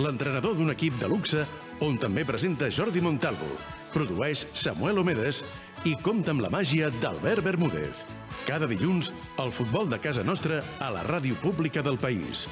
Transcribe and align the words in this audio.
l'entrenador 0.00 0.56
d'un 0.56 0.72
equip 0.72 0.96
de 1.00 1.08
luxe 1.10 1.44
on 1.84 1.96
també 2.00 2.24
presenta 2.28 2.70
Jordi 2.72 3.02
Montalvo, 3.04 3.48
produeix 3.94 4.46
Samuel 4.56 5.00
Omedes 5.02 5.42
i 5.88 5.94
compta 6.04 6.32
amb 6.34 6.44
la 6.44 6.50
màgia 6.52 6.90
d'Albert 7.00 7.44
Bermúdez. 7.44 8.04
Cada 8.46 8.68
dilluns, 8.70 9.12
el 9.42 9.52
futbol 9.52 9.88
de 9.90 10.00
casa 10.00 10.24
nostra 10.24 10.62
a 10.80 10.90
la 10.92 11.04
ràdio 11.06 11.36
pública 11.40 11.84
del 11.84 11.98
país. 12.00 12.46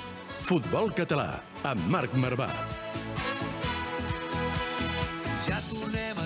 Futbol 0.48 0.92
Català, 0.96 1.40
amb 1.68 1.88
Marc 1.92 2.14
Marvà. 2.16 2.48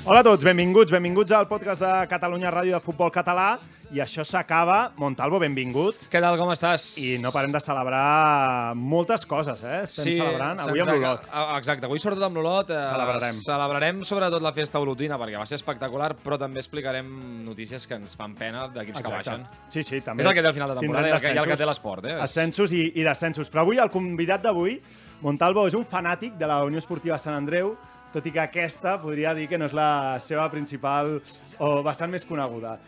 Hola 0.02 0.22
a 0.22 0.26
tots, 0.26 0.42
benvinguts, 0.42 0.90
benvinguts 0.90 1.34
al 1.34 1.46
podcast 1.46 1.82
de 1.82 1.92
Catalunya 2.10 2.50
Ràdio 2.50 2.74
de 2.74 2.82
Futbol 2.82 3.10
Català. 3.14 3.54
I 3.92 4.00
això 4.00 4.24
s'acaba. 4.24 4.94
Montalvo, 4.96 5.36
benvingut. 5.42 6.06
Què 6.08 6.20
tal, 6.24 6.38
com 6.40 6.48
estàs? 6.54 6.94
I 6.96 7.18
no 7.20 7.28
parem 7.34 7.52
de 7.52 7.60
celebrar 7.60 8.72
moltes 8.78 9.26
coses, 9.28 9.60
eh? 9.68 9.82
Estem 9.84 10.14
celebrant 10.16 10.62
avui 10.64 10.80
amb 10.80 10.94
l'Olot. 10.94 11.28
Exacte, 11.58 11.84
avui 11.90 12.00
sobretot 12.00 12.24
amb 12.24 12.38
l'Olot. 12.40 12.72
Eh, 12.72 12.78
Celebrarem. 12.88 13.42
Celebrarem 13.44 14.00
sobretot 14.08 14.44
la 14.44 14.54
festa 14.56 14.80
olotina, 14.80 15.18
perquè 15.20 15.36
va 15.42 15.44
ser 15.50 15.58
espectacular, 15.60 16.14
però 16.24 16.38
també 16.40 16.62
explicarem 16.64 17.12
notícies 17.44 17.84
que 17.86 18.00
ens 18.00 18.16
fan 18.16 18.32
pena 18.38 18.64
d'equips 18.72 19.02
que 19.04 19.12
baixen. 19.12 19.44
Sí, 19.68 19.84
sí, 19.84 20.00
també. 20.00 20.24
És 20.24 20.30
el 20.30 20.38
que 20.38 20.46
té 20.46 20.48
al 20.48 20.56
final 20.56 20.72
de 20.72 20.80
temporada 20.80 21.08
i 21.08 21.12
el 21.12 21.20
que, 21.20 21.34
i 21.34 21.42
el 21.44 21.50
que 21.52 21.60
té 21.60 21.68
l'esport, 21.68 22.08
eh? 22.08 22.16
Ascensos 22.24 22.72
i, 22.72 22.86
i 22.96 23.04
descensos. 23.04 23.52
Però 23.52 23.66
avui 23.66 23.82
el 23.82 23.92
convidat 23.92 24.40
d'avui, 24.48 24.78
Montalvo, 25.22 25.68
és 25.68 25.76
un 25.78 25.84
fanàtic 25.86 26.34
de 26.40 26.48
la 26.48 26.62
Unió 26.64 26.80
Esportiva 26.80 27.20
Sant 27.20 27.36
Andreu, 27.36 27.76
tot 28.12 28.24
i 28.26 28.32
que 28.32 28.40
aquesta 28.42 28.96
podria 29.00 29.36
dir 29.36 29.46
que 29.48 29.60
no 29.60 29.68
és 29.68 29.76
la 29.76 30.18
seva 30.20 30.48
principal 30.52 31.14
o 31.60 31.70
bastant 31.84 32.10
més 32.12 32.24
coneguda. 32.28 32.78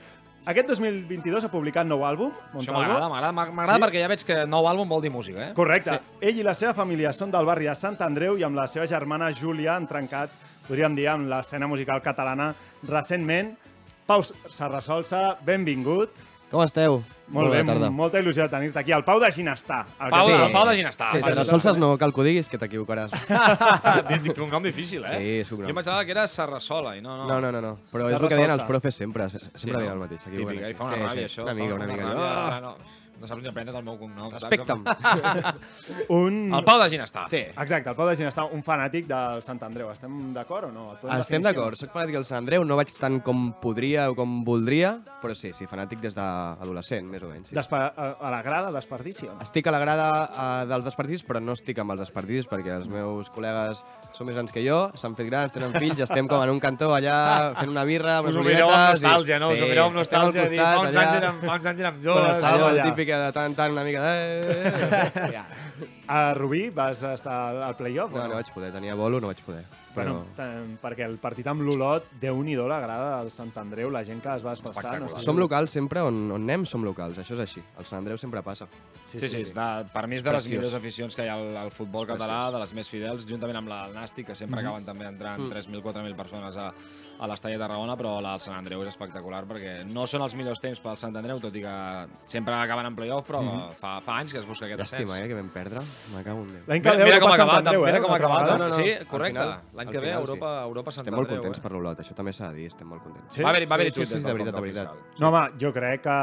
Aquest 0.47 0.69
2022 0.69 1.47
ha 1.47 1.49
publicat 1.49 1.87
nou 1.89 2.03
àlbum, 2.05 2.29
Això 2.31 2.53
Montalvo. 2.59 2.81
m'agrada, 2.83 3.09
m'agrada, 3.09 3.33
m'agrada 3.33 3.77
Sí? 3.79 3.83
perquè 3.85 4.01
ja 4.03 4.09
veig 4.09 4.25
que 4.29 4.47
nou 4.47 4.67
àlbum 4.69 4.89
vol 4.89 5.01
dir 5.01 5.11
música, 5.11 5.41
eh? 5.51 5.55
Correcte. 5.57 5.91
Sí. 5.99 6.17
Ell 6.21 6.39
i 6.41 6.43
la 6.45 6.53
seva 6.55 6.75
família 6.75 7.13
són 7.17 7.31
del 7.33 7.47
barri 7.47 7.65
de 7.65 7.75
Sant 7.75 7.97
Andreu 8.05 8.37
i 8.37 8.43
amb 8.45 8.55
la 8.57 8.67
seva 8.69 8.85
germana 8.87 9.31
Júlia 9.33 9.75
han 9.77 9.87
trencat, 9.87 10.29
podríem 10.69 10.95
dir, 10.95 11.09
amb 11.09 11.29
l'escena 11.29 11.67
musical 11.67 12.03
catalana 12.03 12.55
recentment. 12.87 13.57
Pau 14.07 14.21
Sarrasolsa, 14.23 15.39
benvingut. 15.45 16.11
Com 16.51 16.63
esteu? 16.63 17.01
Molt 17.35 17.49
bé, 17.51 17.63
Bona 17.63 17.73
tarda. 17.73 17.89
molta 17.91 18.21
il·lusió 18.21 18.45
de 18.45 18.51
tenir-te 18.53 18.79
aquí. 18.79 18.93
El 18.93 19.03
Pau 19.03 19.19
de 19.19 19.31
Ginestar. 19.33 19.87
El 19.99 20.11
Pau, 20.13 20.27
sí. 20.29 20.33
el 20.35 20.53
Pau 20.53 20.67
de 20.69 20.75
Ginestar. 20.77 21.09
Sí, 21.09 21.19
Vaja. 21.23 21.33
Sarrasolses 21.33 21.79
no 21.81 21.97
cal 21.99 22.13
que 22.13 22.21
ho 22.21 22.25
diguis, 22.25 22.49
que 22.53 22.59
t'equivocaràs. 22.61 23.11
un 24.45 24.51
nom 24.51 24.63
difícil, 24.63 25.03
eh? 25.05 25.09
Sí, 25.09 25.31
és 25.41 25.51
un 25.53 25.61
nom. 25.63 25.71
Jo 25.71 25.75
pensava 25.75 26.05
que 26.05 26.13
era 26.13 26.27
Sarrasola 26.29 26.97
i 26.99 27.01
no, 27.03 27.17
no. 27.17 27.27
No, 27.27 27.41
no, 27.41 27.51
no, 27.51 27.61
no. 27.65 27.73
Però 27.91 28.11
és 28.11 28.21
el 28.21 28.29
que 28.29 28.37
deien 28.37 28.51
els 28.55 28.65
profes 28.69 28.95
sempre. 28.95 29.29
se- 29.31 29.39
Sempre 29.41 29.59
Sí, 29.59 29.71
deien 29.73 29.93
el 29.93 29.99
mateix. 29.99 30.27
així. 30.27 30.75
fa 30.75 30.85
una 30.85 30.97
Sí, 30.97 31.03
ràbia, 31.03 31.15
sí. 31.15 31.25
això. 31.41 31.43
Una 31.49 31.55
mica, 31.55 31.75
una 31.75 31.87
mica. 31.87 32.05
ràbia. 32.05 32.29
Ah, 32.29 32.61
No, 32.61 32.77
no 33.21 33.29
saps 33.31 33.43
ni 33.43 33.51
aprendre 33.51 33.77
el 33.77 33.85
meu 33.87 33.99
cognom. 34.01 34.31
Respecta'm. 34.33 34.85
Un... 36.19 36.41
El 36.55 36.65
Pau 36.65 36.81
de 36.83 36.89
Ginestar. 36.95 37.27
Sí. 37.31 37.43
Exacte, 37.51 37.91
el 37.91 37.99
Pau 37.99 38.09
de 38.09 38.17
Ginestar, 38.21 38.47
un 38.53 38.63
fanàtic 38.67 39.09
del 39.11 39.43
Sant 39.47 39.61
Andreu. 39.67 39.91
Estem 39.93 40.33
d'acord 40.37 40.71
o 40.71 40.73
no? 40.73 40.87
Estem 40.95 41.11
definició? 41.19 41.43
d'acord. 41.49 41.81
Soc 41.81 41.93
fanàtic 41.95 42.19
del 42.21 42.29
Sant 42.29 42.43
Andreu. 42.43 42.65
No 42.69 42.79
vaig 42.81 42.95
tant 42.99 43.21
com 43.25 43.47
podria 43.63 44.09
o 44.13 44.17
com 44.19 44.41
voldria, 44.47 44.97
però 45.23 45.37
sí, 45.37 45.53
sí, 45.57 45.69
fanàtic 45.71 46.03
des 46.05 46.17
d'adolescent, 46.17 47.09
més 47.11 47.25
o 47.25 47.31
menys. 47.31 47.51
Sí. 47.53 47.59
Despa 47.59 47.87
a, 47.91 48.11
a 48.21 48.33
la 48.35 48.43
grada, 48.47 48.73
desperdici 48.75 49.25
no? 49.29 49.39
Estic 49.45 49.67
a 49.69 49.75
la 49.75 49.81
grada 49.83 50.09
uh, 50.25 50.65
dels 50.69 50.85
despartidis, 50.87 51.25
però 51.27 51.41
no 51.43 51.55
estic 51.57 51.79
amb 51.83 51.95
els 51.95 52.05
despartidis 52.05 52.49
perquè 52.51 52.75
els 52.79 52.89
meus 52.91 53.31
col·legues 53.35 53.83
són 54.15 54.29
més 54.29 54.37
grans 54.37 54.55
que 54.55 54.63
jo, 54.65 54.79
s'han 54.99 55.17
fet 55.19 55.29
grans, 55.29 55.53
tenen 55.55 55.75
fills, 55.77 56.01
estem 56.05 56.29
com 56.31 56.43
en 56.45 56.53
un 56.53 56.61
cantó 56.63 56.93
allà 56.95 57.17
fent 57.59 57.73
una 57.73 57.85
birra 57.89 58.19
amb 58.21 58.31
Us 58.31 58.39
ho 58.39 58.45
mireu 58.47 58.71
amb 58.71 58.95
nostàlgia, 58.95 59.41
no? 59.43 59.51
Us 59.55 59.63
ho 59.63 59.71
mireu 59.71 59.89
amb 59.89 59.99
nostàlgia. 59.99 60.47
Dir, 60.51 60.61
costat, 60.61 60.77
fa, 60.77 60.85
uns 60.85 61.01
anys 61.03 61.19
érem, 61.19 61.41
fa 61.45 61.59
uns 61.59 61.71
anys 61.73 61.85
érem 61.85 62.01
joves. 62.05 62.45
Allò, 62.45 62.69
allà. 62.71 62.87
Típica 63.05 63.21
de 63.27 63.33
tant 63.33 63.55
tant, 63.57 63.73
una 63.73 63.85
mica 63.85 64.03
de... 64.03 64.41
Eh, 64.41 64.73
eh, 64.73 65.13
eh. 65.15 65.29
Ja. 65.37 65.47
A 66.09 66.35
Rubí 66.35 66.71
vas 66.71 67.03
estar 67.03 67.57
al 67.57 67.77
play-off 67.77 68.15
o 68.15 68.19
No, 68.19 68.29
no 68.29 68.35
vaig 68.41 68.53
poder, 68.55 68.73
tenia 68.73 68.95
bolo, 68.95 69.21
no 69.21 69.29
vaig 69.29 69.41
poder. 69.45 69.65
Però... 69.95 70.13
Bueno, 70.13 70.27
tant- 70.35 70.73
perquè 70.83 71.05
el 71.07 71.17
partit 71.23 71.47
amb 71.47 71.63
l'Olot, 71.63 72.09
déu-n'hi-do 72.21 72.67
la 72.69 72.81
grada 72.83 73.21
del 73.21 73.31
Sant 73.31 73.53
Andreu, 73.63 73.91
la 73.95 74.03
gent 74.05 74.21
que 74.25 74.33
es 74.35 74.43
va 74.45 74.53
espassar. 74.57 74.97
No 75.01 75.09
sé. 75.09 75.21
Som 75.23 75.39
locals 75.39 75.71
sempre, 75.71 76.03
on, 76.03 76.31
on 76.35 76.43
anem 76.43 76.65
som 76.67 76.83
locals, 76.85 77.17
això 77.23 77.35
és 77.39 77.45
així. 77.45 77.63
El 77.79 77.87
Sant 77.87 78.01
Andreu 78.03 78.19
sempre 78.19 78.43
passa. 78.43 78.67
Sí, 79.07 79.19
sí, 79.21 79.29
sí. 79.31 79.45
De, 79.55 79.69
per 79.95 80.07
mi 80.11 80.17
és 80.19 80.25
de 80.25 80.33
les 80.35 80.43
Preciós. 80.45 80.59
millors 80.65 80.75
aficions 80.75 81.15
que 81.15 81.25
hi 81.25 81.31
ha 81.31 81.37
al, 81.39 81.57
al 81.57 81.71
futbol 81.71 82.07
català, 82.09 82.51
de 82.51 82.59
les 82.59 82.75
més 82.75 82.91
fidels, 82.91 83.27
juntament 83.31 83.61
amb 83.63 83.71
la 83.71 83.85
del 83.87 83.95
Nàstic, 84.01 84.27
que 84.33 84.35
sempre 84.35 84.61
acaben 84.61 84.85
també 84.85 85.07
entrant 85.07 85.47
3.000-4.000 85.53 86.17
persones 86.19 86.57
a, 86.59 86.73
a 87.21 87.29
l'estadi 87.31 87.55
de 87.55 87.61
Tarragona, 87.63 87.95
però 87.97 88.17
la 88.21 88.33
del 88.35 88.43
Sant 88.43 88.57
Andreu 88.59 88.83
és 88.83 88.91
espectacular 88.91 89.45
perquè 89.47 89.77
no 89.87 90.09
són 90.11 90.25
els 90.27 90.35
millors 90.35 90.59
temps 90.61 90.81
pel 90.83 90.99
Sant 90.99 91.15
Andreu, 91.17 91.39
tot 91.39 91.55
i 91.55 91.63
que 91.63 91.77
sempre 92.27 92.55
acaben 92.59 92.87
en 92.91 92.97
playoff, 92.99 93.29
però 93.29 93.45
fa, 93.79 94.01
fa 94.03 94.19
anys 94.19 94.35
que 94.35 94.43
es 94.43 94.47
busca 94.49 94.67
aquest 94.67 94.83
Llàstima, 94.83 95.15
ascens. 95.15 95.25
eh, 95.25 95.29
que 95.31 95.39
vam 95.39 95.53
perdre. 95.55 95.85
Me 96.17 96.25
cago 96.27 96.43
en 96.43 96.53
Déu. 96.57 96.65
L'any 96.67 96.83
que 96.83 96.91
Mira, 96.95 97.05
mira 97.05 97.21
com 97.23 97.29
ha 97.31 97.37
Sant 97.37 97.45
acabat, 97.47 97.67
Andreu, 97.69 97.85
mira 97.87 97.99
eh? 97.99 98.03
com 98.03 98.13
ha 98.13 98.17
acabat. 98.19 98.43
vegada. 98.43 98.59
No, 98.59 98.69
no, 98.69 98.75
sí, 98.83 98.91
al 98.99 99.07
correcte. 99.07 99.47
L'any 99.85 99.95
que 99.95 100.01
ve 100.01 100.11
final, 100.11 100.21
Europa, 100.25 100.51
sí. 100.59 100.69
Europa 100.69 100.91
Sant 100.97 101.05
Estem 101.05 101.15
molt 101.15 101.29
Andreu, 101.29 101.43
contents 101.43 101.59
eh? 101.59 101.63
per 101.63 101.73
l'Olot, 101.73 102.03
això 102.05 102.15
també 102.19 102.33
s'ha 102.33 102.51
de 102.51 102.61
dir, 102.61 102.67
estem 102.73 102.89
molt 102.89 103.03
contents. 103.07 103.35
Sí? 103.35 103.43
Va 103.43 103.51
haver-hi 103.55 103.69
va 103.71 103.75
haver 103.81 103.89
Sí, 103.93 104.05
sí, 104.05 104.19
sí, 104.19 104.23
de 104.25 104.33
veritat, 104.33 104.55
de 104.55 104.61
veritat. 104.67 104.91
oficial. 104.93 105.21
No, 105.21 105.29
home, 105.31 105.45
jo 105.61 105.73
crec 105.73 106.05
que... 106.09 106.19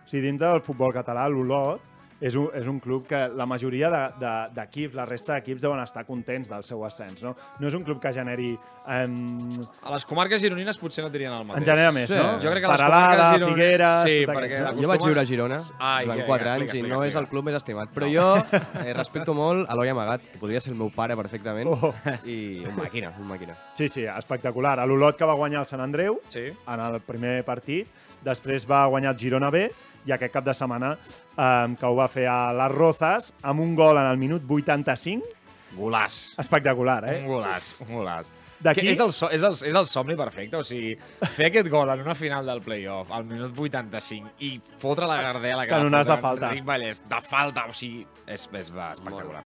O 0.00 0.10
sigui, 0.10 0.24
dintre 0.26 0.48
del 0.50 0.60
futbol 0.66 0.92
català, 0.92 1.28
l'Olot 1.30 1.89
és 2.20 2.34
un, 2.36 2.48
és 2.54 2.66
un 2.68 2.78
club 2.80 3.06
que 3.08 3.28
la 3.34 3.46
majoria 3.46 3.88
d'equips, 3.88 4.18
de, 4.20 4.26
de, 4.26 4.54
d'equips, 4.60 4.94
la 4.94 5.04
resta 5.08 5.34
d'equips 5.38 5.62
deuen 5.62 5.80
estar 5.80 6.04
contents 6.04 6.50
del 6.50 6.62
seu 6.64 6.84
ascens, 6.84 7.22
no? 7.24 7.34
No 7.58 7.68
és 7.68 7.74
un 7.74 7.82
club 7.84 8.00
que 8.02 8.12
generi... 8.12 8.50
Um, 8.86 9.48
A 9.82 9.92
les 9.94 10.04
comarques 10.04 10.40
gironines 10.42 10.76
potser 10.78 11.02
no 11.04 11.08
et 11.08 11.14
dirien 11.14 11.32
el 11.32 11.44
mateix. 11.46 11.62
en 11.62 11.70
genera 11.72 11.92
més, 11.92 12.08
Sí. 12.10 12.16
no? 12.16 12.34
Jo 12.42 12.50
crec 12.52 12.62
que 12.64 12.68
les 12.68 12.80
Paralada, 12.80 13.06
comarques 13.06 13.40
gironines- 13.40 13.54
Figueres... 13.54 14.02
Sí, 14.04 14.26
perquè 14.26 14.58
no? 14.58 14.64
la- 14.64 14.82
Jo 14.82 14.88
vaig 14.88 15.04
viure 15.04 15.20
a 15.20 15.24
Girona 15.24 15.60
Ai, 15.78 16.04
durant 16.04 16.20
que- 16.20 16.26
4 16.26 16.44
explica, 16.44 16.54
anys 16.54 16.60
i 16.60 16.64
explica, 16.66 16.88
no 16.94 17.02
és 17.02 17.06
explica. 17.06 17.20
el 17.20 17.28
club 17.30 17.44
més 17.44 17.54
estimat. 17.60 17.88
Però 17.94 18.10
jo 18.12 18.26
eh, 18.84 18.92
respecto 18.94 19.34
molt 19.34 19.70
Eloi 19.70 19.88
Amagat, 19.88 20.20
que 20.32 20.38
podria 20.38 20.60
ser 20.60 20.72
el 20.72 20.78
meu 20.78 20.90
pare 20.94 21.16
perfectament, 21.16 21.68
Oh. 21.70 21.94
i 22.26 22.64
un 22.66 22.76
màquina, 22.76 23.12
un 23.18 23.28
màquina. 23.28 23.56
Sí, 23.72 23.88
sí, 23.88 24.04
espectacular. 24.04 24.78
A 24.80 24.86
l'Olot 24.86 25.16
que 25.16 25.24
va 25.24 25.34
guanyar 25.34 25.60
el 25.60 25.66
Sant 25.66 25.80
Andreu 25.80 26.20
Sí. 26.28 26.48
en 26.66 26.80
el 26.80 27.00
primer 27.00 27.44
partit, 27.44 27.86
després 28.24 28.66
va 28.68 28.84
guanyar 28.86 29.12
el 29.14 29.18
Girona 29.18 29.48
B 29.50 29.70
i 30.06 30.12
aquest 30.16 30.32
cap 30.32 30.44
de 30.44 30.54
setmana 30.56 30.94
um, 31.36 31.76
que 31.76 31.86
ho 31.86 31.94
va 31.98 32.08
fer 32.08 32.26
a 32.30 32.52
les 32.56 32.72
Rozas 32.72 33.32
amb 33.42 33.60
un 33.60 33.74
gol 33.78 33.98
en 34.00 34.06
el 34.06 34.16
minut 34.18 34.42
85. 34.48 35.36
Golàs. 35.76 36.34
Espectacular, 36.42 37.02
Un 37.04 37.10
eh? 37.14 37.24
golàs, 37.28 37.74
un 37.86 37.94
golàs. 38.00 38.32
D'aquí- 38.60 38.82
Que 38.82 38.90
És, 38.90 38.98
el, 39.00 39.12
so, 39.16 39.30
és, 39.30 39.42
el, 39.42 39.52
és 39.52 39.74
el 39.74 39.86
somni 39.86 40.16
perfecte, 40.18 40.56
o 40.58 40.64
sigui, 40.64 40.90
fer 41.36 41.46
aquest 41.46 41.68
gol 41.72 41.88
en 41.94 42.00
una 42.02 42.14
final 42.14 42.44
del 42.44 42.60
playoff 42.60 43.10
al 43.12 43.24
minut 43.24 43.56
85 43.56 44.34
i 44.40 44.60
fotre 44.82 45.06
la 45.08 45.16
gardela 45.22 45.64
que 45.64 45.72
Canonàs 45.72 46.06
va 46.10 46.16
de 46.16 46.20
falta. 46.20 46.50
Enric 46.50 46.66
Vallès, 46.66 47.00
de 47.08 47.20
falta, 47.30 47.64
o 47.70 47.72
sigui, 47.72 48.04
és, 48.26 48.48
és 48.52 48.68
espectacular. 48.68 49.40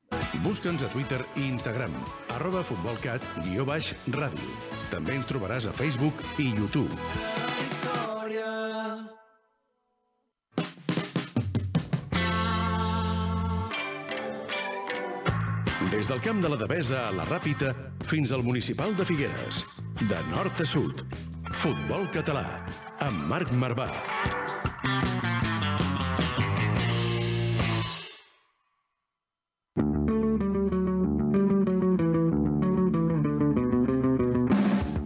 Busca'ns 0.46 0.82
a 0.84 0.88
Twitter 0.94 1.20
i 1.36 1.44
Instagram, 1.50 1.92
arroba 2.38 2.62
futbolcat, 2.64 3.20
guió 3.44 3.66
baix, 3.68 3.92
ràdio. 4.08 4.48
També 4.90 5.14
ens 5.18 5.28
trobaràs 5.28 5.68
a 5.68 5.72
Facebook 5.76 6.24
i 6.38 6.48
YouTube. 6.54 6.96
Des 15.92 16.08
del 16.08 16.22
camp 16.24 16.38
de 16.40 16.48
la 16.48 16.56
Devesa 16.56 17.02
a 17.04 17.12
la 17.12 17.26
Ràpita 17.28 17.74
fins 18.08 18.30
al 18.32 18.40
municipal 18.46 18.94
de 18.96 19.04
Figueres. 19.04 19.58
De 20.08 20.16
nord 20.30 20.62
a 20.62 20.64
sud. 20.64 21.02
Futbol 21.60 22.06
català. 22.14 22.46
Amb 23.04 23.26
Marc 23.28 23.52
Marvà. 23.52 23.90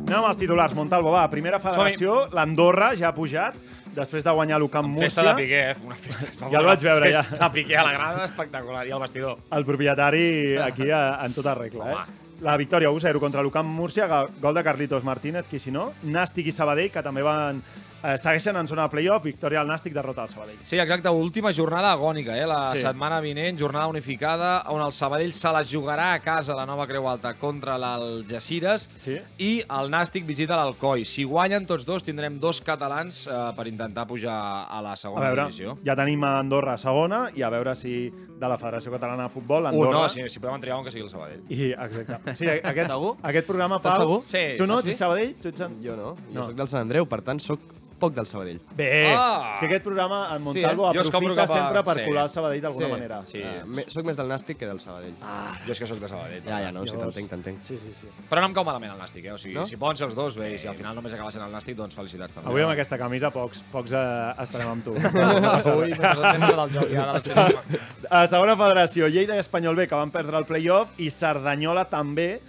Anem 0.06 0.20
amb 0.20 0.30
els 0.30 0.38
titulars, 0.38 0.78
Montalvo. 0.78 1.10
Va, 1.18 1.26
primera 1.34 1.58
federació, 1.58 2.28
l'Andorra 2.30 2.94
ja 2.94 3.10
ha 3.10 3.16
pujat, 3.18 3.58
després 3.96 4.22
de 4.24 4.30
guanyar 4.36 4.58
l'Ucamp 4.60 4.92
Festa 4.98 5.22
Múrcia. 5.24 5.34
de 5.34 5.42
Piqué, 5.42 5.62
eh? 5.70 5.76
Una 5.86 5.96
festa... 5.96 6.26
Ja 6.52 6.60
el 6.60 6.68
vaig 6.68 6.84
veure, 6.84 7.10
ja. 7.12 7.24
Festa 7.24 7.48
de 7.48 7.54
Piqué 7.56 7.76
a 7.80 7.84
la 7.88 7.92
grada, 7.96 8.24
espectacular. 8.28 8.86
I 8.86 8.92
al 8.92 9.00
vestidor. 9.00 9.38
El 9.50 9.64
propietari 9.64 10.56
aquí 10.62 10.90
a, 10.90 11.02
en 11.24 11.34
tota 11.34 11.54
regla, 11.58 11.90
eh? 11.90 11.94
Home. 11.96 12.22
La 12.44 12.54
victòria 12.60 12.90
1-0 12.92 13.16
contra 13.18 13.40
l'Ucamp 13.42 13.66
Múrcia, 13.72 14.06
go- 14.06 14.26
gol 14.42 14.54
de 14.54 14.62
Carlitos 14.62 15.02
Martínez, 15.02 15.46
qui 15.48 15.58
si 15.58 15.70
no. 15.72 15.86
Nàstic 16.04 16.50
i 16.50 16.52
Sabadell, 16.52 16.90
que 16.92 17.00
també 17.02 17.22
van 17.24 17.62
Eh, 18.04 18.18
segueixen 18.18 18.54
en 18.56 18.68
zona 18.68 18.82
de 18.84 18.90
playoff, 18.92 19.24
victòria 19.24 19.60
al 19.62 19.66
Nàstic, 19.68 19.92
derrota 19.92 20.22
al 20.22 20.28
Sabadell. 20.28 20.58
Sí, 20.64 20.78
exacte, 20.78 21.08
última 21.08 21.50
jornada 21.52 21.92
agònica, 21.92 22.36
eh? 22.38 22.46
la 22.46 22.70
Sí. 22.72 22.82
setmana 22.82 23.20
vinent, 23.20 23.58
jornada 23.58 23.86
unificada, 23.88 24.64
on 24.68 24.80
el 24.84 24.92
Sabadell 24.92 25.32
se 25.32 25.48
la 25.50 25.64
jugarà 25.64 26.12
a 26.12 26.20
casa 26.20 26.52
a 26.52 26.56
la 26.56 26.66
nova 26.66 26.86
Creu 26.86 27.08
Alta 27.08 27.34
contra 27.34 27.76
l'Algeciras 27.78 28.88
Sí. 28.98 29.16
i 29.38 29.60
el 29.68 29.90
Nàstic 29.90 30.24
visita 30.26 30.56
l'Alcoi. 30.56 31.04
Si 31.04 31.24
guanyen 31.24 31.66
tots 31.66 31.84
dos, 31.86 32.02
tindrem 32.04 32.38
dos 32.38 32.60
catalans 32.60 33.26
eh, 33.26 33.32
per 33.56 33.66
intentar 33.66 34.06
pujar 34.06 34.66
a 34.70 34.80
la 34.82 34.92
A 34.92 34.96
segona 34.96 35.26
veure, 35.28 35.42
divisió. 35.48 35.78
ja 35.84 35.96
tenim 35.96 36.22
a 36.24 36.38
Andorra 36.38 36.74
a 36.74 36.78
segona 36.78 37.30
i 37.34 37.42
a 37.42 37.48
veure 37.50 37.74
si 37.74 38.10
de 38.10 38.48
la 38.48 38.58
Federació 38.58 38.92
Catalana 38.92 39.24
de 39.24 39.28
Futbol, 39.30 39.62
Un, 39.64 39.68
Andorra... 39.72 40.02
no, 40.02 40.08
si, 40.08 40.28
si 40.28 40.38
podem 40.38 40.60
triar 40.60 40.76
un 40.78 40.84
que 40.84 40.92
sigui 40.92 41.04
el 41.04 41.10
Sabadell. 41.10 41.42
I, 41.48 41.72
exacte. 41.72 42.34
Sí, 42.36 42.46
aquest, 42.46 42.90
Segur? 42.90 43.16
aquest 43.22 43.46
programa, 43.46 43.78
Pau... 43.80 43.96
segur? 43.96 44.22
Sí, 44.22 44.44
Tu 44.58 44.66
no, 44.66 44.80
sí, 44.82 44.88
ets 44.90 44.96
sí. 44.98 45.02
Sabadell? 45.02 45.34
Tu 45.40 45.48
ets... 45.48 45.60
en- 45.60 45.82
Jo 45.82 45.96
no, 45.96 46.14
jo 46.14 46.32
No. 46.32 46.40
no. 46.40 46.44
sóc 46.46 46.54
del 46.56 46.68
Sant 46.68 46.82
Andreu, 46.82 47.06
per 47.08 47.22
tant, 47.22 47.40
sóc 47.40 47.60
poc 47.98 48.14
del 48.14 48.26
Sabadell. 48.26 48.60
Bé, 48.76 49.14
Ah! 49.14 49.52
és 49.54 49.60
que 49.60 49.66
aquest 49.66 49.84
programa, 49.84 50.28
en 50.34 50.38
Sí, 50.38 50.44
Montalvo, 50.44 50.86
eh? 50.92 51.00
Es 51.00 51.10
compro 51.10 51.32
aprofita 51.32 51.42
a- 51.42 51.46
sempre 51.46 51.82
per 51.84 51.96
sí. 51.96 52.04
colar 52.06 52.24
el 52.24 52.30
Sabadell 52.30 52.60
d'alguna 52.62 52.88
manera. 52.88 53.24
Sí. 53.24 53.40
Uh, 53.42 53.66
me, 53.66 53.84
soc 53.88 54.04
més 54.04 54.16
del 54.16 54.28
Nàstic 54.28 54.56
que 54.58 54.66
del 54.66 54.80
Sabadell. 54.80 55.14
Ah, 55.22 55.54
Jo 55.66 55.72
és 55.72 55.78
que 55.80 55.86
sóc 55.86 55.98
de 55.98 56.08
Sabadell. 56.08 56.42
ja, 56.44 56.60
ja, 56.60 56.72
no, 56.72 56.86
si 56.86 56.96
t'entenc, 56.96 57.30
t'entenc. 57.30 57.60
sí, 57.62 57.78
sí, 57.78 57.92
sí. 57.92 58.06
Però 58.30 58.40
no 58.40 58.46
em 58.46 58.54
cau 58.54 58.64
malament 58.64 58.92
el 58.92 58.98
Nàstic, 58.98 59.24
eh? 59.24 59.32
O 59.32 59.38
sigui, 59.38 59.54
No? 59.54 59.66
si 59.66 59.76
ser 59.96 60.06
els 60.06 60.14
dos, 60.14 60.36
bé, 60.36 60.54
i 60.54 60.58
si 60.58 60.66
al 60.68 60.74
final 60.76 60.94
només 60.94 61.12
acaba 61.12 61.30
sent 61.32 61.44
el 61.44 61.50
Nàstic, 61.52 61.74
doncs 61.76 61.94
felicitats 61.94 62.34
també. 62.34 62.48
Avui 62.50 62.62
amb 62.62 62.72
aquesta 62.72 62.98
camisa 62.98 63.30
pocs, 63.30 63.62
pocs 63.72 63.92
eh, 63.92 64.34
estarem 64.42 64.68
amb 64.68 64.84
tu. 64.84 64.94
Avui 65.72 65.90
del 65.90 66.70
joc, 66.72 66.90
ja, 66.92 67.12
de 67.18 67.34
la. 67.34 67.62
A 68.10 68.26
segona 68.26 68.56
federació, 68.56 69.08
Lleida 69.08 69.34
i 69.36 69.38
Espanyol 69.42 69.74
B, 69.76 69.86
que 69.88 69.94
van 69.94 70.10
perdre 70.10 70.36
el 70.38 70.44
play-off, 70.44 70.90
i 70.98 71.10
Cerdanyola 71.10 71.86
també, 71.90 72.40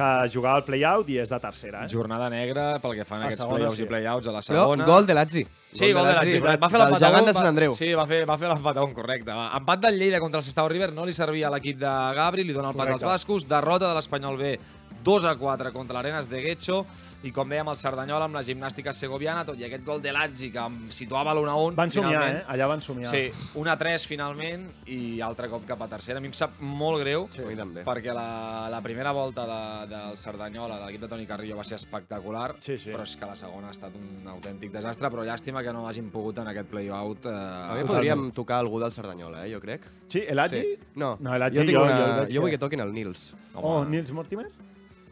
que 0.00 0.10
jugava 0.32 0.58
al 0.62 0.64
play-out 0.66 1.08
i 1.12 1.20
és 1.22 1.30
de 1.30 1.38
tercera. 1.42 1.84
Eh? 1.84 1.92
Jornada 1.92 2.30
negra 2.32 2.78
pel 2.82 2.96
que 2.98 3.04
fan 3.04 3.22
A 3.22 3.28
aquests 3.28 3.44
play-offs 3.46 3.76
sí. 3.78 3.84
i 3.84 3.90
play-outs 3.90 4.26
a 4.30 4.34
la 4.38 4.40
Però 4.42 4.64
segona. 4.64 4.88
gol 4.88 5.06
de 5.06 5.14
l'Atzi. 5.18 5.44
Sí, 5.70 5.92
gol 5.94 6.08
de 6.08 6.14
la 6.16 6.24
Xipre. 6.26 6.56
Va 6.58 6.68
fer 6.72 6.80
del 6.80 6.88
l'empat 6.88 7.02
a 7.02 7.06
gegant 7.06 7.22
un, 7.22 7.28
de 7.30 7.34
Sant 7.36 7.46
Andreu. 7.52 7.74
Sí, 7.76 7.92
va 7.94 8.06
fer, 8.10 8.24
va 8.26 8.36
fer 8.40 8.48
l'empat 8.50 8.80
a 8.80 8.82
un, 8.88 8.94
correcte. 8.96 9.30
Va. 9.30 9.50
Empat 9.60 9.84
del 9.84 10.00
Lleida 10.00 10.18
contra 10.18 10.40
el 10.40 10.44
Sestao 10.48 10.68
River 10.72 10.90
no 10.96 11.04
li 11.06 11.14
servia 11.14 11.46
a 11.46 11.54
l'equip 11.54 11.78
de 11.78 11.92
Gabri, 12.16 12.42
li 12.44 12.56
dona 12.56 12.72
el 12.72 12.74
pas 12.74 12.88
Correcte. 12.88 13.04
als 13.06 13.12
bascos. 13.12 13.46
Derrota 13.48 13.88
de 13.88 13.94
l'Espanyol 13.94 14.36
B 14.40 14.58
2 15.02 15.24
a 15.24 15.34
4 15.36 15.72
contra 15.72 15.94
l'Arenas 15.96 16.28
de 16.28 16.40
Guecho 16.42 16.84
i 17.22 17.30
com 17.32 17.48
dèiem 17.48 17.68
el 17.68 17.76
Cerdanyola 17.76 18.24
amb 18.24 18.34
la 18.38 18.42
gimnàstica 18.42 18.92
segoviana, 18.96 19.44
tot 19.44 19.58
i 19.60 19.64
aquest 19.66 19.84
gol 19.84 20.00
de 20.00 20.12
l'Atzi 20.12 20.50
que 20.50 20.58
em 20.60 20.90
situava 20.90 21.34
l'1 21.34 21.48
a 21.50 21.54
1 21.56 21.74
Van 21.76 21.90
somiar, 21.92 22.10
finalment, 22.12 22.38
eh? 22.38 22.44
Allà 22.48 22.66
van 22.70 22.80
somiar. 22.80 23.10
Sí, 23.10 23.30
1 23.60 23.70
a 23.70 23.76
3 23.76 24.06
finalment 24.06 24.66
i 24.86 25.20
altre 25.20 25.48
cop 25.52 25.66
cap 25.68 25.82
a 25.82 25.88
tercera. 25.88 26.18
A 26.18 26.20
mi 26.24 26.28
em 26.28 26.36
sap 26.36 26.58
molt 26.60 27.00
greu 27.00 27.26
Sí. 27.30 27.42
Perquè 27.84 28.14
la, 28.14 28.68
la 28.70 28.80
primera 28.80 29.12
volta 29.12 29.44
de, 29.46 29.86
del 29.94 30.16
Cerdanyola, 30.18 30.78
de 30.80 30.86
l'equip 30.86 31.02
de 31.02 31.08
Toni 31.08 31.26
Carrillo, 31.26 31.56
va 31.56 31.64
ser 31.64 31.76
espectacular, 31.76 32.54
Sí, 32.58 32.78
sí. 32.78 32.90
però 32.90 33.02
és 33.04 33.16
que 33.16 33.26
la 33.26 33.36
segona 33.36 33.68
ha 33.68 33.74
estat 33.76 33.92
un 33.94 34.26
autèntic 34.28 34.72
desastre, 34.72 35.10
però 35.10 35.24
llàstima 35.26 35.62
que 35.62 35.72
no 35.72 35.86
hagin 35.88 36.10
pogut 36.10 36.38
en 36.38 36.48
aquest 36.48 36.68
play-out. 36.70 37.26
Eh, 37.26 37.34
També 37.68 37.84
podríem 37.84 38.30
tocar 38.32 38.58
algú 38.64 38.80
del 38.80 38.92
Cerdanyola, 38.92 39.46
eh, 39.46 39.52
jo 39.52 39.60
crec. 39.60 39.82
Sí, 40.08 40.24
el 40.26 40.38
Agi? 40.38 40.60
Sí. 40.62 40.78
No, 40.96 41.16
No, 41.20 41.34
el 41.34 41.42
Agi 41.42 41.56
jo, 41.58 41.64
jo- 41.72 41.84
una... 41.84 42.26
jo 42.26 42.34
jo 42.34 42.40
vull 42.40 42.50
que- 42.50 42.58
toquin 42.58 42.80
el 42.80 42.92
Nils. 42.92 43.34
Oh, 43.54 43.84
Nils 43.84 44.10
Mortimer? 44.12 44.46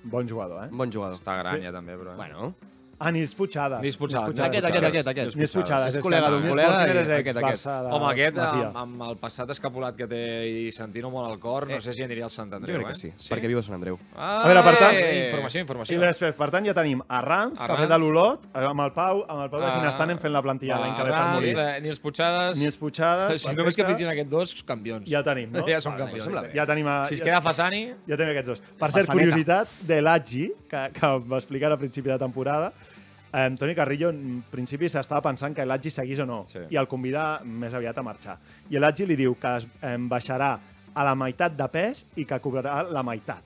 Bon 0.04 0.28
jugador, 0.28 0.64
eh? 0.64 0.68
Bon 0.72 0.90
jugador. 0.92 1.16
Està 1.16 1.38
gran 1.40 1.58
Sí. 1.58 1.64
ja 1.66 1.72
també, 1.72 1.96
però... 1.98 2.12
Eh? 2.12 2.16
Bueno, 2.16 2.54
Ah, 3.00 3.12
Nils 3.12 3.32
Puigades. 3.38 3.78
Nils 3.80 3.96
Puigades. 3.96 4.40
Aquest, 4.40 4.64
aquest, 4.66 4.84
aquest, 4.88 5.08
aquest. 5.12 5.36
Nils 5.38 5.52
Puigades. 5.54 5.94
És 5.94 6.02
col·lega 6.02 6.30
d'un 6.32 6.40
Nils 6.42 6.50
col·lega 6.50 6.78
i 7.06 7.12
aquest, 7.20 7.36
aquest. 7.38 7.66
Home, 7.94 8.06
aquest, 8.10 8.38
amb, 8.42 8.76
amb 8.82 9.04
el 9.06 9.16
passat 9.22 9.52
escapulat 9.54 9.94
que 9.94 10.08
té 10.10 10.22
i 10.50 10.72
sentint-ho 10.74 11.10
molt 11.12 11.28
al 11.30 11.38
cor, 11.38 11.68
no 11.70 11.78
sé 11.84 11.92
si 11.94 12.02
aniria 12.02 12.24
al 12.26 12.32
Sant 12.34 12.50
jo 12.50 12.56
Andreu, 12.58 12.80
crec 12.82 12.88
que 12.90 13.08
eh? 13.08 13.12
sí, 13.14 13.28
perquè 13.30 13.46
viu 13.52 13.60
a 13.60 13.62
Sant 13.62 13.76
Andreu. 13.76 14.00
Ah, 14.16 14.42
A 14.42 14.48
veure, 14.50 14.64
per 14.66 14.74
tant- 14.80 14.98
eh, 14.98 15.28
Informació, 15.28 15.60
I 15.60 15.62
informació. 15.62 16.00
després, 16.02 16.34
per 16.34 16.50
tant, 16.50 16.66
ja 16.66 16.74
tenim 16.74 17.00
Arranz, 17.06 17.54
que 17.56 17.62
ha 17.62 17.68
Arranz. 17.76 17.88
de 17.94 17.98
l'Olot, 18.02 18.48
amb 18.64 18.80
el 18.88 18.92
Pau, 18.98 19.22
amb 19.28 19.44
el 19.46 19.50
Pau 19.54 19.60
de 19.60 19.66
Ah, 19.66 19.76
Ginestan 19.78 20.18
fent 20.18 20.32
la 20.34 20.42
plantilla 20.42 20.80
l'any 20.82 20.96
que 20.96 21.04
ve 21.04 21.10
per 21.14 21.24
Molist. 21.38 21.62
eh, 21.62 21.80
Nils 21.80 22.00
Puigades... 22.00 22.58
Nils 22.58 22.76
Puigades, 22.76 23.42
Si 23.42 23.54
només 23.54 23.76
que 23.76 23.84
fitxin 23.84 24.08
aquests 24.08 24.30
dos, 24.30 24.56
campions. 24.64 25.08
Ja 25.08 25.22
tenim, 25.22 25.52
no? 25.52 25.62
Ja 25.70 25.80
són 25.80 25.94
campions. 25.96 26.26
Ja 26.52 26.66
tenim, 26.66 26.86
a, 26.88 27.04
Si 27.06 27.14
es 27.14 27.22
queda 27.22 27.40
Fasani... 27.40 27.92
ja 28.08 28.16
tenim 28.16 28.34
aquests 28.34 28.48
dos. 28.56 28.62
Per 28.76 28.90
cert, 28.90 29.06
curiositat 29.14 29.68
de 29.86 30.02
l'Agi, 30.02 30.48
que, 30.68 30.90
que 30.98 31.14
va 31.30 31.38
explicar 31.38 31.70
a 31.70 31.76
principi 31.78 32.08
de 32.10 32.18
temporada, 32.18 32.72
eh, 33.32 33.50
Toni 33.58 33.74
Carrillo 33.74 34.10
en 34.10 34.42
principi 34.50 34.88
s'estava 34.88 35.20
pensant 35.22 35.54
que 35.54 35.64
l'Agi 35.66 35.90
seguís 35.90 36.18
o 36.20 36.26
no, 36.26 36.44
Sí. 36.46 36.58
i 36.70 36.76
el 36.76 36.86
convida 36.88 37.40
més 37.44 37.74
aviat 37.74 37.98
a 37.98 38.02
marxar. 38.02 38.38
I 38.70 38.78
l'Agi 38.78 39.06
li 39.06 39.16
diu 39.16 39.34
que 39.38 39.56
es, 39.56 39.66
eh, 39.82 39.96
baixarà 39.98 40.58
a 40.94 41.04
la 41.04 41.14
meitat 41.14 41.56
de 41.56 41.68
pes 41.68 42.06
i 42.16 42.24
que 42.24 42.40
cobrarà 42.40 42.82
la 42.90 43.02
meitat. 43.02 43.42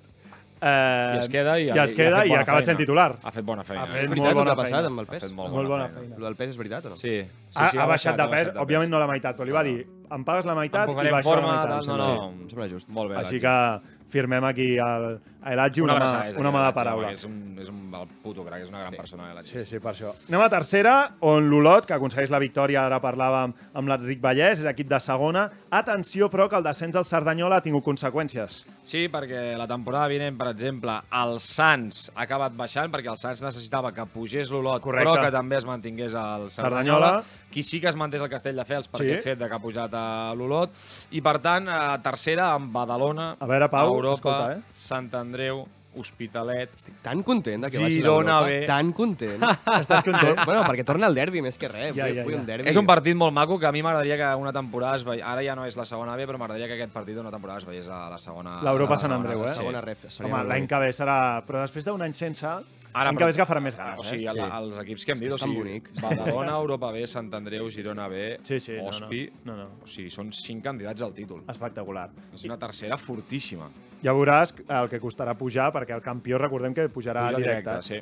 Eh, 0.64 1.14
I 1.16 1.18
es 1.18 1.26
queda 1.28 1.56
i, 1.58 1.64
i, 1.66 1.70
es 1.74 1.92
queda 1.92 2.20
ha 2.20 2.24
i, 2.24 2.28
bona 2.28 2.38
ha 2.38 2.42
acabat 2.44 2.60
feina. 2.62 2.66
sent 2.66 2.78
titular. 2.78 3.16
Ha 3.24 3.30
fet 3.34 3.44
bona 3.44 3.64
feina. 3.66 3.82
Ha 3.82 3.86
fet 3.88 4.08
molt 4.14 4.28
el 4.28 4.34
bona 4.36 4.52
ha 4.52 4.56
feina. 4.62 4.78
amb 4.86 5.00
el 5.00 5.06
Ha 5.06 5.10
pes? 5.10 5.22
fet 5.24 5.32
molt, 5.32 5.50
Molt 5.50 5.68
bona 5.68 5.88
feina. 5.88 5.98
feina. 6.02 6.18
Lo 6.20 6.24
del 6.26 6.36
pes 6.36 6.50
és 6.50 6.56
veritat 6.56 6.84
o 6.86 6.88
no? 6.90 6.94
Sí, 6.94 7.16
sí, 7.18 7.26
ha, 7.56 7.68
sí, 7.72 7.78
ha, 7.78 7.86
baixat 7.86 8.16
de 8.16 8.22
pes, 8.28 8.46
ha 8.46 8.52
baixat 8.52 8.62
òbviament 8.62 8.88
no 8.88 9.00
la 9.00 9.08
meitat, 9.08 9.36
però 9.36 9.44
li 9.44 9.50
va 9.50 9.64
dir, 9.64 9.84
em 10.08 10.24
pagues 10.24 10.46
la 10.46 10.54
meitat 10.54 10.88
Em 10.88 10.92
i 10.94 11.10
baixo 11.10 11.14
la 11.16 11.22
forma, 11.22 11.48
meitat. 11.48 11.68
tal, 11.68 11.86
no, 11.88 11.98
Sí. 11.98 12.10
no. 12.10 12.30
Em 12.44 12.48
sembla 12.48 12.68
just. 12.68 12.88
Molt 12.88 13.10
bé, 13.10 13.16
Així 13.16 13.40
que 13.40 13.80
firmem 14.12 14.44
aquí 14.44 14.74
el, 14.76 15.06
a 15.42 15.54
l'Agi 15.58 15.80
una, 15.82 15.94
Una 15.96 16.06
mà, 16.12 16.38
una 16.38 16.50
mà 16.52 16.66
de 16.68 16.72
paraula. 16.76 17.06
home, 17.08 17.16
És 17.16 17.24
un, 17.24 17.38
és 17.58 17.68
un 17.72 17.80
el 17.96 18.06
puto 18.22 18.44
crac, 18.44 18.62
és 18.62 18.68
una 18.70 18.80
gran 18.84 18.92
Sí. 18.92 18.96
persona, 19.00 19.30
eh, 19.30 19.34
l'Atzi. 19.34 19.50
Sí, 19.58 19.64
sí, 19.64 19.78
per 19.80 19.92
això. 19.94 20.12
Anem 20.28 20.40
a 20.44 20.48
tercera, 20.52 20.94
on 21.20 21.48
l'Olot, 21.50 21.86
que 21.86 21.94
aconsegueix 21.94 22.30
la 22.30 22.38
victòria, 22.38 22.84
ara 22.86 23.00
parlàvem 23.00 23.54
amb 23.74 23.88
l'Enric 23.88 24.20
Vallès, 24.20 24.60
és 24.60 24.64
equip 24.66 24.88
de 24.88 25.00
segona. 25.00 25.50
Atenció, 25.70 26.28
però, 26.30 26.48
que 26.48 26.56
el 26.56 26.62
descens 26.62 26.94
del 26.94 27.04
Cerdanyola 27.04 27.56
ha 27.56 27.62
tingut 27.62 27.84
conseqüències. 27.84 28.64
Sí, 28.82 29.04
perquè 29.08 29.52
la 29.56 29.66
temporada 29.70 30.08
vinent, 30.10 30.34
per 30.36 30.48
exemple, 30.50 30.96
el 31.14 31.36
Sants 31.40 32.08
ha 32.16 32.24
acabat 32.24 32.54
baixant, 32.58 32.90
perquè 32.90 33.12
el 33.12 33.18
Sants 33.20 33.42
necessitava 33.44 33.92
que 33.94 34.02
pugés 34.10 34.50
l'Olot, 34.50 34.82
però 34.82 35.12
que 35.22 35.30
també 35.30 35.56
es 35.60 35.66
mantingués 35.68 36.16
el 36.18 36.48
Cerdanyola. 36.50 37.12
Cerdanyola. 37.12 37.50
Qui 37.52 37.62
sí 37.62 37.78
que 37.80 37.86
es 37.92 37.96
mantés 37.96 38.20
el 38.24 38.28
Castelldefels 38.32 38.88
per 38.88 39.00
Sí. 39.00 39.06
aquest 39.12 39.24
fet 39.28 39.38
de 39.38 39.48
que 39.48 39.54
ha 39.54 39.60
pujat 39.62 39.94
a 39.94 40.34
l'Olot. 40.34 40.70
I, 41.12 41.20
per 41.22 41.38
tant, 41.40 41.68
a 41.68 41.96
tercera, 42.02 42.52
amb 42.56 42.72
Badalona, 42.74 43.36
A 43.38 43.46
veure, 43.46 43.68
Pau, 43.70 43.94
Europa, 43.94 44.14
escolta, 44.18 44.52
eh? 44.56 44.62
Sant 44.74 45.14
Andreu, 45.14 45.64
Hospitalet... 45.94 46.72
Tan 47.04 47.22
content 47.26 47.66
de 47.66 47.70
que 47.70 47.80
vagi 47.82 47.98
Girona 47.98 48.38
l'Europa. 48.40 48.60
B. 48.62 48.66
Tan 48.70 48.92
content. 48.96 49.42
Estàs 49.82 50.04
content? 50.06 50.38
bueno, 50.44 50.62
perquè 50.64 50.86
torna 50.88 51.10
el 51.10 51.18
derbi 51.18 51.42
més 51.44 51.58
que 51.60 51.68
res. 51.68 51.92
Ja, 51.96 52.06
vull, 52.06 52.16
ja, 52.16 52.24
vull 52.26 52.36
ja. 52.36 52.40
un 52.40 52.46
derbi. 52.48 52.68
És 52.72 52.80
un 52.80 52.88
partit 52.88 53.18
molt 53.18 53.36
maco 53.36 53.58
que 53.60 53.68
a 53.68 53.72
mi 53.76 53.84
m'agradaria 53.84 54.16
que 54.20 54.30
una 54.40 54.54
temporada 54.56 55.00
es 55.00 55.04
veiés... 55.08 55.24
Ara 55.28 55.44
ja 55.44 55.56
no 55.58 55.66
és 55.68 55.76
la 55.76 55.84
segona 55.88 56.16
B, 56.16 56.26
però 56.28 56.40
m'agradaria 56.40 56.70
que 56.70 56.78
aquest 56.80 56.94
partit 56.94 57.18
d'una 57.18 57.32
temporada 57.34 57.60
es 57.60 57.68
veiés 57.68 57.90
a 57.92 58.06
la 58.12 58.20
segona... 58.22 58.60
L'Europa 58.64 58.96
la 58.96 59.02
Sant 59.04 59.16
Andreu, 59.18 59.44
eh? 59.44 59.52
Sí. 59.52 59.60
Segona 59.60 59.84
ref. 59.84 60.06
seria 60.08 60.30
Home, 60.32 60.44
l'any 60.48 60.70
que 60.70 60.80
ve 60.80 60.92
serà... 60.96 61.18
Però 61.48 61.60
després 61.60 61.88
d'un 61.88 62.08
any 62.08 62.16
sense, 62.16 62.56
Ara, 62.92 63.04
l'any 63.10 63.16
que 63.16 63.22
però- 63.22 63.26
ve 63.26 63.30
és 63.30 63.36
que 63.36 63.46
farà 63.48 63.60
més 63.62 63.76
ganes, 63.76 63.98
O 64.00 64.04
sigui, 64.04 64.24
eh? 64.26 64.28
el, 64.30 64.34
Sí. 64.36 64.40
els 64.58 64.78
equips 64.78 65.04
que 65.06 65.12
hem 65.12 65.18
dit, 65.18 65.32
o 65.32 65.38
sigui, 65.38 65.56
bonic. 65.56 65.90
Badalona, 66.00 66.52
Europa 66.58 66.90
B, 66.92 67.06
Sant 67.06 67.32
Andreu, 67.34 67.68
Girona 67.70 68.08
B, 68.08 68.38
Sí, 68.42 68.60
sí, 68.60 68.72
no, 68.72 68.82
no. 68.82 68.88
Ospi... 68.88 69.30
No, 69.44 69.56
no. 69.56 69.68
O 69.82 69.86
sigui, 69.86 70.10
són 70.10 70.30
cinc 70.32 70.62
candidats 70.64 71.00
al 71.02 71.14
títol. 71.14 71.42
Espectacular. 71.48 72.10
És 72.34 72.44
una 72.44 72.58
tercera 72.58 72.96
fortíssima. 72.98 73.70
Ja 74.02 74.12
veuràs 74.12 74.52
el 74.68 74.88
que 74.90 75.00
costarà 75.00 75.34
pujar, 75.38 75.72
perquè 75.72 75.94
el 75.94 76.02
campió, 76.02 76.36
recordem 76.36 76.74
que 76.74 76.88
pujarà 76.90 77.28
Puja 77.30 77.38
directe. 77.38 77.82
sí. 77.82 78.00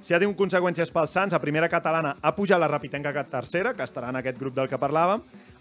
Si 0.00 0.14
ha 0.14 0.18
tingut 0.18 0.38
conseqüències 0.38 0.90
pels 0.90 1.10
Sants, 1.10 1.34
a 1.34 1.38
primera 1.38 1.68
catalana 1.68 2.16
ha 2.22 2.34
pujat 2.34 2.58
la 2.58 2.66
Rapitenca 2.68 3.10
a 3.10 3.24
tercera, 3.24 3.74
que 3.74 3.82
estarà 3.82 4.08
en 4.08 4.16
aquest 4.16 4.38
grup 4.38 4.54
del 4.54 4.66
que 4.66 4.78
parlàvem. 4.78 5.20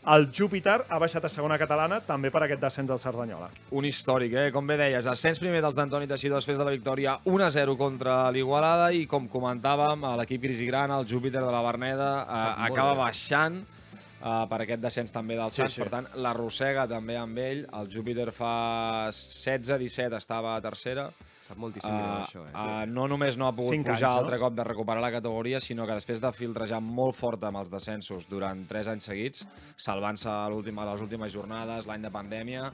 El 0.10 0.32
Júpiter 0.34 0.80
ha 0.90 0.98
baixat 0.98 1.26
a 1.28 1.30
segona 1.30 1.58
catalana, 1.62 2.00
també 2.02 2.32
per 2.34 2.42
aquest 2.42 2.62
descens 2.64 2.90
del 2.90 2.98
Cerdanyola. 2.98 3.52
Un 3.78 3.86
històric, 3.86 4.34
eh? 4.34 4.46
Com 4.56 4.66
bé 4.66 4.78
deies, 4.80 5.06
ascens 5.12 5.38
primer 5.42 5.60
dels 5.62 5.76
d'Antoni 5.78 6.08
Teixidor 6.10 6.42
després 6.42 6.58
de 6.58 6.66
la 6.66 6.74
victòria 6.74 7.20
1-0 7.30 7.76
contra 7.78 8.16
l'Igualada 8.34 8.88
i, 8.98 9.04
com 9.06 9.28
comentàvem, 9.30 10.08
a 10.10 10.16
l'equip 10.18 10.48
Gran, 10.66 10.90
el 10.96 11.06
Júpiter 11.06 11.44
de 11.44 11.52
la 11.52 11.62
Berneda, 11.62 12.10
eh, 12.26 12.72
acaba 12.72 12.96
bé. 12.96 13.00
baixant 13.04 13.60
eh, 13.62 14.46
per 14.50 14.62
aquest 14.62 14.82
descens 14.82 15.12
també 15.12 15.36
del 15.38 15.52
Sí, 15.52 15.62
Sants, 15.62 15.74
sí. 15.78 15.82
per 15.84 15.90
tant, 15.94 16.08
l'arrossega 16.16 16.88
també 16.88 17.16
amb 17.18 17.38
ell. 17.38 17.68
El 17.72 17.90
Júpiter 17.90 18.32
fa 18.32 19.10
16-17 19.12 20.18
estava 20.18 20.56
a 20.56 20.62
tercera. 20.62 21.12
Sap 21.50 21.58
moltíssim 21.58 21.90
Uh, 21.90 21.98
greu, 21.98 22.20
això, 22.22 22.42
eh? 22.46 22.54
uh, 22.54 22.86
no 22.94 23.08
només 23.10 23.36
no 23.42 23.48
ha 23.48 23.54
pogut 23.58 23.72
Cinc 23.74 23.88
pujar 23.88 24.06
anys, 24.12 24.16
no? 24.20 24.22
altre 24.22 24.38
cop 24.38 24.54
de 24.54 24.64
recuperar 24.68 25.02
la 25.02 25.10
categoria, 25.12 25.60
sinó 25.60 25.88
que 25.90 25.96
després 25.98 26.22
de 26.22 26.30
filtrejar 26.36 26.78
molt 26.86 27.16
fort 27.18 27.44
amb 27.50 27.58
els 27.58 27.72
descensos 27.74 28.28
durant 28.30 28.62
3 28.70 28.92
anys 28.94 29.08
seguits, 29.10 29.48
salvant-se 29.76 30.30
a 30.30 30.46
les 30.52 31.02
últimes 31.02 31.34
jornades, 31.34 31.88
l'any 31.90 32.06
de 32.06 32.12
pandèmia, 32.14 32.68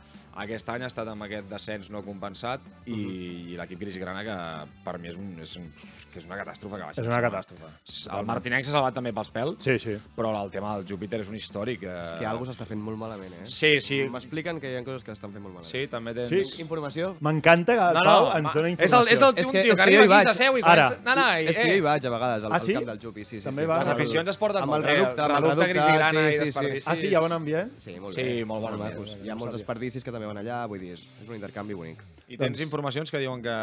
aquest 0.44 0.68
any 0.74 0.84
ha 0.84 0.90
estat 0.92 1.08
amb 1.08 1.24
aquest 1.24 1.48
descens 1.50 1.90
no 1.90 2.02
compensat 2.04 2.60
i, 2.86 2.92
Mhm. 2.92 3.48
i 3.54 3.56
l'equip 3.62 3.80
Grisgrana, 3.80 4.24
que 4.28 4.84
per 4.84 4.98
mi 5.00 5.08
és, 5.08 5.16
un, 5.16 5.40
és, 5.40 5.56
un, 5.56 5.72
que 6.12 6.20
és 6.20 6.26
una 6.26 6.36
catàstrofe 6.44 6.76
que 6.76 6.84
va 6.84 6.94
ser. 6.94 7.04
És 7.06 7.08
una 7.08 7.22
catàstrofe. 7.22 7.72
El 8.20 8.26
Martinenc 8.26 8.66
s'ha 8.66 8.72
salvat 8.76 8.94
també 8.94 9.14
pels 9.14 9.32
pèls, 9.32 9.56
Sí, 9.64 9.78
sí. 9.80 9.96
però 10.18 10.34
el 10.44 10.52
tema 10.52 10.76
del 10.76 10.86
Júpiter 10.86 11.22
és 11.22 11.30
un 11.30 11.36
històric. 11.36 11.84
Eh... 11.84 12.02
És 12.04 12.12
que 12.20 12.26
algú 12.26 12.44
s'està 12.46 12.66
fent 12.68 12.82
molt 12.82 12.98
malament, 12.98 13.32
eh? 13.40 13.46
Sí, 13.46 13.80
sí. 13.80 14.04
M'expliquen 14.10 14.60
que 14.60 14.74
hi 14.74 14.76
ha 14.76 14.84
coses 14.84 15.04
que 15.04 15.12
estan 15.16 15.32
fent 15.32 15.42
molt 15.44 15.56
malament. 15.56 15.72
Sí, 15.72 15.88
també 15.88 16.14
tens... 16.14 16.30
Sí. 16.30 16.62
Informació? 16.62 17.16
M'encanta 17.22 17.74
que 17.74 17.88
el 17.90 17.94
No, 17.96 18.04
Pau 18.04 18.26
no, 18.26 18.38
ens 18.38 18.54
dona 18.54 18.65
és 18.68 18.74
el, 18.74 18.86
informació. 18.86 19.14
és 19.14 19.22
el, 19.22 19.34
És 19.38 19.46
un 19.46 19.52
que- 19.52 19.62
tio 19.62 19.72
és 19.74 19.78
que 19.80 19.86
que 19.86 19.92
jo 19.96 20.00
arriba 20.02 20.18
aquí, 20.20 20.28
s'asseu 20.28 20.58
i 20.58 20.62
Ara. 20.64 20.90
comença... 20.90 21.04
No, 21.06 21.16
no, 21.16 21.40
i, 21.40 21.46
És 21.48 21.58
que 21.58 21.64
jo 21.70 21.74
hi 21.74 21.78
eh, 21.78 21.82
vaig 21.82 22.06
a 22.06 22.10
vegades 22.10 22.44
al, 22.44 22.52
Ah, 22.52 22.56
al 22.56 22.62
sí? 22.62 22.74
camp 22.74 22.86
del 22.86 23.00
Jupi. 23.00 23.26
Sí, 23.26 23.40
sí, 23.40 23.44
També 23.46 23.62
sí. 23.64 23.68
vas 23.68 23.80
les 23.80 23.88
al- 23.88 23.94
aficions 24.02 24.30
es 24.30 24.38
porten 24.38 24.62
amb 24.64 24.72
molt 24.72 24.86
el 24.86 24.92
bé. 24.92 24.98
reducte, 25.00 25.22
amb 25.22 25.36
el 25.36 25.44
reducte 25.44 25.74
sí, 25.74 25.80
i 25.80 26.34
sí, 26.34 26.38
sí. 26.40 26.46
desperdicis. 26.46 26.88
Ah, 26.88 26.96
sí, 26.96 27.08
hi 27.08 27.16
ha 27.16 27.20
bon 27.20 27.32
ambient? 27.32 27.72
Sí, 27.78 28.00
molt 28.00 28.14
Sí, 28.16 28.22
bé. 28.24 28.46
molt 28.46 28.62
bon 28.62 28.72
Molt 28.72 28.82
ambient. 28.84 29.00
macos. 29.00 29.18
Hi 29.24 29.30
ha 29.30 29.36
molts 29.36 29.54
desperdicis 29.54 30.04
que 30.04 30.12
també 30.12 30.28
van 30.28 30.38
allà, 30.38 30.68
vull 30.68 30.80
dir, 30.80 30.94
és, 30.94 31.02
un 31.30 31.36
intercanvi 31.36 31.74
bonic. 31.74 32.04
I 32.28 32.38
tens 32.38 32.58
Doncs- 32.58 32.62
informacions 32.66 33.12
que 33.12 33.20
diuen 33.20 33.42
que... 33.42 33.56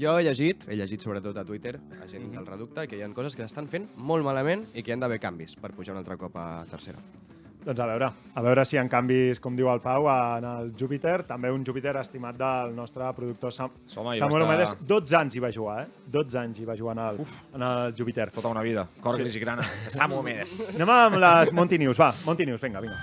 Jo 0.00 0.18
he 0.18 0.24
llegit, 0.24 0.64
he 0.68 0.74
llegit 0.76 1.00
sobretot 1.00 1.36
a 1.38 1.44
Twitter, 1.44 1.78
a 2.02 2.06
gent 2.08 2.32
del 2.34 2.46
reducte, 2.46 2.88
que 2.88 2.96
hi 2.96 3.02
ha 3.02 3.08
coses 3.14 3.36
que 3.36 3.44
estan 3.44 3.68
fent 3.68 3.88
molt 3.96 4.24
malament 4.24 4.66
i 4.74 4.82
que 4.82 4.90
hi 4.90 4.94
han 4.94 5.00
d'haver 5.00 5.20
canvis 5.20 5.54
per 5.56 5.70
pujar 5.72 5.92
un 5.94 5.98
altre 5.98 6.16
cop 6.16 6.34
a 6.36 6.64
tercera. 6.70 6.98
Doncs 7.62 7.78
a 7.78 7.86
veure, 7.86 8.06
a 8.34 8.42
veure 8.42 8.64
si 8.66 8.78
ha 8.78 8.82
canvis, 8.90 9.38
com 9.42 9.54
diu 9.54 9.68
el 9.70 9.78
Pau, 9.84 10.08
en 10.10 10.46
el 10.48 10.72
Júpiter, 10.78 11.20
també 11.28 11.50
un 11.54 11.62
Júpiter 11.64 11.94
estimat 12.00 12.34
del 12.38 12.74
nostre 12.74 13.06
productor 13.14 13.54
Sam 13.54 13.70
Home, 13.94 14.08
va 14.08 14.16
Samuel 14.18 14.42
estar- 14.42 14.48
Omedes. 14.48 14.74
12 14.80 15.16
anys 15.20 15.36
hi 15.36 15.44
va 15.44 15.52
jugar, 15.54 15.76
eh? 15.84 15.86
12 16.10 16.38
anys 16.40 16.58
hi 16.58 16.64
va 16.66 16.76
jugar 16.76 16.96
en 16.98 17.04
el, 17.04 17.20
en 17.54 17.62
el 17.62 17.94
Júpiter. 17.94 18.30
Tota 18.32 18.48
una 18.48 18.62
vida. 18.62 18.88
Cor 19.00 19.14
sí. 19.16 19.22
grisigrana. 19.22 19.62
Samu 19.88 20.18
Omedes. 20.18 20.74
Anem 20.74 20.90
amb 20.90 21.16
les 21.22 21.52
Monty 21.52 21.78
News, 21.78 22.00
va, 22.00 22.12
Monty 22.26 22.46
News, 22.46 22.60
vinga, 22.60 22.80
vinga. 22.80 22.98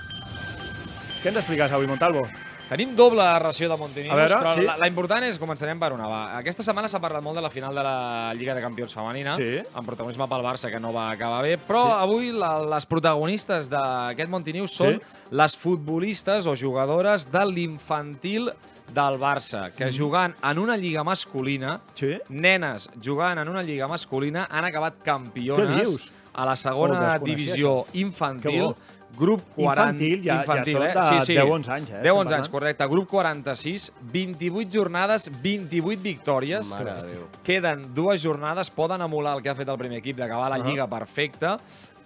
Què 1.22 1.28
ens 1.28 1.36
expliques 1.40 1.72
avui, 1.72 1.86
Montalvo? 1.88 2.26
Tenim 2.70 2.92
doble 2.94 3.24
ració 3.42 3.66
de 3.68 3.76
veure, 3.76 4.36
però 4.38 4.54
sí. 4.54 4.62
la, 4.62 4.76
la 4.78 4.86
important 4.86 5.24
és, 5.26 5.40
començarem 5.42 5.78
per 5.80 5.88
una. 5.96 6.06
Va. 6.06 6.20
Aquesta 6.38 6.62
setmana 6.62 6.86
s'ha 6.88 7.00
parlat 7.02 7.24
molt 7.24 7.34
de 7.34 7.42
la 7.42 7.50
final 7.50 7.74
de 7.74 7.82
la 7.82 8.32
Lliga 8.38 8.54
de 8.54 8.62
Campions 8.62 8.94
femenina, 8.94 9.34
Sí. 9.34 9.58
amb 9.74 9.86
protagonisme 9.90 10.28
pel 10.30 10.44
Barça, 10.46 10.70
que 10.70 10.78
no 10.78 10.92
va 10.94 11.10
acabar 11.10 11.42
bé, 11.42 11.56
però 11.58 11.82
Sí. 11.86 11.96
avui 12.04 12.30
la, 12.30 12.52
les 12.76 12.86
protagonistes 12.86 13.68
d'aquest 13.68 14.30
Montenews 14.30 14.70
són 14.70 15.00
Sí. 15.00 15.06
les 15.32 15.56
futbolistes 15.56 16.46
o 16.46 16.54
jugadores 16.54 17.26
de 17.32 17.44
l'infantil 17.46 18.52
del 18.94 19.18
Barça, 19.18 19.72
que 19.72 19.90
jugant 19.92 20.34
en 20.42 20.58
una 20.58 20.76
lliga 20.76 21.02
masculina, 21.02 21.80
Sí? 21.94 22.18
nenes 22.28 22.88
jugant 23.02 23.38
en 23.38 23.48
una 23.48 23.62
lliga 23.62 23.88
masculina, 23.88 24.46
han 24.50 24.64
acabat 24.64 25.02
campiones 25.02 26.10
a 26.32 26.44
la 26.44 26.52
Oh, 26.52 26.56
segona 26.56 27.00
desconeixia 27.14 27.24
divisió 27.54 27.84
Que 27.90 27.98
infantil. 27.98 28.74
Grup 29.18 29.42
40... 29.56 29.82
Infantil, 29.82 30.22
ja- 30.22 30.34
ja 30.34 30.40
infantil, 30.40 30.76
són 30.78 30.86
eh? 30.86 30.92
de 30.94 31.02
sí, 31.02 31.26
sí. 31.26 31.34
10-11 31.36 31.68
anys, 31.74 31.90
eh, 31.90 31.92
10 31.92 32.00
estem 32.00 32.16
11 32.16 32.20
anys, 32.20 32.30
parlant. 32.30 32.50
correcte. 32.52 32.86
Grup 32.86 33.08
46, 33.08 33.92
28 34.12 34.70
jornades, 34.72 35.30
28 35.42 36.02
victòries. 36.02 36.70
Mare. 36.70 36.96
Queden 37.44 37.94
dues 37.94 38.22
jornades, 38.22 38.70
poden 38.70 39.00
emular 39.02 39.36
el 39.36 39.42
que 39.42 39.50
ha 39.50 39.54
fet 39.58 39.68
el 39.68 39.78
primer 39.78 39.98
equip 39.98 40.16
d'acabar 40.18 40.50
la. 40.50 40.58
Lliga 40.64 40.86
perfecta 40.88 41.58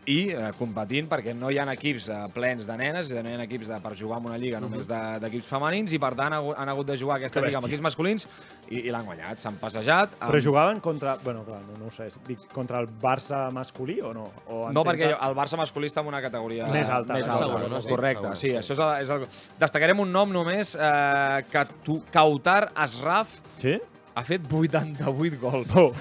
i 0.07 0.31
eh, 0.35 0.51
competint 0.59 1.07
perquè 1.09 1.33
no 1.35 1.49
hi 1.51 1.57
ha 1.59 1.65
equips 1.73 2.09
eh, 2.13 2.17
plens 2.35 2.67
de 2.69 2.77
nenes, 2.77 3.09
no 3.15 3.29
hi 3.31 3.35
ha 3.39 3.45
equips 3.47 3.69
de, 3.73 3.79
per 3.81 3.95
jugar 3.97 4.19
en 4.21 4.27
una 4.31 4.39
lliga 4.39 4.61
només 4.61 4.87
de- 4.89 5.19
d'equips 5.23 5.47
femenins 5.49 5.93
i 5.97 5.99
per 6.03 6.11
tant 6.19 6.35
han 6.35 6.69
hagut 6.69 6.87
de 6.91 6.97
jugar 7.01 7.17
aquesta 7.17 7.41
Que 7.41 7.47
lliga 7.47 7.59
amb 7.63 7.69
equips 7.71 7.83
masculins 7.87 8.27
i, 8.69 8.83
i 8.87 8.91
l'han 8.93 9.05
guanyat, 9.07 9.39
s'han 9.41 9.57
passejat. 9.61 10.19
Però 10.21 10.37
amb- 10.37 10.45
jugaven 10.45 10.81
contra... 10.85 11.17
Bueno, 11.25 11.45
clar, 11.45 11.61
no, 11.69 11.79
no 11.81 11.87
ho 11.87 11.91
sé. 11.95 12.11
Dic, 12.27 12.45
contra 12.53 12.81
el 12.81 12.89
Barça 13.01 13.47
masculí 13.53 14.01
o 14.01 14.13
no? 14.13 14.27
O 14.49 14.71
No, 14.73 14.85
perquè 14.85 15.09
que- 15.15 15.19
el 15.29 15.35
Barça 15.37 15.57
masculí 15.61 15.89
està 15.89 16.01
en 16.05 16.09
una 16.13 16.21
categoria 16.21 16.67
Més 16.73 16.89
alta, 16.89 17.15
Més 17.15 17.25
segur, 17.27 17.57
alta, 17.63 17.69
no? 17.73 17.81
correcte. 17.89 18.23
Segur, 18.25 18.37
Sí, 18.37 18.51
sí. 18.51 18.57
això 18.61 18.73
és 18.77 18.81
el, 18.81 18.93
és 19.03 19.11
el... 19.11 19.27
Destacarem 19.61 20.01
un 20.01 20.13
nom 20.13 20.31
només, 20.33 20.75
eh, 20.77 21.45
que 21.51 21.65
tu, 21.85 22.03
Kautar 22.13 22.71
Asraf 22.75 23.41
Sí? 23.61 23.79
Ha 24.15 24.23
fet 24.25 24.45
88 24.51 25.39
gols. 25.43 25.73
Oh. 25.75 25.93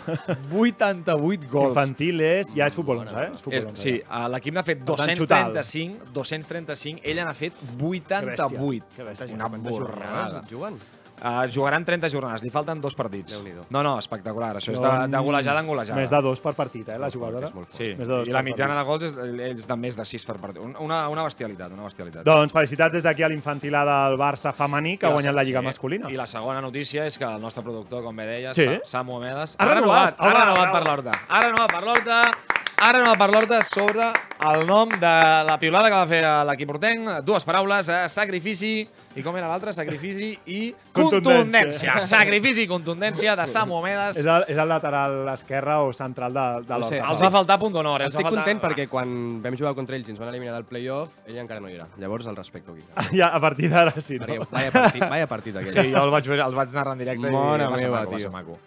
88 0.53 1.47
gols. 1.49 1.71
Infantil 1.73 2.21
és... 2.21 2.51
Ja 2.57 2.67
és 2.69 2.75
futbol 2.77 3.01
11, 3.01 3.15
eh? 3.23 3.29
És 3.33 3.41
futbol 3.41 3.57
És, 3.59 3.65
11. 3.71 3.81
sí, 3.81 3.93
eh, 4.01 4.25
l'equip 4.33 4.53
n'ha 4.57 4.63
fet 4.67 4.83
Per 4.85 4.97
tant, 5.01 5.13
xutal. 5.17 5.53
235, 5.55 6.11
235, 6.13 7.01
ella 7.13 7.25
n'ha 7.29 7.33
fet 7.37 7.57
Que 7.57 7.71
bèstia. 7.73 8.49
88. 8.51 8.91
Que 8.97 9.07
bèstia. 9.09 9.33
Una 9.33 9.47
borrada. 9.57 10.43
juguen? 10.49 10.77
Uh, 11.21 11.45
jugaran 11.47 11.85
30 11.85 12.09
jornades, 12.09 12.41
li 12.43 12.49
falten 12.49 12.81
dos 12.81 12.95
partits. 12.95 13.37
No, 13.69 13.83
no, 13.83 13.97
espectacular. 13.99 14.55
Això 14.57 14.73
és 14.73 14.79
Són 14.79 14.87
de, 15.05 15.07
de 15.15 15.21
golejada 15.23 15.61
en 15.61 15.67
golejada. 15.67 15.99
Més 15.99 16.09
de 16.09 16.19
dos 16.25 16.39
per 16.43 16.53
partit, 16.57 16.89
eh, 16.89 16.97
la 16.99 17.09
jugadora. 17.09 17.47
és. 17.47 17.53
Sí, 17.77 17.93
Més 17.97 18.07
de 18.07 18.13
dos 18.13 18.27
i 18.27 18.31
la 18.33 18.41
mitjana 18.43 18.75
de 18.75 18.83
gols 18.83 19.03
és, 19.03 19.13
és 19.53 19.67
de 19.67 19.75
més 19.77 19.95
de 19.95 20.03
6 20.03 20.25
per 20.25 20.35
partit. 20.41 20.59
Una, 20.79 21.07
una 21.09 21.23
bestialitat, 21.23 21.71
una 21.71 21.83
bestialitat. 21.83 22.25
Doncs 22.25 22.51
felicitats 22.51 22.93
des 22.97 23.03
d'aquí 23.03 23.23
a 23.23 23.29
l'infantilà 23.29 23.85
del 23.85 24.17
Barça 24.19 24.51
femení, 24.53 24.97
que 24.97 25.05
ha 25.05 25.09
la 25.09 25.15
guanyat 25.21 25.35
la 25.35 25.43
Lliga 25.43 25.59
sí. 25.61 25.65
masculina. 25.65 26.09
I 26.11 26.17
la 26.17 26.27
segona 26.27 26.59
notícia 26.61 27.05
és 27.05 27.17
que 27.17 27.23
el 27.29 27.39
nostre 27.39 27.63
productor, 27.63 28.03
com 28.03 28.15
bé 28.15 28.25
deies, 28.25 28.57
Sí. 28.57 28.65
Sa- 28.65 28.97
Samu 28.97 29.15
Omedes, 29.21 29.55
Ha 29.59 29.65
renovat. 29.65 30.15
ha 30.17 30.29
renovat 30.33 30.57
bravo. 30.57 30.73
per 30.73 30.83
l'Horta. 30.87 31.11
Ha 31.29 31.41
renovat 31.41 31.71
per 31.71 31.83
l'Horta. 31.83 32.21
Ha 32.81 32.91
renovat 32.91 33.17
per 33.17 33.29
l'Horta 33.31 33.59
sobre 33.63 34.09
el 34.43 34.65
nom 34.67 34.89
de 34.89 35.11
la 35.47 35.55
piulada 35.61 35.87
que 35.87 35.95
va 35.95 36.07
fer 36.09 36.21
l'equip 36.49 36.71
hortenc. 36.73 37.09
Dues 37.23 37.45
paraules, 37.47 37.87
eh, 37.87 37.99
sacrifici, 38.11 38.81
i 39.15 39.23
com 39.23 39.37
era 39.39 39.47
l'altre? 39.47 39.71
Sacrifici 39.73 40.31
i 40.51 40.73
Contundència. 40.91 41.93
contundència. 41.93 41.95
sacrifici 42.01 42.65
i 42.65 42.67
contundència 42.67 43.35
de 43.39 43.45
Samu 43.47 43.77
Omedes. 43.77 44.17
És 44.19 44.25
el, 44.27 44.43
és 44.51 44.57
el 44.59 44.67
lateral 44.67 45.29
esquerre 45.31 45.77
o 45.85 45.93
central 45.95 46.33
de, 46.35 46.45
de 46.67 46.79
l'Horta. 46.81 46.99
Els 47.13 47.23
va 47.23 47.31
faltar 47.37 47.59
punt 47.61 47.73
d'honor. 47.77 48.01
eh, 48.01 48.09
els 48.09 48.15
Estic 48.17 48.27
faltar- 48.27 48.43
content 48.43 48.61
perquè 48.65 48.89
quan 48.91 49.15
vam 49.45 49.55
jugar 49.55 49.73
contra 49.79 49.95
ells 49.95 50.09
i 50.09 50.15
ens 50.17 50.19
van 50.19 50.33
eliminar 50.33 50.57
del 50.57 50.65
playoff, 50.67 51.13
ella 51.27 51.39
encara 51.45 51.61
no 51.63 51.69
hi 51.71 51.77
era. 51.79 51.87
Llavors 51.97 52.27
el 52.27 52.35
respecto 52.35 52.73
aquí. 52.73 52.83
Ja, 53.17 53.27
a 53.29 53.39
partir 53.39 53.69
d'ara 53.69 53.93
sí, 54.01 54.17
no? 54.19 54.25
Perquè 54.25 54.47
vaya 54.51 54.71
partit, 54.75 55.07
vaya 55.07 55.27
partit 55.27 55.55
aquell. 55.61 55.73
Sí, 55.85 55.91
jo 55.93 56.03
el 56.03 56.11
vaig, 56.11 56.27
el 56.35 56.55
vaig 56.57 56.73
narrar 56.73 56.97
en 56.97 57.05
directe 57.05 57.29
Mare 57.31 57.63
i 57.63 57.71
va 57.71 57.77
ser 57.77 57.87
meva, 57.87 57.99
maco, 58.01 58.11
va 58.17 58.19
ser 58.19 58.31
maco. 58.33 58.59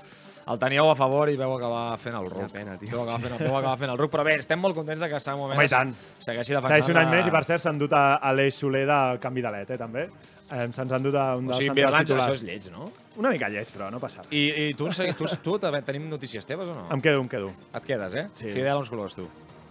El 0.47 0.61
teníeu 0.62 0.87
a 0.87 0.95
favor 0.95 1.26
i 1.26 1.35
veu 1.35 1.57
acabar 1.57 1.97
fent 1.99 2.15
el 2.15 2.29
ruc. 2.31 2.37
Quina 2.38 2.53
pena, 2.53 2.76
tio. 2.79 2.93
Veu 2.93 3.00
acabar 3.03 3.19
fent, 3.25 3.41
veu 3.41 3.57
acabar 3.59 3.79
fent 3.81 3.91
el 3.91 3.99
ruc. 3.99 4.12
Però 4.12 4.23
bé, 4.29 4.37
estem 4.38 4.61
molt 4.62 4.76
contents 4.79 5.00
de 5.03 5.09
que 5.11 5.19
Samu 5.19 5.49
Home, 5.49 5.57
i 5.59 5.71
tant. 5.73 5.91
segueixi 6.23 6.55
defensant... 6.55 6.76
Segueix 6.85 6.91
un 6.95 7.00
any 7.03 7.11
més 7.11 7.26
i, 7.26 7.33
per 7.35 7.43
cert, 7.49 7.65
s'han 7.65 7.81
dut 7.83 7.97
a, 7.99 8.05
a 8.23 8.31
l'Eix 8.37 8.55
Soler 8.55 8.85
del 8.87 9.19
canvi 9.23 9.43
d'alet, 9.43 9.73
eh, 9.75 9.79
també. 9.81 10.05
Eh, 10.47 10.69
Se'ns 10.71 10.95
han 10.95 11.03
dut 11.03 11.19
a 11.19 11.25
un 11.35 11.49
O 11.49 11.50
dels 11.50 11.65
sigui, 11.65 11.73
centrals 11.73 11.97
Vilanja, 11.97 11.99
això 11.99 12.07
titulars. 12.07 12.38
és 12.38 12.47
lleig, 12.47 12.71
no? 12.71 12.87
Una 13.19 13.35
mica 13.35 13.50
lleig, 13.50 13.73
però 13.75 13.91
no 13.91 13.99
passa 13.99 14.23
res. 14.23 14.31
I, 14.31 14.45
i 14.69 14.75
tu, 14.79 14.87
tu, 14.95 15.26
tu, 15.35 15.59
tu 15.59 15.83
tenim 15.91 16.07
notícies 16.12 16.47
teves 16.47 16.71
o 16.71 16.79
no? 16.79 16.87
Em 16.95 17.03
quedo, 17.03 17.26
em 17.26 17.29
quedo. 17.35 17.50
Et 17.75 17.91
quedes, 17.91 18.15
eh? 18.15 18.29
Sí. 18.38 18.53
Fidel 18.55 18.76
als 18.76 18.93
colors, 18.93 19.19
tu. 19.19 19.26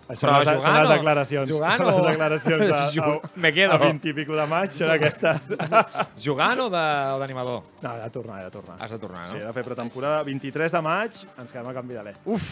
Són, 0.06 0.30
Però 0.30 0.38
les, 0.38 0.46
són 0.48 0.60
jugant 0.62 0.76
les 0.78 0.86
o- 0.88 0.94
declaracions. 0.94 1.50
jugant 1.50 1.80
són 1.82 1.88
o- 1.88 1.94
les 1.98 2.12
declaracions 2.12 2.66
a, 2.70 2.82
a, 2.86 2.92
Ju- 2.96 3.22
Me 3.42 3.52
quedo. 3.56 3.74
a 3.74 3.78
20 3.82 4.10
i 4.12 4.14
pico 4.14 4.36
de 4.38 4.46
maig, 4.46 4.70
són 4.76 4.92
aquestes. 4.94 5.48
Jugant 6.26 6.60
o 6.62 6.68
de- 6.70 6.84
d'animador? 7.24 7.64
No, 7.82 7.94
de 8.04 8.10
tornar, 8.14 8.44
de 8.44 8.52
tornar. 8.54 8.76
Has 8.86 8.92
de 8.92 9.00
tornar, 9.02 9.24
no? 9.26 9.32
Sí, 9.34 9.40
de 9.42 9.54
fer 9.58 9.64
pretemporada. 9.66 10.22
23 10.28 10.72
de 10.78 10.82
maig 10.86 11.24
ens 11.42 11.52
quedem 11.52 11.72
a 11.72 11.74
canvi 11.74 11.98
de 11.98 12.04
l'E. 12.06 12.14
Uf, 12.26 12.46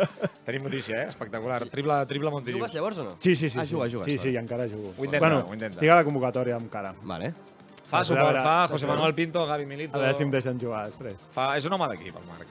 tenim 0.46 0.62
notícia, 0.68 1.04
eh? 1.04 1.08
Espectacular. 1.08 1.62
Triple, 1.72 1.96
triple 2.06 2.30
Montilius. 2.36 2.60
Jugues 2.60 2.74
llavors 2.76 2.98
o 2.98 3.04
no? 3.04 3.16
Sí, 3.18 3.34
sí, 3.34 3.48
sí. 3.48 3.58
Ah, 3.58 3.64
sí. 3.64 3.72
jugues, 3.74 3.92
jugues, 3.94 4.04
Sí, 4.04 4.18
sí, 4.18 4.36
encara 4.36 4.68
jugo. 4.68 4.92
Ho 4.98 5.04
intenta, 5.04 5.24
bueno, 5.26 5.46
ho 5.48 5.54
intenta. 5.54 5.78
estic 5.78 5.88
a 5.90 5.96
la 6.02 6.04
convocatòria 6.04 6.56
encara. 6.60 6.92
Vale. 7.02 7.32
Fa 7.90 8.04
suport, 8.04 8.36
fa 8.44 8.68
José. 8.68 8.86
Manuel 8.86 9.14
Pinto, 9.16 9.46
Gavi 9.46 9.64
Milito. 9.66 9.96
A 9.96 10.00
veure 10.04 10.14
si 10.14 10.22
em 10.22 10.30
deixen 10.30 10.60
jugar 10.60 10.84
després. 10.86 11.24
Fa, 11.34 11.56
és 11.58 11.64
un 11.66 11.72
home 11.74 11.88
d'equip, 11.90 12.14
el 12.20 12.28
Marc. 12.28 12.46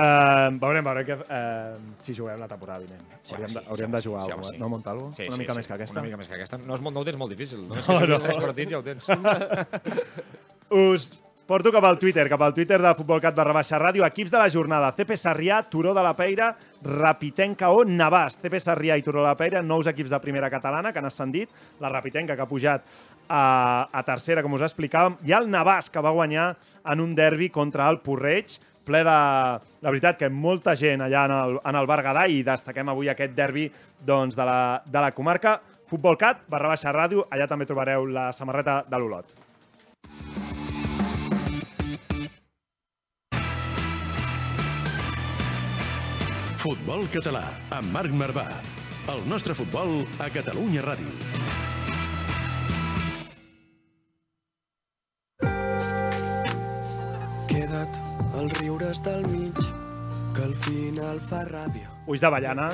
Uh, 0.00 0.54
veurem, 0.62 0.84
veurem 0.86 1.04
que, 1.04 1.14
uh, 1.20 1.94
si 2.00 2.14
juguem 2.16 2.38
la 2.40 2.46
temporada 2.48 2.80
vinent. 2.80 3.02
Sí, 3.22 3.34
hauríem 3.34 3.50
home, 3.50 3.54
de, 3.54 3.60
sí, 3.60 3.66
hauríem 3.68 3.90
sí, 3.90 3.92
de 3.96 4.00
sí, 4.00 4.08
jugar 4.08 4.22
sí, 4.24 4.30
alguna 4.32 4.48
sí. 4.54 4.58
no, 4.62 4.68
Montalvo? 4.72 5.08
Sí, 5.12 5.26
una 5.26 5.36
sí, 5.36 5.40
mica 5.42 5.52
sí, 5.52 5.58
més 5.60 5.66
que 5.66 5.74
aquesta. 5.76 5.98
Una 5.98 6.06
mica 6.06 6.16
més 6.22 6.28
que 6.30 6.34
aquesta. 6.38 6.58
No, 6.62 6.74
és, 6.78 6.80
molt- 6.86 6.94
no 6.96 7.00
ho 7.02 7.08
tens 7.10 7.18
molt 7.20 7.34
difícil. 7.34 7.66
Només 7.68 7.88
No, 7.90 7.98
que 8.00 8.06
no. 8.14 8.20
tres 8.24 8.38
partits 8.46 8.72
ja 8.72 8.78
ho 8.78 8.86
tens. 8.86 9.10
Us 10.70 11.10
porto 11.50 11.72
cap 11.74 11.82
al 11.84 11.98
Twitter, 11.98 12.28
cap 12.30 12.42
al 12.46 12.54
Twitter 12.54 12.78
de 12.80 12.92
Futbolcat 12.94 13.34
barra 13.34 13.52
baixa 13.56 13.78
ràdio. 13.82 14.04
Equips 14.06 14.30
de 14.30 14.38
la 14.38 14.48
jornada. 14.48 14.92
CP 14.94 15.16
Sarrià, 15.18 15.60
Turó 15.68 15.92
de 15.92 16.02
la 16.06 16.14
Peira, 16.14 16.52
Rapitenca 16.86 17.72
o 17.74 17.82
Navàs. 17.84 18.36
CP 18.38 18.60
Sarrià 18.62 18.96
i 18.96 19.02
Turó 19.02 19.24
de 19.24 19.28
la 19.28 19.36
Peira, 19.36 19.62
nous 19.62 19.86
equips 19.90 20.10
de 20.14 20.20
primera 20.22 20.50
catalana 20.50 20.92
que 20.92 21.00
han 21.02 21.06
ascendit. 21.10 21.50
La 21.80 21.90
Rapitenca 21.90 22.36
que 22.36 22.42
ha 22.42 22.48
pujat 22.48 22.86
a, 23.28 23.88
a 23.90 24.02
tercera, 24.06 24.44
com 24.46 24.54
us 24.54 24.62
explicàvem. 24.62 25.18
I 25.26 25.34
el 25.34 25.50
Navàs 25.50 25.90
que 25.90 26.00
va 26.02 26.14
guanyar 26.14 26.52
en 26.86 27.00
un 27.02 27.16
derbi 27.18 27.50
contra 27.50 27.90
el 27.90 27.98
Porreig 27.98 28.60
ple 28.90 29.04
de... 29.06 29.18
La 29.80 29.88
veritat 29.88 30.18
que 30.20 30.28
molta 30.28 30.74
gent 30.76 31.00
allà 31.06 31.22
en 31.24 31.32
el, 31.32 31.54
en 31.64 31.76
el 31.78 31.86
Berguedà 31.88 32.26
i 32.28 32.42
destaquem 32.44 32.90
avui 32.92 33.08
aquest 33.08 33.32
derbi 33.32 33.64
doncs, 34.04 34.36
de, 34.36 34.44
la, 34.44 34.82
de 34.84 35.00
la 35.00 35.12
comarca. 35.16 35.54
Futbolcat 35.88 36.42
barra 36.52 36.74
baixa 36.74 36.92
ràdio, 36.92 37.24
allà 37.32 37.46
també 37.48 37.64
trobareu 37.64 38.04
la 38.04 38.28
samarreta 38.36 38.82
de 38.90 39.00
l'Olot. 39.00 39.32
Futbol 46.60 47.08
català, 47.08 47.46
amb 47.72 47.88
Marc 47.96 48.12
Marvà. 48.12 48.46
El 49.08 49.24
nostre 49.32 49.56
futbol 49.56 50.02
a 50.20 50.28
Catalunya 50.28 50.84
Ràdio. 50.84 51.29
Als 58.40 58.54
riures 58.56 59.02
del 59.04 59.26
mig, 59.28 59.56
que 60.32 60.44
al 60.46 60.54
final 60.64 61.18
fa 61.28 61.42
ràbia. 61.44 61.90
Ulls 62.08 62.22
d'avellana, 62.24 62.70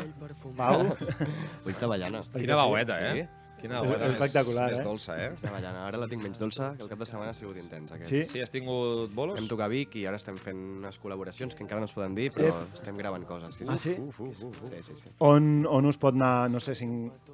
Pau. 0.54 0.84
Ulls 1.66 1.80
d'avellana. 1.82 2.20
Quina 2.36 2.58
veueta, 2.60 2.98
eh? 3.02 3.08
Sí? 3.16 3.45
Quina 3.66 3.80
És- 3.82 3.90
hora 3.90 4.06
és 4.06 4.14
espectacular, 4.14 4.68
més 4.70 4.80
eh? 4.80 4.84
dolça, 4.86 5.16
eh? 5.18 5.32
Estem 5.34 5.50
ballant. 5.52 5.76
Ara 5.82 5.98
la 5.98 6.06
tinc 6.08 6.22
menys 6.22 6.38
dolça, 6.38 6.70
que 6.76 6.82
el 6.84 6.88
cap 6.88 6.98
de 7.02 7.06
setmana 7.06 7.30
ha 7.30 7.34
sigut 7.34 7.56
intens. 7.58 7.90
Aquest. 7.92 8.10
Sí? 8.10 8.24
Sí, 8.24 8.40
has 8.40 8.50
tingut 8.54 9.12
bolos? 9.14 9.38
Vam 9.40 9.48
tocar 9.50 9.66
a 9.66 9.68
Vic 9.68 9.96
i 9.96 10.06
ara 10.06 10.16
estem 10.20 10.36
fent 10.38 10.56
unes 10.78 11.00
col·laboracions 11.02 11.54
que 11.56 11.64
encara 11.64 11.80
no 11.80 11.86
es 11.90 11.92
poden 11.96 12.14
dir, 12.14 12.30
però 12.32 12.52
estem 12.72 12.96
gravant 12.96 13.24
coses. 13.26 13.54
Sí, 13.56 13.64
Ah, 13.68 13.76
sí? 13.76 13.96
Uf, 13.98 14.20
uf, 14.20 14.42
uf. 14.44 14.60
Sí, 14.62 14.82
sí, 14.82 14.96
sí. 14.96 15.10
On, 15.18 15.66
on 15.66 15.86
us 15.86 15.96
pot 15.98 16.14
anar, 16.14 16.48
no 16.50 16.60
sé 16.60 16.74
si 16.74 16.86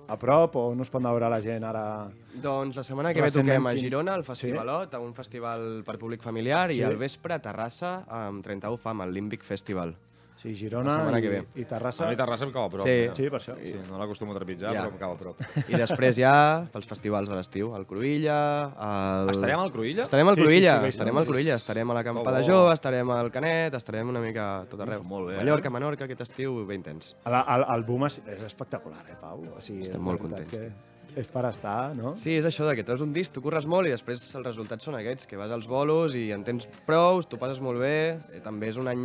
a 0.09 0.17
prop 0.19 0.57
o 0.57 0.69
on 0.73 0.81
us 0.81 0.89
pot 0.91 1.01
anar 1.03 1.11
a 1.11 1.19
veure 1.19 1.29
la 1.31 1.41
gent 1.43 1.65
ara... 1.65 2.11
Doncs 2.35 2.77
la 2.77 2.83
setmana 2.83 3.13
que 3.13 3.21
ve 3.23 3.31
toquem 3.31 3.67
a 3.67 3.75
Girona, 3.77 4.15
al 4.15 4.25
Festivalot, 4.25 4.95
a 4.95 4.99
un 5.01 5.13
festival 5.15 5.83
per 5.85 5.99
públic 5.99 6.23
familiar, 6.23 6.71
Sí. 6.73 6.79
i 6.79 6.83
al 6.83 6.97
vespre 6.97 7.35
a 7.35 7.39
Terrassa, 7.43 8.05
amb 8.09 8.43
31 8.43 8.79
Fam, 8.79 9.01
al 9.03 9.13
Limbic 9.13 9.43
Festival. 9.43 9.95
Sí, 10.43 10.53
Girona 10.59 10.97
i, 11.23 11.29
i 11.63 11.65
Terrassa. 11.71 12.09
A 12.09 12.11
mi 12.11 12.17
Terrassa 12.19 12.45
em 12.49 12.51
cau 12.55 12.65
a 12.67 12.71
prop. 12.73 12.83
Sí. 12.83 12.95
mira. 13.05 13.15
Sí, 13.15 13.29
per 13.31 13.39
això. 13.39 13.55
Sí, 13.63 13.75
no 13.89 14.01
l'acostumo 14.01 14.35
a 14.35 14.39
trepitjar, 14.41 14.73
Ja. 14.75 14.83
però 14.83 14.91
em 14.91 14.99
cau 14.99 15.13
a 15.15 15.19
prop. 15.21 15.43
I 15.71 15.79
després 15.79 16.19
ja 16.19 16.33
pels 16.73 16.89
festivals 16.91 17.31
de 17.31 17.37
l'estiu, 17.39 17.71
al 17.79 17.87
Cruïlla... 17.87 18.39
Al... 18.75 19.31
Estarem 19.31 19.63
al 19.63 19.71
Cruïlla? 19.71 20.03
Estarem 20.09 20.29
al 20.33 20.35
Sí, 20.35 20.41
sí, 20.43 20.47
Cruïlla, 20.49 20.75
sí, 20.81 20.85
hi 20.91 20.95
estarem 20.97 21.21
al 21.23 21.27
sí. 21.29 21.31
Cruïlla, 21.31 21.55
estarem 21.63 21.91
a 21.95 21.99
la 22.01 22.05
Campa 22.05 22.25
Que 22.27 22.37
de. 22.41 22.45
Jove, 22.51 22.73
estarem 22.75 23.11
al 23.15 23.31
Canet, 23.31 23.75
estarem 23.79 24.09
una 24.11 24.21
mica 24.25 24.49
a 24.59 24.65
tot 24.67 24.83
arreu. 24.83 25.01
Uf, 25.05 25.07
molt 25.07 25.29
bé, 25.31 25.37
eh? 25.37 25.43
Mallorca, 25.45 25.71
Menorca, 25.71 26.05
aquest 26.11 26.27
estiu 26.27 26.59
ben 26.67 26.83
intens. 26.83 27.15
El, 27.25 27.39
el, 27.39 27.67
el 27.77 27.85
boom 27.87 28.09
és, 28.11 28.19
és 28.27 28.43
espectacular, 28.51 29.05
eh, 29.07 29.15
Pau? 29.21 29.45
O 29.57 29.61
sigui, 29.63 29.87
Estem 29.87 30.03
molt 30.03 30.19
contents, 30.21 30.51
que 30.51 30.73
És 31.17 31.29
per 31.29 31.43
estar, 31.45 31.93
no? 31.93 32.15
Sí, 32.17 32.39
és 32.39 32.47
això 32.49 32.65
de 32.65 32.73
que 32.79 32.85
treus 32.89 33.03
un 33.05 33.11
disc, 33.13 33.35
tu 33.35 33.43
curres 33.45 33.67
molt 33.69 33.89
i 33.89 33.93
després 33.93 34.23
els 34.39 34.47
resultats 34.47 34.87
són 34.89 34.97
aquests, 34.97 35.29
que 35.29 35.37
vas 35.37 35.53
als 35.53 35.69
bolos 35.69 36.17
i 36.17 36.31
en 36.33 36.45
tens 36.47 36.65
prous, 36.87 37.29
tu 37.29 37.37
passes 37.41 37.61
molt 37.61 37.83
bé, 37.83 37.97
eh, 38.33 38.41
també 38.45 38.71
és 38.73 38.81
un 38.81 38.89
any 38.89 39.03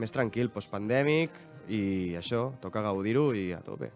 més 0.00 0.14
tranquil, 0.14 0.48
postpandèmic, 0.54 1.36
i 1.68 1.82
això, 2.16 2.46
toca 2.64 2.84
gaudir-ho 2.84 3.28
i 3.36 3.50
a 3.56 3.60
tope. 3.64 3.90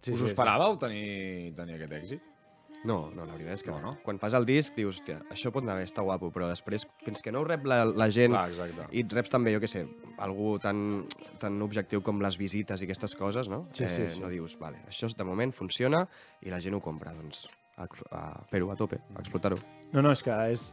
Sí, 0.00 0.10
Us 0.10 0.18
sí, 0.18 0.24
ho 0.24 0.26
sí. 0.26 0.32
esperàveu 0.32 0.78
tenir, 0.82 1.54
tenir 1.54 1.78
aquest 1.78 1.96
èxit? 2.00 2.29
No, 2.88 3.10
no, 3.12 3.26
la 3.26 3.34
veritat 3.34 3.58
és 3.58 3.64
que 3.66 3.72
No, 3.74 3.80
no. 3.84 3.92
Quan 4.04 4.18
fas 4.22 4.34
el 4.38 4.46
disc 4.48 4.76
dius, 4.78 5.00
hòstia, 5.00 5.18
això 5.32 5.52
pot 5.52 5.64
anar 5.66 5.76
bé, 5.76 5.84
està 5.84 6.04
guapo, 6.06 6.30
però 6.32 6.48
després, 6.48 6.86
fins 7.04 7.20
que 7.20 7.32
no 7.34 7.42
ho 7.42 7.48
rep 7.48 7.66
la, 7.68 7.82
la 7.84 8.08
gent 8.08 8.32
Clar, 8.32 8.46
exacte. 8.54 8.86
i 8.96 9.04
et 9.04 9.16
reps 9.18 9.32
també, 9.32 9.52
jo 9.52 9.60
què 9.60 9.68
sé, 9.68 9.84
algú 10.18 10.54
tan, 10.62 11.04
tan 11.42 11.60
objectiu 11.62 12.00
com 12.06 12.22
les 12.24 12.38
visites 12.40 12.80
i 12.80 12.88
aquestes 12.88 13.16
coses, 13.18 13.50
no? 13.52 13.66
Sí, 13.76 13.84
sí, 13.84 14.06
eh, 14.06 14.12
sí. 14.14 14.22
No 14.24 14.32
dius, 14.32 14.56
vale, 14.60 14.80
això 14.88 15.10
de 15.12 15.26
moment 15.28 15.52
funciona 15.52 16.06
i 16.40 16.52
la 16.52 16.60
gent 16.60 16.78
ho 16.78 16.80
compra, 16.84 17.12
doncs 17.16 17.44
a, 17.76 17.88
a 18.16 18.22
fer-ho 18.48 18.70
a 18.72 18.78
tope, 18.80 19.00
a 19.14 19.20
explotar-ho. 19.20 19.60
No, 19.92 20.00
no, 20.00 20.14
és 20.16 20.24
que 20.24 20.36
és... 20.54 20.70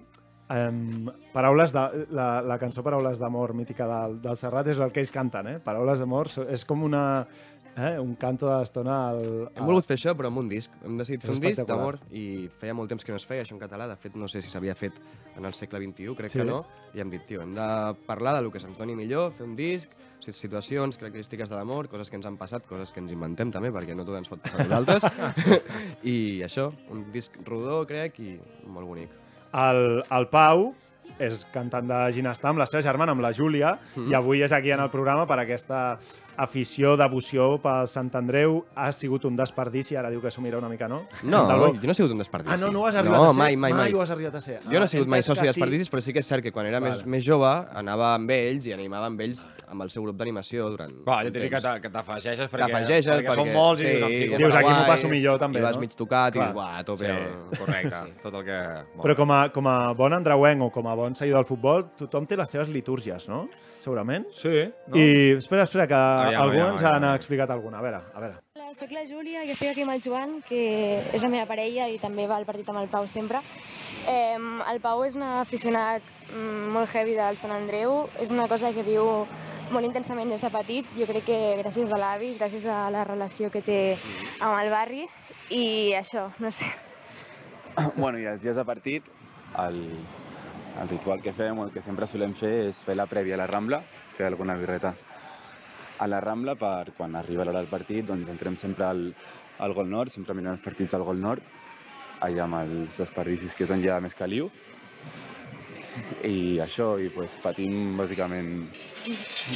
Um, 0.48 1.10
paraules 1.34 1.74
de, 1.76 1.82
la, 2.16 2.40
la 2.40 2.56
cançó 2.56 2.80
Paraules 2.80 3.18
d'amor 3.20 3.52
mítica 3.52 3.84
del, 3.84 4.14
del 4.24 4.38
Serrat 4.40 4.70
és 4.72 4.78
el 4.80 4.94
que 4.96 5.02
ells 5.04 5.12
canten, 5.12 5.50
eh? 5.52 5.58
Paraules 5.60 6.00
d'amor 6.00 6.32
és 6.48 6.64
com 6.64 6.86
una... 6.88 7.02
Eh? 7.78 8.00
Un 8.02 8.16
canto 8.18 8.48
de 8.50 8.56
l'estona 8.58 8.96
al... 9.12 9.20
Hem 9.54 9.66
volgut 9.70 9.86
fer 9.86 9.98
això, 10.00 10.16
però 10.18 10.32
amb 10.32 10.40
un 10.42 10.48
disc. 10.50 10.72
Hem 10.84 10.96
decidit 10.98 11.22
fer 11.22 11.36
un 11.36 11.40
disc 11.44 11.62
d'amor 11.70 12.00
i 12.10 12.48
feia 12.58 12.74
molt 12.74 12.90
temps 12.90 13.06
que 13.06 13.12
no 13.14 13.20
es 13.22 13.26
feia 13.30 13.44
això 13.46 13.54
en 13.54 13.60
català. 13.62 13.86
De 13.92 13.96
fet, 14.02 14.16
no 14.18 14.28
sé 14.28 14.42
si 14.42 14.50
s'havia 14.50 14.74
fet 14.76 14.98
en 15.38 15.46
el 15.46 15.54
segle 15.54 15.80
XXI, 15.84 16.16
crec 16.18 16.32
Sí. 16.34 16.40
que 16.40 16.46
no. 16.46 16.64
I 16.96 17.02
hem 17.04 17.12
dit, 17.14 17.26
tio, 17.30 17.44
hem 17.44 17.54
de 17.54 17.68
parlar 18.08 18.34
de 18.36 18.42
lo 18.42 18.52
que 18.52 18.60
se'ns 18.60 18.78
doni 18.80 18.96
millor, 18.98 19.32
fer 19.38 19.46
un 19.46 19.56
disc, 19.56 19.92
si- 20.26 20.34
situacions, 20.34 20.98
característiques 20.98 21.50
de 21.50 21.56
l'amor, 21.56 21.88
coses 21.88 22.10
que 22.10 22.16
ens 22.18 22.26
han 22.26 22.38
passat, 22.38 22.66
coses 22.66 22.92
que 22.92 23.00
ens 23.00 23.12
inventem 23.14 23.52
també, 23.54 23.70
perquè 23.72 23.94
no 23.96 24.04
tot 24.04 24.18
ens 24.18 24.28
pot 24.28 24.42
passar 24.42 24.62
a 24.62 24.64
nosaltres. 24.66 25.06
I 26.04 26.42
això, 26.44 26.72
un 26.90 27.06
disc 27.14 27.38
rodó, 27.46 27.84
crec, 27.88 28.18
i 28.20 28.40
molt 28.66 28.88
bonic. 28.90 29.14
El, 29.54 30.02
el 30.10 30.28
Pau 30.34 30.72
és 31.24 31.46
cantant 31.54 31.88
de 31.88 32.00
ginestar 32.14 32.50
amb 32.52 32.60
la 32.62 32.68
seva 32.68 32.82
germana, 32.86 33.14
amb 33.16 33.22
la 33.24 33.32
Júlia, 33.34 33.78
Mhm. 33.96 34.10
i 34.12 34.14
avui 34.18 34.42
és 34.42 34.52
aquí 34.52 34.72
en 34.72 34.80
el 34.84 34.90
programa 34.90 35.26
per 35.28 35.40
aquesta 35.40 35.98
afició, 36.38 36.96
devoció 36.98 37.50
pel 37.64 37.88
Sant 37.90 38.12
Andreu. 38.18 38.62
Ha 38.76 38.92
sigut 38.96 39.26
un 39.26 39.36
desperdici, 39.38 39.98
ara 39.98 40.12
diu 40.14 40.22
que 40.22 40.32
s'ho 40.32 40.42
mira 40.42 40.58
una 40.62 40.70
mica, 40.70 40.88
no? 40.88 41.04
No, 41.24 41.44
Montalbó. 41.44 41.74
jo 41.76 41.90
no 41.90 41.92
he 41.92 41.98
sigut 41.98 42.14
un 42.16 42.24
desperdici. 42.24 42.54
Ah, 42.54 42.60
no, 42.66 42.72
no 42.72 42.84
ho 42.84 42.88
has 42.88 42.96
arribat 42.96 43.18
no, 43.18 43.30
a 43.30 43.34
ser? 43.34 43.40
mai, 43.42 43.56
mai, 43.56 43.74
mai. 43.74 43.94
ho 43.94 44.02
has 44.02 44.12
arribat 44.12 44.36
a 44.36 44.42
ser. 44.42 44.60
Jo 44.66 44.80
no 44.80 44.86
he 44.86 44.88
sigut 44.88 45.08
he 45.08 45.16
mai 45.16 45.24
soci 45.24 45.42
que 45.42 45.52
dels 45.52 45.86
sí. 45.88 45.92
però 45.92 46.02
sí 46.02 46.14
que 46.14 46.24
és 46.24 46.28
cert 46.28 46.44
que 46.46 46.52
quan 46.52 46.70
era 46.70 46.80
més, 46.80 46.98
Vale. 46.98 47.12
més 47.18 47.26
jove 47.26 47.52
anava 47.78 48.14
amb 48.16 48.32
ells 48.32 48.68
i 48.68 48.74
animava 48.74 49.10
amb 49.12 49.22
ells 49.22 49.46
amb 49.68 49.84
el 49.84 49.92
seu 49.92 50.04
grup 50.04 50.18
d'animació 50.18 50.70
durant 50.72 50.92
un 50.92 51.04
jo 51.04 51.32
t'he 51.32 51.44
dit 51.44 51.52
que 51.52 51.92
t'afegeixes 51.92 52.50
perquè, 52.52 52.68
T'afegeixes 52.68 53.10
perquè, 53.12 53.36
són 53.36 53.52
molts 53.54 53.84
i 53.84 53.90
dius, 53.90 54.06
fico 54.08 54.42
Dius, 54.42 54.56
aquí 54.56 54.72
m'ho 54.72 54.86
passo 54.88 55.12
millor, 55.12 55.40
també, 55.42 55.60
I 55.60 55.66
vas 55.66 55.78
no? 55.78 55.84
mig 55.84 55.96
tocat 55.98 56.36
i 56.36 56.40
Clar. 56.40 56.50
dius, 56.52 56.58
uah, 56.62 56.78
a 56.78 56.84
tope. 56.88 57.08
Sí, 57.08 57.58
correcte, 57.60 58.02
tot 58.24 58.38
el 58.40 58.46
que... 58.48 58.60
Però 59.04 59.16
com 59.20 59.34
a, 59.34 59.40
com 59.56 59.70
a 59.72 59.78
bon 59.98 60.16
andreuenc 60.18 60.68
o 60.68 60.70
com 60.74 60.88
a 60.88 60.96
bon 60.98 61.16
seguidor 61.18 61.44
del 61.44 61.50
futbol, 61.50 61.88
tothom 62.00 62.28
té 62.30 62.38
les 62.40 62.54
seves 62.54 62.72
litúrgies, 62.74 63.28
no? 63.32 63.46
Segurament. 63.84 64.28
Sí, 64.36 64.66
no? 64.88 64.98
I 64.98 65.38
espera, 65.38 65.68
espera, 65.68 65.88
que 65.90 66.02
Aviam, 66.28 66.42
algú 66.44 66.58
aviam, 66.58 66.74
ens 66.76 66.84
aviam. 66.84 67.06
ha 67.08 67.16
explicat 67.16 67.52
alguna. 67.54 67.80
A 67.80 67.82
veure, 67.86 68.02
a 68.14 68.20
veure. 68.20 68.40
Hola, 68.58 68.74
soc 68.76 68.92
la 68.92 69.04
Júlia 69.08 69.44
i 69.46 69.52
estic 69.54 69.72
aquí 69.72 69.84
amb 69.86 69.94
el 69.96 70.02
Joan, 70.04 70.38
que 70.48 70.62
és 71.16 71.24
la 71.24 71.32
meva 71.32 71.48
parella 71.48 71.88
i 71.88 72.00
també 72.02 72.28
va 72.28 72.38
al 72.38 72.46
partit 72.46 72.68
amb 72.70 72.82
el 72.82 72.90
Pau 72.92 73.08
sempre. 73.08 73.42
Eh, 74.08 74.38
el 74.72 74.82
Pau 74.84 75.04
és 75.06 75.16
un 75.16 75.24
aficionat 75.24 76.04
mm, 76.34 76.72
molt 76.76 76.92
heavy 76.92 77.16
del 77.16 77.40
Sant 77.40 77.56
Andreu, 77.56 78.10
és 78.20 78.32
una 78.36 78.48
cosa 78.52 78.74
que 78.76 78.84
viu 78.84 79.26
molt 79.72 79.86
intensament 79.88 80.30
des 80.32 80.44
de 80.44 80.52
petit, 80.52 80.92
jo 80.96 81.08
crec 81.08 81.26
que 81.28 81.40
gràcies 81.62 81.92
a 81.92 82.00
l'avi, 82.00 82.34
gràcies 82.40 82.68
a 82.72 82.88
la 82.92 83.04
relació 83.08 83.52
que 83.52 83.62
té 83.62 83.80
amb 84.40 84.56
el 84.62 84.72
barri, 84.72 85.08
i 85.52 85.94
això, 85.96 86.30
no 86.44 86.52
sé. 86.52 86.70
Bueno, 87.96 88.18
i 88.18 88.26
els 88.26 88.42
dies 88.42 88.56
de 88.56 88.64
partit, 88.66 89.06
el, 89.64 89.84
el 90.82 90.90
ritual 90.90 91.22
que 91.22 91.34
fem, 91.36 91.60
o 91.60 91.68
el 91.68 91.76
que 91.76 91.84
sempre 91.84 92.08
solem 92.08 92.34
fer, 92.34 92.56
és 92.72 92.80
fer 92.84 92.96
la 92.98 93.08
prèvia 93.12 93.36
a 93.38 93.44
la 93.44 93.50
Rambla, 93.52 93.84
fer 94.18 94.26
alguna 94.26 94.56
birreta 94.58 94.96
a 95.98 96.08
la 96.08 96.20
Rambla 96.22 96.56
per 96.56 96.94
quan 96.98 97.16
arriba 97.16 97.46
l'hora 97.46 97.62
del 97.62 97.72
partit, 97.72 98.06
doncs 98.06 98.30
entrem 98.30 98.56
sempre 98.56 98.86
al, 98.86 99.04
al 99.60 99.74
Gol 99.74 99.90
Nord, 99.90 100.14
sempre 100.14 100.36
mirem 100.38 100.56
els 100.56 100.64
partits 100.64 100.94
al 100.98 101.06
Gol 101.08 101.22
Nord, 101.22 101.44
allà 102.26 102.46
amb 102.46 102.62
els 102.62 103.00
desperdicis 103.02 103.56
que 103.58 103.66
és 103.66 103.74
on 103.74 103.84
hi 103.84 103.90
ha 103.90 104.00
més 104.04 104.18
caliu. 104.18 104.52
I 106.30 106.60
això, 106.62 106.96
i 107.02 107.10
pues, 107.10 107.40
patim 107.42 107.98
bàsicament 107.98 108.52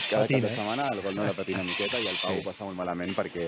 cada 0.10 0.24
Patint, 0.24 0.42
cap 0.42 0.48
de 0.48 0.50
eh? 0.50 0.56
setmana, 0.56 0.90
el 0.94 1.02
Gol 1.06 1.18
Nord 1.20 1.34
la 1.34 1.38
patim 1.38 1.60
una 1.60 1.68
miqueta 1.68 2.02
i 2.02 2.10
el 2.10 2.22
Pau 2.22 2.40
ho 2.40 2.46
passa 2.46 2.68
molt 2.68 2.80
malament 2.80 3.14
perquè 3.18 3.48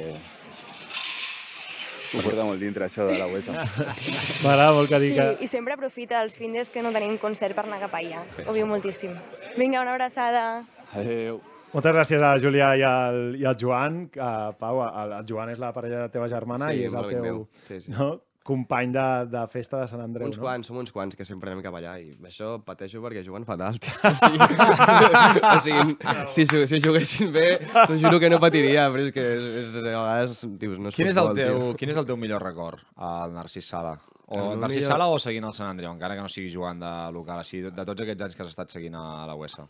ho 2.13 2.21
porta 2.21 2.43
molt 2.45 2.61
dintre 2.61 2.85
això 2.85 3.07
de 3.09 3.15
la 3.17 3.25
UESA. 3.25 3.55
M'agrada 4.43 4.73
molt 4.77 4.91
que 4.91 4.99
Sí, 5.01 5.09
digui 5.09 5.47
i 5.47 5.49
sempre 5.49 5.73
aprofita 5.73 6.21
els 6.21 6.37
findes 6.37 6.69
que 6.69 6.83
no 6.85 6.93
tenim 6.93 7.17
concert 7.21 7.57
per 7.57 7.65
anar 7.65 7.81
cap 7.87 7.97
allà. 7.97 8.21
Ho 8.45 8.53
viu 8.53 8.69
moltíssim. 8.69 9.17
Vinga, 9.57 9.81
una 9.81 9.97
abraçada. 9.97 10.45
Adéu. 10.93 11.41
Moltes 11.73 11.95
gràcies 11.95 12.19
a 12.21 12.35
la 12.35 12.41
Júlia 12.41 12.73
i 12.77 12.83
al, 12.85 13.21
i 13.39 13.47
al 13.49 13.57
Joan. 13.59 14.03
Que, 14.13 14.27
Pau, 14.59 14.83
el, 14.85 15.17
el 15.21 15.25
Joan 15.29 15.49
és 15.55 15.61
la 15.61 15.73
parella 15.73 16.03
de 16.03 16.05
la 16.07 16.13
teva 16.13 16.29
germana 16.29 16.69
Sí, 16.69 16.83
i 16.83 16.85
és 16.89 16.93
el 16.93 17.09
teu 17.09 17.25
meu. 17.25 17.41
Sí, 17.67 17.81
sí. 17.87 17.95
No? 17.95 18.13
company 18.43 18.91
de, 18.91 19.25
de 19.31 19.47
festa 19.47 19.79
de 19.79 19.87
Sant 19.87 20.01
Andreu. 20.03 20.27
Uns 20.27 20.37
no? 20.37 20.43
quants, 20.43 20.67
som 20.67 20.77
uns 20.77 20.91
quants 20.91 21.15
que 21.15 21.25
sempre 21.25 21.49
anem 21.49 21.63
cap 21.63 21.77
allà 21.79 21.93
i 22.01 22.11
això 22.27 22.57
pateixo 22.67 22.99
perquè 23.03 23.23
juguen 23.25 23.45
fatal. 23.47 23.79
O 25.53 25.59
sigui, 25.63 25.95
o 25.95 26.27
sigui 26.27 26.65
si, 26.67 26.67
si 26.67 26.79
juguessin 26.83 27.31
bé, 27.33 27.45
t'ho 27.73 27.95
juro 27.99 28.19
que 28.19 28.29
no 28.31 28.39
patiria, 28.43 28.89
però 28.91 29.05
és 29.07 29.13
que 29.15 29.23
és, 29.37 29.45
és, 29.61 29.77
a 29.79 29.85
vegades 29.85 30.43
dius, 30.59 30.79
no 30.79 30.91
és 30.91 30.97
Quin 30.97 31.07
és, 31.09 31.15
el 31.19 31.29
futbol, 31.29 31.39
teu, 31.39 31.61
tio. 31.61 31.77
quin 31.79 31.93
és 31.93 32.01
el 32.01 32.09
teu 32.09 32.19
millor 32.19 32.43
record 32.43 32.83
al 32.97 33.33
Narcís 33.35 33.69
Sala? 33.69 33.95
O 34.27 34.39
meu 34.39 34.59
Narcís 34.59 34.81
millor- 34.81 34.91
Sala 34.91 35.07
o 35.07 35.19
seguint 35.23 35.47
el 35.47 35.55
Sant 35.55 35.69
Andreu, 35.71 35.93
encara 35.93 36.17
que 36.19 36.25
no 36.25 36.31
sigui 36.31 36.51
jugant 36.51 36.83
de 36.83 36.91
local, 37.15 37.39
així, 37.43 37.63
de, 37.63 37.71
de 37.71 37.87
tots 37.87 38.03
aquests 38.03 38.27
anys 38.27 38.35
que 38.35 38.43
has 38.43 38.51
estat 38.51 38.75
seguint 38.75 38.99
a, 38.99 39.05
a 39.23 39.27
la 39.29 39.37
UESA? 39.39 39.67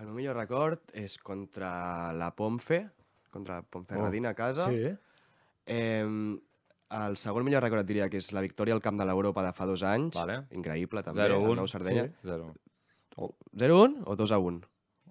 El 0.00 0.08
meu 0.10 0.18
millor 0.18 0.36
record 0.36 0.90
és 0.96 1.16
contra 1.24 2.12
la 2.16 2.30
Pomfe, 2.36 2.82
contra 3.32 3.60
la 3.60 3.62
Ponferradina 3.62 4.34
a 4.34 4.38
casa. 4.38 4.68
Sí. 4.68 4.92
Eh, 5.66 6.36
el 6.96 7.16
segon 7.18 7.44
millor 7.46 7.64
record 7.64 7.82
et 7.82 7.88
diria 7.88 8.08
que 8.12 8.20
és 8.20 8.30
la 8.36 8.42
victòria 8.44 8.76
al 8.76 8.82
Camp 8.84 8.98
de 9.00 9.06
l'Europa 9.08 9.42
de 9.46 9.52
fa 9.56 9.66
dos 9.66 9.82
anys. 9.82 10.14
Vale. 10.18 10.42
Increïble, 10.54 11.02
també. 11.02 11.26
0-1. 11.26 11.50
el 11.50 11.60
Nou 11.60 11.68
Sardenya. 11.70 12.06
Sí. 12.12 12.30
0. 12.30 12.52
0-1 13.56 14.02
o 14.04 14.16
2-1? 14.20 14.60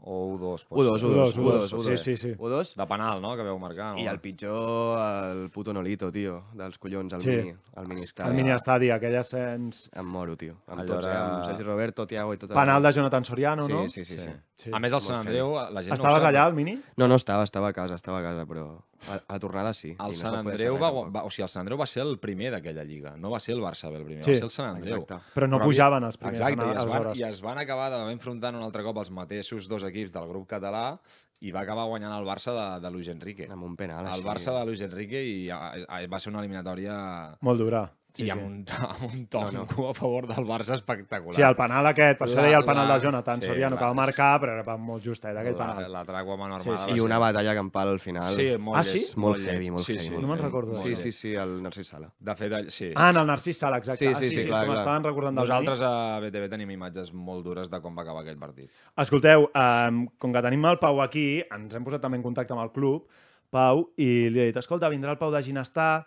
O 0.07 0.37
1-2, 0.37 0.67
1-2, 0.69 0.99
ser. 0.99 1.09
1-2, 1.09 1.33
1-2, 1.33 1.73
1-2. 1.73 1.97
sí, 1.97 1.97
sí, 1.97 2.15
sí. 2.15 2.33
1-2. 2.37 2.75
De 2.77 2.85
penal, 2.85 3.19
no?, 3.23 3.31
que 3.35 3.41
veu 3.41 3.57
marcar. 3.57 3.95
No? 3.95 4.01
I 4.03 4.05
el 4.05 4.19
pitjor, 4.21 4.99
el 5.01 5.49
puto 5.49 5.73
Nolito, 5.73 6.11
tio, 6.11 6.43
dels 6.53 6.77
collons, 6.77 7.11
el 7.13 7.21
Sí. 7.21 7.29
mini, 7.29 7.55
el 7.75 7.87
mini 7.87 8.01
El 8.01 8.05
estadi. 8.05 8.35
mini 8.35 8.51
estadi, 8.51 8.91
aquell 8.91 9.15
ascens... 9.17 9.89
Em 9.95 10.05
moro, 10.05 10.37
tio. 10.37 10.59
Amb 10.67 10.81
Allò 10.81 10.87
tots, 10.93 11.05
eh? 11.07 11.09
era- 11.09 11.25
amb 11.39 11.45
Sergi 11.45 11.63
Roberto, 11.63 12.05
Tiago 12.05 12.33
i 12.33 12.37
tot. 12.37 12.51
el- 12.51 12.55
Penal 12.55 12.83
de 12.83 12.91
Jonathan 12.91 13.23
Soriano, 13.25 13.63
sí, 13.65 13.73
no? 13.73 13.89
Sí, 13.89 14.05
sí, 14.05 14.17
sí. 14.19 14.25
sí. 14.25 14.29
Sí. 14.55 14.69
A 14.71 14.77
més, 14.79 14.93
al 14.93 14.97
Molt 15.01 15.03
Sant 15.09 15.19
Andreu, 15.25 15.55
la 15.55 15.81
gent 15.81 15.93
Estaves 15.97 16.21
no 16.21 16.29
allà, 16.29 16.43
al 16.45 16.53
mini? 16.53 16.79
No, 16.97 17.07
no 17.07 17.15
estava, 17.15 17.43
estava 17.43 17.69
a 17.69 17.73
casa, 17.73 17.95
estava 17.95 18.19
a 18.19 18.21
casa, 18.23 18.45
però 18.45 18.83
a, 19.11 19.19
a 19.35 19.39
tornada 19.39 19.73
sí. 19.73 19.91
i 19.91 19.95
no 19.97 20.05
El 20.07 20.11
es 20.15 20.19
Sant 20.23 20.33
poder 20.39 20.53
Andreu 20.55 20.77
va, 20.81 20.89
va, 21.13 21.23
o 21.25 21.29
sigui, 21.29 21.43
el 21.45 21.51
Sant 21.53 21.63
Andreu 21.65 21.77
va 21.77 21.87
ser 21.87 22.01
el 22.05 22.17
primer 22.19 22.51
d'aquella 22.55 22.83
lliga, 22.87 23.15
no 23.17 23.29
va 23.33 23.39
ser 23.39 23.53
el 23.55 23.61
Barça 23.61 23.91
el 23.91 24.05
primer, 24.05 24.23
Sí, 24.23 24.31
va 24.31 24.37
ser 24.37 24.47
el 24.49 24.53
Sant 24.55 24.69
Andreu. 24.75 25.01
exacte. 25.03 25.33
Però 25.35 25.49
no 25.49 25.59
Però 25.59 25.69
pujaven 25.69 26.03
els 26.07 26.17
primers 26.17 26.39
Exacte, 26.41 26.65
i 26.65 26.75
es, 26.75 26.85
van, 26.89 27.11
i 27.19 27.23
es 27.29 27.41
van 27.41 27.57
acabar 27.61 27.89
d'haver 27.93 28.13
enfrontant 28.13 28.55
un 28.55 28.63
altre 28.63 28.83
cop 28.83 28.97
els 29.03 29.11
mateixos 29.11 29.67
dos 29.67 29.83
equips 29.83 30.11
del 30.15 30.27
grup 30.31 30.47
català 30.49 30.97
i 31.41 31.51
va 31.51 31.61
acabar 31.61 31.85
guanyant 31.85 32.13
el 32.15 32.25
Barça 32.25 32.53
de, 32.55 32.67
de 32.81 32.91
Luis 32.91 33.07
Enrique. 33.11 33.45
Amb 33.51 33.63
un 33.67 33.75
penal, 33.75 34.05
El 34.07 34.13
així. 34.15 34.23
Barça 34.25 34.53
de 34.57 34.65
Luis 34.65 34.81
Enrique 34.81 35.21
i 35.21 35.49
a, 35.51 35.59
a, 35.87 36.01
va 36.07 36.19
ser 36.19 36.31
una 36.31 36.39
eliminatòria 36.39 36.95
Molt 37.41 37.59
dura. 37.59 37.83
Sí, 38.15 38.23
i 38.23 38.25
sí. 38.27 38.31
amb 38.31 38.43
un, 38.45 38.65
amb 38.89 39.03
un 39.13 39.25
tonco 39.27 39.51
No, 39.51 39.65
no, 39.77 39.89
a 39.89 39.93
favor 39.93 40.25
del 40.27 40.45
Barça 40.47 40.73
espectacular. 40.73 41.35
Sí, 41.35 41.41
el 41.43 41.55
penal 41.55 41.85
aquest, 41.89 42.17
per 42.19 42.27
això 42.29 42.37
La- 42.37 42.43
deia 42.47 42.57
el 42.57 42.65
penal 42.65 42.87
la- 42.87 42.93
de 42.97 43.03
Jonathan 43.03 43.41
sí, 43.41 43.47
Soriano, 43.47 43.75
que 43.77 43.83
va 43.83 43.89
la- 43.89 43.99
marcar, 43.99 44.39
però 44.41 44.53
era 44.61 44.77
molt 44.77 45.03
justet, 45.03 45.35
aquell 45.35 45.57
la, 45.57 45.67
penal. 45.75 45.91
la 45.91 46.03
trago 46.05 46.33
amb 46.33 46.43
Sí, 46.61 46.69
normal. 46.69 46.89
sí. 46.89 46.95
I 46.95 46.99
una 47.01 47.17
batalla 47.19 47.53
campal 47.55 47.89
al 47.89 47.99
final. 47.99 48.33
Sí, 48.35 48.47
molt 48.57 48.77
Ah, 48.79 48.83
sí? 48.83 49.03
Molt 49.17 49.37
lleig. 49.39 49.49
heavy, 49.51 49.71
molt 49.71 49.83
sí, 49.85 49.93
heavy, 49.93 50.03
Sí, 50.05 50.11
molt 50.11 50.21
No 50.21 50.27
me'n 50.27 50.37
molt 50.37 50.45
recordo. 50.47 50.77
Sí, 50.77 50.95
sí, 50.95 51.11
sí, 51.11 51.33
el 51.35 51.61
Narcís 51.61 51.87
Sala. 51.87 52.09
De 52.19 52.35
fet, 52.35 52.69
sí. 52.69 52.91
Ah, 52.95 53.09
en 53.09 53.17
el 53.17 53.27
Narcís 53.27 53.57
Sala, 53.57 53.77
exacte. 53.77 54.05
Sí, 54.05 54.07
ah, 54.11 54.15
sí, 54.15 54.29
sí, 54.29 54.39
sí, 54.41 54.47
clar, 54.47 54.65
clar. 54.65 54.75
m'estaven 54.77 55.03
recordant 55.03 55.35
del 55.37 55.47
Nosaltres 55.47 55.81
a 55.81 56.19
BTV 56.21 56.49
tenim 56.49 56.71
imatges 56.71 57.13
molt 57.13 57.43
dures 57.43 57.69
de 57.69 57.81
com 57.81 57.95
va 57.97 58.01
acabar 58.03 58.21
aquell 58.23 58.37
partit. 58.39 58.71
Escolteu, 58.97 59.49
um, 59.53 60.07
com 60.17 60.31
que 60.33 60.41
tenim 60.41 60.65
el 60.65 60.79
Pau 60.79 61.01
aquí, 61.01 61.43
ens 61.51 61.75
hem 61.75 61.83
posat 61.83 62.01
també 62.01 62.15
en 62.17 62.23
contacte 62.23 62.53
amb 62.53 62.61
el 62.63 62.71
club, 62.71 63.09
Pau, 63.51 63.89
i 63.97 64.29
li 64.29 64.39
he 64.39 64.45
dit, 64.47 64.57
escolta, 64.57 64.89
vindrà 64.89 65.11
el 65.11 65.17
Pau 65.17 65.31
de 65.31 65.41
Ginestar, 65.43 66.05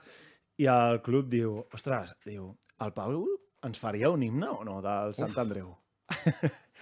i 0.58 0.66
el 0.70 1.00
club 1.06 1.28
diu, 1.30 1.60
ostres, 1.74 2.14
diu, 2.26 2.50
el 2.84 2.92
Pau 2.96 3.24
ens 3.66 3.78
faria 3.78 4.10
un 4.10 4.22
himne 4.22 4.48
o 4.50 4.64
no 4.66 4.80
del 4.82 5.14
Sant 5.14 5.34
Andreu? 5.38 5.70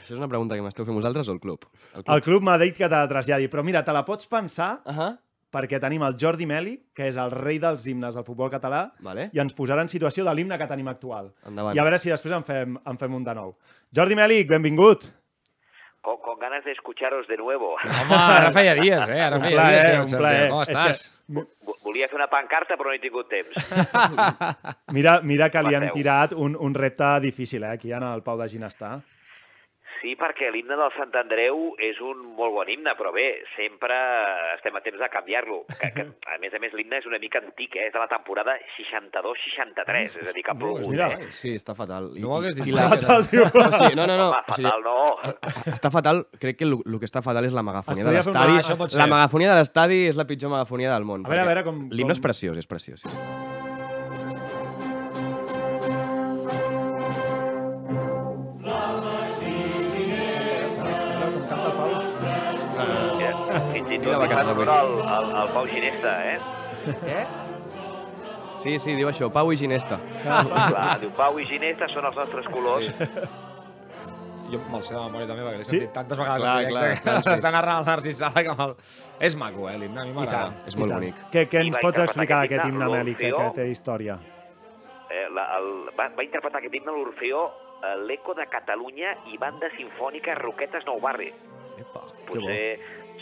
Això 0.01 0.15
és 0.15 0.19
una 0.21 0.29
pregunta 0.31 0.55
que 0.57 0.63
m'esteu 0.65 0.87
fent 0.87 0.97
vosaltres 0.97 1.29
o 1.29 1.33
el 1.35 1.41
club? 1.43 1.65
El 1.95 2.05
El 2.15 2.23
club 2.23 2.45
m'ha 2.47 2.59
dit 2.61 2.77
que 2.77 2.87
te 2.89 2.95
la 2.95 3.09
traslladi, 3.11 3.49
però 3.53 3.65
mira, 3.67 3.83
te 3.85 3.93
la 3.97 4.05
pots 4.05 4.27
pensar 4.31 4.81
Uh 4.85 4.93
-huh. 4.93 5.19
perquè 5.53 5.81
tenim 5.81 6.03
el 6.03 6.17
Jordi 6.21 6.47
Meli, 6.47 6.77
que 6.93 7.09
és 7.09 7.17
el 7.17 7.31
rei 7.31 7.59
dels 7.59 7.87
himnes 7.87 8.15
del 8.15 8.25
futbol 8.25 8.51
català, 8.51 8.93
Vale. 9.01 9.31
i 9.33 9.39
ens 9.39 9.55
posarà 9.57 9.81
en 9.81 9.89
situació 9.89 10.25
de 10.25 10.35
l'himne 10.35 10.59
que 10.59 10.67
tenim 10.67 10.89
actual. 10.89 11.33
Endavant. 11.47 11.75
I 11.75 11.79
a 11.79 11.83
veure 11.83 11.99
si 11.99 12.11
després 12.11 12.35
en 12.37 12.45
fem, 12.45 12.79
en 12.85 12.99
fem 12.99 13.15
un 13.15 13.25
de 13.25 13.35
nou. 13.35 13.57
Jordi 13.95 14.15
Mèlic, 14.15 14.49
benvingut. 14.49 15.13
Con, 16.07 16.19
con 16.23 16.39
ganas 16.39 16.63
de 16.65 16.71
escucharos 16.71 17.27
de 17.27 17.37
nuevo. 17.37 17.73
Home, 17.83 18.15
ara 18.15 18.53
feia 18.55 18.77
dies, 18.79 19.09
eh? 19.11 19.19
Ara 19.25 19.41
Un 19.41 19.43
feia 19.43 19.57
plaer, 19.57 19.73
dies 19.75 19.91
que 19.91 19.97
no 19.99 20.05
un 20.05 20.21
plaer. 20.23 20.45
Com 20.53 20.61
que- 20.63 20.73
estàs? 20.77 21.01
Vo- 21.35 21.47
Volia 21.83 22.07
fer 22.07 22.15
una 22.15 22.29
pancarta, 22.31 22.77
però 22.79 22.93
no 22.93 22.95
he 22.95 23.01
tingut 23.03 23.27
temps. 23.27 23.51
Mira, 24.95 25.17
mira 25.27 25.49
que 25.51 25.63
li 25.67 25.75
han 25.75 25.89
tirat 25.91 26.33
un, 26.39 26.55
un 26.55 26.75
repte 26.79 27.09
difícil, 27.25 27.65
eh, 27.67 27.73
aquí 27.75 27.91
en 27.93 28.05
el 28.07 28.23
Pau 28.23 28.39
de 28.39 28.47
Ginestar. 28.49 29.01
Sí, 30.03 30.13
perquè 30.21 30.51
l'himne 30.53 30.77
del 30.77 30.91
Sant 30.97 31.15
Andreu 31.17 31.75
és 31.83 31.97
un 32.05 32.19
molt 32.37 32.53
bon 32.55 32.69
himne, 32.69 32.93
però 32.99 33.13
bé, 33.15 33.43
sempre 33.57 33.97
estem 34.57 34.75
a 34.77 34.83
temps 34.85 34.99
de 35.01 35.09
canviar-lo. 35.09 35.63
Que, 35.81 35.89
que, 35.97 36.05
a 36.29 36.37
més 36.43 36.53
a 36.55 36.61
més, 36.63 36.75
l'himne 36.77 36.99
és 37.01 37.07
una 37.09 37.19
mica 37.19 37.41
antic, 37.41 37.75
eh? 37.81 37.87
és 37.89 37.93
de 37.95 37.99
la 38.03 38.07
temporada 38.11 38.55
62-63, 38.77 40.03
és 40.21 40.29
a 40.29 40.33
dir, 40.37 40.43
que 40.45 40.51
ha 40.53 40.55
plogut. 40.55 40.87
mira. 40.91 41.09
eh? 41.17 41.31
Sí, 41.33 41.55
està 41.57 41.75
fatal. 41.75 42.11
I, 42.17 42.21
No 42.21 42.35
ho 42.35 42.39
hagués 42.41 42.57
dit. 42.59 42.75
Fatal, 42.77 43.27
tio. 43.31 43.47
O 43.49 43.67
sigui, 43.79 43.97
no, 43.97 44.07
no, 44.07 44.17
no. 44.21 44.29
Home, 44.31 44.45
o 44.53 44.59
sigui, 44.59 44.69
fatal 44.69 44.85
no. 44.85 45.73
està 45.75 45.91
fatal, 45.95 46.23
crec 46.41 46.59
que 46.61 46.69
el, 46.69 46.77
el 46.85 46.99
que 47.01 47.09
està 47.09 47.23
fatal 47.25 47.49
és 47.49 47.57
la 47.57 47.65
megafonia 47.67 48.05
de 48.05 48.13
l'estadi. 48.19 48.61
Ah. 48.61 49.03
La 49.03 49.11
megafonia 49.11 49.53
de 49.55 49.59
l'estadi 49.63 50.03
és 50.13 50.17
la 50.21 50.27
pitjor 50.29 50.53
megafonia 50.53 50.93
del 50.95 51.05
món. 51.09 51.25
A 51.27 51.29
veure, 51.33 51.43
a 51.47 51.51
veure 51.53 51.65
com- 51.67 51.85
L'himne 51.91 52.13
com- 52.13 52.19
és 52.19 52.25
preciós, 52.31 52.57
és 52.59 52.67
preciós. 52.67 53.01
Sí. 53.07 53.46
Honor 64.53 64.71
al, 64.77 64.93
al, 65.17 65.33
al 65.43 65.49
Pau 65.55 65.67
Ginesta, 65.71 66.13
eh? 66.33 66.39
sí, 68.63 68.79
sí, 68.83 68.95
diu 68.97 69.09
això, 69.11 69.29
Pau 69.33 69.51
i 69.53 69.59
Ginesta. 69.61 69.99
Clar, 70.23 70.97
diu 71.03 71.11
Pau 71.17 71.39
i 71.43 71.47
Ginesta 71.49 71.89
són 71.93 72.09
els 72.11 72.17
nostres 72.19 72.49
colors. 72.53 72.87
Sí. 72.87 73.27
Jo 74.47 74.61
me'l 74.71 74.83
sé 74.87 74.95
de 74.95 75.01
memòria 75.03 75.27
també, 75.27 75.43
perquè 75.43 75.59
l'he 75.59 75.65
Sí? 75.67 75.73
sentit 75.75 75.93
tantes 75.97 76.19
vegades 76.21 76.43
Clar, 76.45 76.53
en 76.63 76.69
directe 76.71 77.03
clar, 77.09 77.23
que 77.27 77.33
està 77.35 77.51
narrant 77.51 77.81
el 77.81 77.87
Narcís 77.89 78.19
Sala 78.21 78.43
que 78.47 78.53
me'l... 78.61 78.75
És 79.27 79.35
maco, 79.35 79.65
eh, 79.67 79.75
l'himne, 79.81 80.01
a 80.01 80.05
mi 80.07 80.13
m'agrada. 80.15 80.53
És 80.71 80.77
molt 80.79 80.93
bonic. 80.95 81.19
Què, 81.33 81.49
què 81.51 81.65
ens 81.65 81.75
va 81.75 81.83
pots 81.83 81.99
explicar 82.05 82.45
aquest 82.45 82.61
d'aquest 82.63 82.71
himne, 82.71 82.85
himne 82.87 83.01
Mèlic, 83.01 83.19
que, 83.25 83.33
que 83.35 83.49
té 83.57 83.67
història? 83.73 84.21
Eh, 85.11 85.25
la, 85.35 85.49
el, 85.59 85.67
va, 85.99 86.07
va 86.15 86.27
interpretar 86.29 86.63
aquest 86.63 86.79
himne 86.79 86.95
l'Orfeó, 86.95 87.43
eh, 87.83 87.97
l'Eco 88.07 88.37
de 88.39 88.47
Catalunya 88.53 89.17
i 89.33 89.41
Banda 89.43 89.73
Sinfònica 89.75 90.39
Roquetes 90.39 90.87
Nou 90.87 91.03
Barri. 91.03 91.33
Epa, 91.83 92.05
Potser 92.31 92.61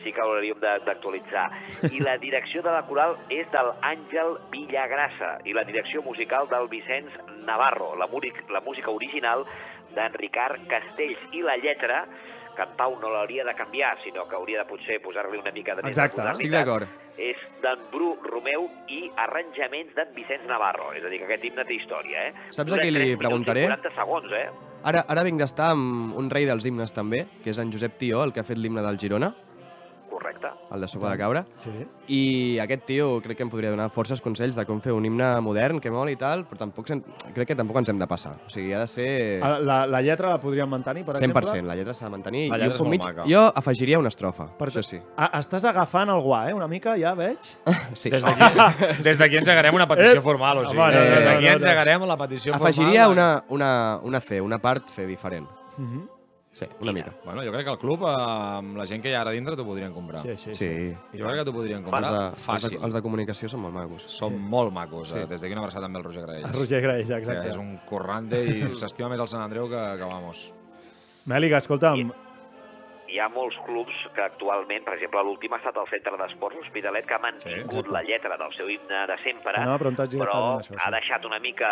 sí 0.05 0.13
que 0.13 0.21
hauríem 0.23 0.61
de- 0.61 0.79
d'actualitzar. 0.87 1.49
I 1.91 2.01
la 2.05 2.17
direcció 2.19 2.63
de 2.63 2.71
la 2.71 2.85
coral 2.87 3.17
és 3.31 3.51
del 3.51 3.73
Àngel 3.83 4.37
Villagrassa 4.53 5.39
i 5.45 5.53
la 5.57 5.65
direcció 5.65 6.03
musical 6.03 6.47
del 6.49 6.69
Vicenç 6.69 7.11
Navarro. 7.45 7.95
La, 7.97 8.07
múric, 8.07 8.45
la 8.51 8.61
música 8.61 8.91
original 8.91 9.45
d'en 9.95 10.13
Ricard 10.15 10.67
Castells 10.69 11.19
i 11.33 11.43
la 11.43 11.57
lletra 11.57 12.05
que 12.55 12.63
en 12.63 12.77
Pau 12.79 12.93
no 13.01 13.09
l'hauria 13.11 13.43
de 13.45 13.53
canviar, 13.59 13.97
sinó 14.05 14.29
que 14.31 14.37
hauria 14.37 14.61
de 14.61 14.69
potser 14.69 15.01
posar-li 15.03 15.41
una 15.41 15.51
mica 15.51 15.75
de 15.75 15.83
més 15.83 15.91
Exacte. 15.97 16.23
de 16.23 16.31
Estic 16.31 16.53
d'acord. 16.53 16.87
És 17.19 17.37
d'en 17.63 17.81
Bru 17.91 18.13
Romeu 18.23 18.69
i 18.95 19.09
arranjaments 19.17 19.91
d'en 19.97 20.13
Vicenç 20.15 20.47
Navarro. 20.47 20.93
És 20.95 21.03
a 21.05 21.09
dir, 21.11 21.19
que 21.19 21.27
aquest 21.27 21.45
himne 21.49 21.65
té 21.67 21.75
història, 21.75 22.29
eh? 22.29 22.33
Saps 22.55 22.73
a 22.73 22.79
qui 22.79 22.93
li 22.95 23.17
preguntaré? 23.19 23.67
40 23.67 23.91
segons, 23.97 24.31
eh? 24.39 24.47
Ara, 24.85 25.03
ara 25.09 25.23
vinc 25.27 25.41
d'estar 25.41 25.73
amb 25.73 26.15
un 26.15 26.31
rei 26.31 26.47
dels 26.47 26.65
himnes 26.67 26.93
també, 26.95 27.25
que 27.43 27.51
és 27.51 27.59
en 27.59 27.73
Josep 27.73 27.99
Tió, 27.99 28.23
el 28.23 28.33
que 28.33 28.41
ha 28.41 28.45
fet 28.47 28.59
l'himne 28.59 28.83
del 28.87 28.99
Girona, 29.03 29.33
Correcte. 30.51 30.75
el 30.75 30.81
de 30.81 30.89
Sopa 30.89 31.11
de 31.11 31.19
Cabra. 31.19 31.47
Sí. 31.57 31.71
I 32.09 32.59
aquest 32.59 32.85
tio 32.85 33.21
crec 33.23 33.37
que 33.39 33.43
em 33.45 33.51
podria 33.51 33.71
donar 33.71 33.91
forces 33.91 34.21
consells 34.21 34.57
de 34.57 34.65
com 34.67 34.81
fer 34.81 34.93
un 34.93 35.05
himne 35.07 35.41
modern, 35.41 35.81
que 35.81 35.91
moli 35.91 36.13
i 36.13 36.17
tal, 36.17 36.45
però 36.47 36.59
tampoc 36.59 36.87
sem- 36.89 37.03
crec 37.35 37.49
que 37.49 37.55
tampoc 37.57 37.77
ens 37.79 37.89
hem 37.89 37.99
de 37.99 38.07
passar. 38.07 38.35
O 38.47 38.51
sigui, 38.51 38.73
ha 38.73 38.81
de 38.81 38.87
ser 38.89 39.41
Ah, 39.43 39.59
La, 39.59 39.87
la 39.87 40.03
lletra 40.03 40.29
la 40.29 40.39
podríem 40.41 40.69
mantenir, 40.69 41.05
per 41.05 41.15
100%. 41.15 41.39
exemple? 41.39 41.63
La 41.69 41.77
lletra 41.77 41.95
s'ha 41.95 42.07
de 42.07 42.11
mantenir. 42.11 42.51
La 42.51 42.57
Jo, 42.59 42.63
lletra 42.65 42.75
és 42.75 42.81
molt 42.83 43.05
maca. 43.05 43.25
jo 43.27 43.53
afegiria 43.55 43.99
una 43.99 44.09
estrofa, 44.09 44.47
Per 44.59 44.69
això 44.69 44.83
sí. 44.83 45.01
Ah, 45.17 45.31
estàs 45.41 45.65
agafant 45.65 46.09
el 46.11 46.21
guà, 46.21 46.51
eh? 46.51 46.55
Una 46.55 46.69
mica, 46.69 46.97
ja 46.99 47.15
veig. 47.15 47.39
sí. 47.95 48.11
Des 48.11 48.23
d'aquí 48.23 49.03
des 49.03 49.19
d'aquí 49.19 49.37
engegarem 49.37 49.75
una 49.75 49.87
petició 49.89 50.19
Eh? 50.19 50.23
formal, 50.23 50.59
o 50.59 50.69
sigui, 50.69 50.79
Home, 50.81 50.93
no, 50.95 50.99
no, 51.01 51.11
des 51.11 51.23
no, 51.25 51.31
d'aquí 51.31 51.45
no, 51.45 51.51
no. 51.51 51.57
engegarem 51.57 52.03
la 52.07 52.17
petició 52.17 52.55
Afegiria 52.55 53.07
formal. 53.07 53.13
una, 53.13 53.45
una, 53.49 54.01
una 54.03 54.21
C, 54.21 54.41
una 54.41 54.59
part 54.59 54.89
C 54.91 55.07
diferent. 55.07 55.47
Mhm. 55.79 56.09
Sí, 56.55 56.67
una 56.79 56.93
mica. 56.95 57.11
Bueno, 57.25 57.43
jo 57.43 57.51
crec 57.51 57.65
que 57.67 57.73
el 57.73 57.79
club, 57.83 58.05
amb 58.07 58.77
la 58.79 58.87
gent 58.87 59.03
que 59.03 59.11
hi 59.11 59.15
ha 59.19 59.25
ara 59.25 59.33
dintre, 59.35 59.57
t'ho 59.59 59.65
podrien 59.67 59.93
comprar. 59.93 60.21
Sí, 60.23 60.37
sí. 60.39 60.55
Sí. 60.55 60.69
Jo 61.13 61.27
crec 61.27 61.41
que 61.41 61.47
t'ho 61.49 61.55
podrien 61.57 61.81
Els 61.83 61.89
comprar 61.89 62.13
de, 62.13 62.21
els, 62.29 62.37
de, 62.37 62.45
fàcil. 62.47 62.77
els 62.87 62.95
de 62.95 63.03
comunicació 63.03 63.51
són 63.51 63.65
molt 63.67 63.75
macos. 63.75 64.07
Són 64.15 64.39
molt 64.39 64.71
macos. 64.73 65.11
Sí. 65.11 65.19
Eh? 65.19 65.27
Des 65.27 65.43
d'aquí 65.43 65.57
una 65.57 65.65
abraçada 65.67 65.89
també 65.89 65.99
al 65.99 66.07
Roger 66.07 66.23
Graells. 66.29 66.47
El 66.53 66.55
Roger 66.61 66.81
Graells, 66.87 67.09
Que 67.11 67.19
exacte. 67.25 67.51
és 67.51 67.59
un 67.59 67.75
corrante 67.91 68.45
i 68.45 68.61
s'estima 68.81 69.11
més 69.11 69.25
el 69.27 69.33
Sant 69.35 69.43
Andreu 69.43 69.67
que, 69.69 69.83
que 69.99 70.13
vamos. 70.15 70.45
Mèlic, 71.27 71.57
escolta'm, 71.59 72.13
hi 73.15 73.21
ha 73.23 73.29
molts 73.31 73.57
clubs 73.67 73.95
que 74.17 74.23
actualment, 74.25 74.83
per 74.87 74.97
exemple, 74.97 75.23
l'últim 75.27 75.53
ha 75.55 75.61
estat 75.61 75.77
el 75.79 75.87
Centre 75.91 76.17
d'Esports 76.19 76.57
L'Hospitalet, 76.59 77.07
que 77.07 77.15
ha 77.15 77.21
mantingut 77.23 77.77
exacte. 77.85 77.93
la 77.95 78.03
lletra 78.03 78.39
del 78.41 78.55
seu 78.57 78.71
himne 78.73 79.05
de 79.11 79.17
sempre, 79.23 79.55
preguntar 79.55 80.07
però 80.11 80.17
directament 80.17 80.65
això, 80.65 80.75
sí. 80.75 80.81
ha 80.83 80.91
deixat 80.97 81.29
una 81.29 81.39
mica 81.45 81.71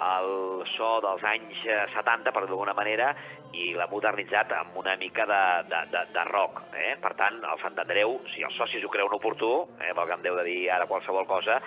el 0.00 0.64
so 0.76 0.90
dels 1.04 1.24
anys 1.26 1.60
eh, 1.66 1.84
70, 1.94 2.32
per 2.32 2.46
d'alguna 2.46 2.74
manera, 2.76 3.12
i 3.52 3.72
l'ha 3.74 3.88
modernitzat 3.90 4.52
amb 4.54 4.76
una 4.78 4.94
mica 5.00 5.26
de, 5.26 5.42
de, 5.70 5.80
de, 5.92 6.04
de 6.14 6.24
rock. 6.30 6.62
Eh? 6.78 6.94
Per 7.02 7.12
tant, 7.18 7.40
el 7.42 7.62
Sant 7.62 7.78
Andreu, 7.82 8.18
si 8.34 8.44
els 8.46 8.56
socis 8.58 8.84
ho 8.84 8.92
creuen 8.92 9.16
oportú, 9.16 9.52
eh, 9.80 9.92
pel 9.96 10.06
que 10.06 10.18
em 10.18 10.26
deu 10.26 10.38
de 10.38 10.46
dir 10.46 10.60
ara 10.70 10.88
qualsevol 10.90 11.26
cosa, 11.28 11.60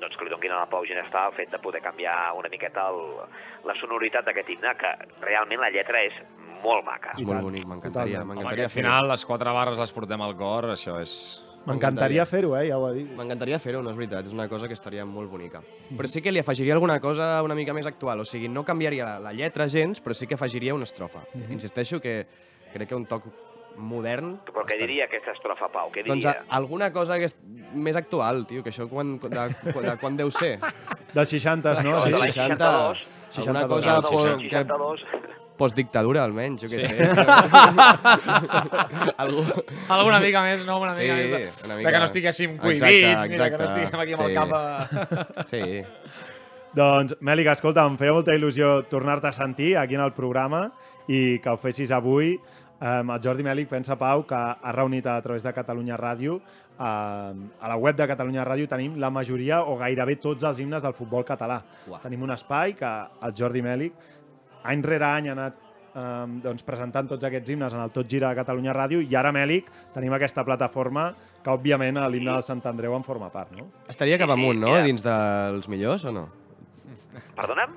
doncs 0.00 0.16
que 0.18 0.26
li 0.26 0.32
donguin 0.32 0.52
a 0.52 0.64
la 0.64 0.70
Pau 0.70 0.84
Ginestar 0.84 1.28
el 1.30 1.36
fet 1.38 1.52
de 1.52 1.60
poder 1.62 1.80
canviar 1.84 2.34
una 2.36 2.50
miqueta 2.52 2.90
el, 2.92 3.22
la 3.64 3.76
sonoritat 3.80 4.26
d'aquest 4.28 4.52
himne, 4.52 4.74
que 4.80 4.92
realment 5.24 5.62
la 5.62 5.72
lletra 5.72 6.02
és 6.04 6.18
molt 6.62 6.84
maca. 6.84 7.14
És 7.16 7.24
I 7.24 7.28
molt 7.30 7.46
bonic, 7.48 7.66
m'encantaria. 7.68 8.22
al 8.22 8.72
final 8.72 9.08
les 9.12 9.24
quatre 9.24 9.52
barres 9.56 9.78
les 9.80 9.92
portem 9.96 10.22
al 10.22 10.36
cor, 10.36 10.72
això 10.76 11.00
és... 11.00 11.16
m'encantaria 11.66 12.24
fer-ho, 12.26 12.54
eh? 12.56 12.68
Ja 12.68 12.78
ho 12.78 12.86
ha 12.86 12.92
dit. 12.94 13.08
M'encantaria 13.16 13.58
fer-ho, 13.62 13.82
no 13.82 13.90
és 13.90 13.96
veritat, 13.98 14.26
és 14.26 14.32
una 14.32 14.48
cosa 14.48 14.68
que 14.68 14.74
estaria 14.74 15.04
molt 15.04 15.30
bonica. 15.30 15.60
Però 15.96 16.08
sí 16.08 16.22
que 16.22 16.32
li 16.32 16.40
afegiria 16.42 16.74
alguna 16.74 17.00
cosa 17.00 17.42
una 17.44 17.54
mica 17.58 17.74
més 17.76 17.86
actual, 17.86 18.20
o 18.20 18.24
sigui, 18.24 18.48
no 18.48 18.64
canviaria 18.64 19.04
la, 19.04 19.18
la 19.28 19.32
lletra 19.36 19.68
gens, 19.68 20.00
però 20.00 20.14
sí 20.14 20.26
que 20.26 20.34
afegiria 20.38 20.74
una 20.74 20.84
estrofa. 20.88 21.24
Insisteixo 21.50 22.00
que 22.00 22.24
crec 22.72 22.88
que 22.88 22.94
un 22.96 23.06
toc 23.06 23.26
modern... 23.76 24.38
Però 24.48 24.64
què 24.64 24.78
diria 24.80 25.04
aquesta 25.04 25.34
estrofa, 25.36 25.68
Pau? 25.68 25.90
Què 25.92 26.00
Doncs 26.06 26.24
diria? 26.24 26.44
a, 26.48 26.56
alguna 26.56 26.88
cosa 26.94 27.18
que 27.20 27.26
és 27.28 27.36
més 27.76 27.96
actual, 27.98 28.46
tio, 28.48 28.62
que 28.64 28.70
això 28.72 28.86
quan, 28.88 29.18
de, 29.20 29.48
de 29.60 29.96
quan 30.00 30.16
deu 30.16 30.30
ser? 30.32 30.54
Dels 31.12 31.28
60, 31.28 31.74
no? 31.84 31.92
Sí, 32.00 32.12
de 32.14 32.20
l'any 32.22 32.32
62, 32.32 33.02
60, 33.36 33.50
alguna 33.52 33.66
62, 33.66 33.68
cosa 33.74 33.96
no, 33.96 34.02
po- 34.08 34.22
62, 34.22 34.40
que 34.48 34.56
62. 34.64 35.25
Postdictadura, 35.58 36.22
almenys, 36.24 36.62
jo 36.62 36.68
què 36.68 36.80
Sí. 36.80 36.86
sé. 36.86 36.96
Algú... 39.22 39.44
Alguna 39.88 40.20
mica 40.20 40.42
més, 40.44 40.64
no? 40.66 40.78
Una 40.82 40.92
Sí, 40.96 41.02
mica 41.06 41.14
més 41.18 41.30
de, 41.30 41.36
una 41.66 41.74
de 41.74 41.78
mica- 41.80 41.92
que 41.92 41.98
no 42.02 42.06
estiguéssim 42.10 42.50
cohibits, 42.60 43.28
ni 43.30 43.36
de 43.40 43.50
que 43.50 43.58
no 43.58 43.64
estiguem 43.70 44.00
aquí 44.04 44.12
amb 44.16 44.24
el 44.26 44.28
sí. 44.28 44.34
cap 44.36 44.50
a... 44.52 44.54
Sí. 45.52 45.62
Doncs, 46.76 47.14
Mèlic, 47.24 47.46
escolta, 47.54 47.86
em 47.88 47.96
feia 47.96 48.12
molta 48.12 48.34
il·lusió 48.36 48.82
tornar-te 48.90 49.28
a 49.30 49.32
sentir 49.32 49.76
aquí 49.80 49.94
en 49.96 50.02
el 50.04 50.12
programa 50.12 50.66
i 51.08 51.38
que 51.40 51.48
ho 51.48 51.56
fessis 51.56 51.90
avui. 51.94 52.34
Um, 52.76 53.08
el 53.14 53.20
Jordi 53.24 53.40
Mèlic 53.46 53.70
pensa, 53.70 53.96
Pau, 53.96 54.26
que 54.28 54.36
ha 54.36 54.72
reunit 54.76 55.06
a 55.08 55.14
través 55.24 55.40
de 55.46 55.52
Catalunya 55.56 55.96
Ràdio 55.96 56.36
a 56.76 57.32
la 57.64 57.76
web 57.80 57.96
de 57.96 58.04
Catalunya 58.04 58.44
Ràdio 58.44 58.68
tenim 58.68 58.98
la 59.00 59.08
majoria 59.08 59.62
o 59.64 59.78
gairebé 59.80 60.18
tots 60.20 60.44
els 60.44 60.58
himnes 60.60 60.84
del 60.84 60.92
futbol 60.92 61.24
català. 61.24 61.62
Uau. 61.88 61.96
Tenim 62.02 62.20
un 62.26 62.34
espai 62.34 62.74
que 62.76 62.84
el 63.24 63.32
Jordi 63.32 63.62
Mèlic 63.64 63.92
any 64.66 64.82
rere 64.84 65.06
any 65.08 65.28
ha 65.30 65.32
anat 65.36 65.56
um, 65.96 66.38
doncs, 66.44 66.62
presentant 66.66 67.08
tots 67.08 67.24
aquests 67.24 67.50
himnes 67.54 67.74
en 67.74 67.80
el 67.84 67.90
Tot 67.94 68.08
Gira 68.10 68.28
de 68.32 68.38
Catalunya 68.42 68.74
Ràdio 68.76 69.00
i 69.04 69.14
ara, 69.16 69.32
Mèlic, 69.32 69.70
tenim 69.94 70.12
aquesta 70.16 70.44
plataforma 70.44 71.08
que, 71.42 71.50
òbviament, 71.54 72.00
l'himne 72.10 72.32
del 72.34 72.42
Sant 72.46 72.62
Andreu 72.66 72.94
en 72.96 73.04
forma 73.06 73.30
part, 73.32 73.52
no? 73.56 73.68
Estaria 73.88 74.18
cap 74.18 74.28
Sí, 74.32 74.36
amunt, 74.38 74.60
no?, 74.60 74.72
dins 74.84 75.02
dels 75.04 75.68
millors, 75.72 76.04
o 76.04 76.12
no? 76.12 76.28
Perdona'm? 77.36 77.76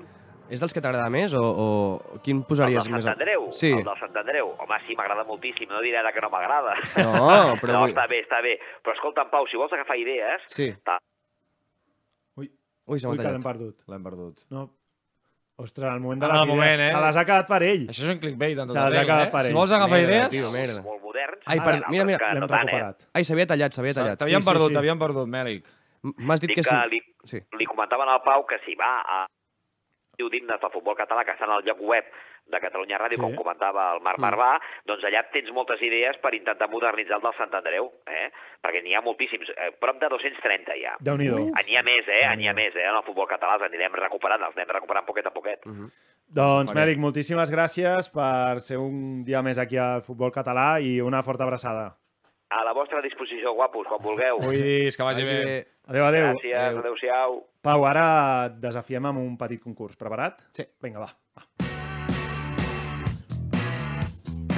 És 0.50 0.58
dels 0.58 0.72
que 0.74 0.80
t'agrada 0.82 1.06
més 1.14 1.30
o, 1.38 1.40
o 1.40 2.18
quin 2.24 2.40
El 2.40 2.46
posaries 2.48 2.82
del 2.82 2.92
més? 2.96 3.04
Sant 3.06 3.14
Andreu? 3.14 3.44
Sí. 3.54 3.68
El 3.70 3.84
del 3.86 4.00
Sant 4.00 4.16
Andreu. 4.18 4.48
Home, 4.58 4.78
sí, 4.88 4.96
m'agrada 4.98 5.22
moltíssim. 5.28 5.68
No 5.70 5.78
diré 5.84 6.00
ara 6.00 6.10
que 6.10 6.20
no 6.24 6.26
m'agrada. 6.32 6.72
No, 6.98 7.54
però 7.62 7.76
no, 7.76 7.84
està 7.86 8.08
bé, 8.10 8.18
està 8.24 8.40
bé. 8.42 8.56
Però 8.82 8.96
escolta'm, 8.96 9.30
Pau, 9.30 9.46
si 9.46 9.60
vols 9.60 9.72
agafar 9.78 9.94
idees... 10.00 10.42
Sí. 10.50 10.66
Ta- 10.82 10.98
Ui, 12.40 12.50
Ui, 12.90 12.98
s'ha 12.98 13.12
ui 13.14 13.20
que 13.22 13.30
l'hem 13.30 13.46
perdut. 13.46 13.78
L'hem 13.86 14.02
perdut. 14.02 14.42
No. 14.50 14.66
Ostres, 15.60 15.92
el 15.92 16.00
moment 16.00 16.20
de 16.22 16.26
En 16.26 16.32
les 16.32 16.40
el 16.42 16.48
idees. 16.48 16.56
moment, 16.56 16.80
eh? 16.80 16.90
Se 16.94 17.00
les 17.04 17.16
ha 17.20 17.24
quedat 17.28 17.48
per 17.48 17.62
ell. 17.62 17.84
Això 17.92 18.04
és 18.06 18.10
un 18.14 18.20
clickbait 18.22 18.56
en 18.58 18.66
tot 18.66 18.72
Se 18.74 18.78
les 18.78 18.84
ha 18.84 18.86
arreu, 18.88 19.06
quedat 19.10 19.26
eh? 19.28 19.30
per 19.34 19.40
Si 19.44 19.48
ell. 19.50 19.54
vols 19.60 19.72
agafar 19.76 19.98
Merda, 19.98 20.12
idees... 20.12 20.30
tio, 20.30 20.50
merda. 20.54 20.82
Molt 20.86 21.02
moderns. 21.02 21.42
Ai, 21.46 21.58
per, 21.60 21.74
mira, 21.90 22.04
mira, 22.08 22.30
l'hem 22.32 22.42
eh? 22.44 22.46
recuperat. 22.46 23.06
ai, 23.14 23.24
s'havia 23.24 23.46
tallat, 23.46 23.72
s'havia 23.76 23.94
tallat. 23.94 24.18
T'havien 24.18 24.40
Sí, 24.40 24.46
sí, 24.46 24.52
perdut, 24.52 24.68
sí. 24.68 24.74
t'havien 24.74 24.98
perdut, 24.98 25.28
Mèlic. 25.28 25.64
M'has 26.16 26.40
dit 26.40 26.48
que 26.54 26.62
que, 26.62 26.62
sí. 26.62 26.76
li, 26.90 27.00
Sí. 27.28 27.40
li 27.58 27.66
comentaven 27.66 28.08
al 28.08 28.22
Pau 28.24 28.46
que 28.46 28.56
si 28.64 28.74
va 28.74 29.00
a 29.04 29.26
diu 30.16 30.28
d'himnes 30.32 30.60
del 30.60 30.70
futbol 30.72 30.96
català 30.96 31.24
que 31.24 31.32
estan 31.32 31.50
al 31.50 31.62
lloc 31.64 31.78
web 31.80 32.04
de 32.46 32.60
Catalunya 32.60 32.98
Ràdio, 32.98 33.16
Sí. 33.16 33.20
com 33.22 33.34
comentava 33.34 33.94
el 33.94 34.00
Marc 34.02 34.18
Marvà, 34.18 34.58
doncs 34.86 35.04
allà 35.04 35.22
tens 35.32 35.50
moltes 35.52 35.80
idees 35.82 36.16
per 36.22 36.34
intentar 36.34 36.68
modernitzar 36.70 37.16
el 37.16 37.22
del 37.22 37.34
Sant 37.38 37.54
Andreu, 37.54 37.90
eh? 38.06 38.30
perquè 38.62 38.82
n'hi 38.82 38.94
ha 38.94 39.00
moltíssims, 39.02 39.48
eh, 39.56 39.70
prop 39.78 40.00
de 40.00 40.08
230 40.08 40.74
ja. 40.80 40.96
Déu-n'hi-do. 41.00 41.38
N'hi 41.66 41.76
ha 41.76 41.82
més, 41.82 42.08
eh? 42.08 42.36
N'hi 42.36 42.48
ha 42.48 42.54
més, 42.54 42.74
eh? 42.76 42.86
En 42.88 42.96
el 42.96 43.02
futbol 43.06 43.26
català 43.28 43.54
els 43.54 43.62
anirem 43.68 43.92
recuperant, 43.94 44.42
els 44.42 44.56
anem 44.56 44.68
recuperant 44.74 45.06
poquet 45.06 45.26
a 45.26 45.30
poquet. 45.30 45.60
Doncs, 46.30 46.70
Faré. 46.70 46.80
Mèric, 46.84 46.98
moltíssimes 47.02 47.50
gràcies 47.50 48.08
per 48.14 48.60
ser 48.60 48.78
un 48.78 49.24
dia 49.24 49.42
més 49.42 49.58
aquí 49.58 49.76
al 49.76 50.02
futbol 50.02 50.30
català 50.30 50.78
i 50.80 51.00
una 51.00 51.22
forta 51.26 51.42
abraçada. 51.42 51.96
A 52.50 52.64
la 52.64 52.72
vostra 52.72 53.00
disposició, 53.02 53.52
guapos, 53.54 53.86
quan 53.86 54.02
vulgueu. 54.02 54.38
Cuidis, 54.38 54.96
que 54.96 55.02
vagi 55.02 55.22
Vagi 55.22 55.32
bé. 55.32 55.44
bé. 55.44 55.66
Adéu, 55.86 56.04
adéu. 56.04 56.26
Gràcies, 56.34 56.54
Adéu. 56.58 56.78
adéu-siau. 56.80 57.46
Pau, 57.62 57.84
ara 57.84 58.46
et 58.46 58.60
desafiem 58.60 59.06
amb 59.06 59.18
un 59.18 59.36
petit 59.36 59.60
concurs. 59.62 59.96
Preparat? 59.96 60.40
Sí. 60.52 60.66
Vinga, 60.82 60.98
va. 61.00 61.10
va. 61.36 61.69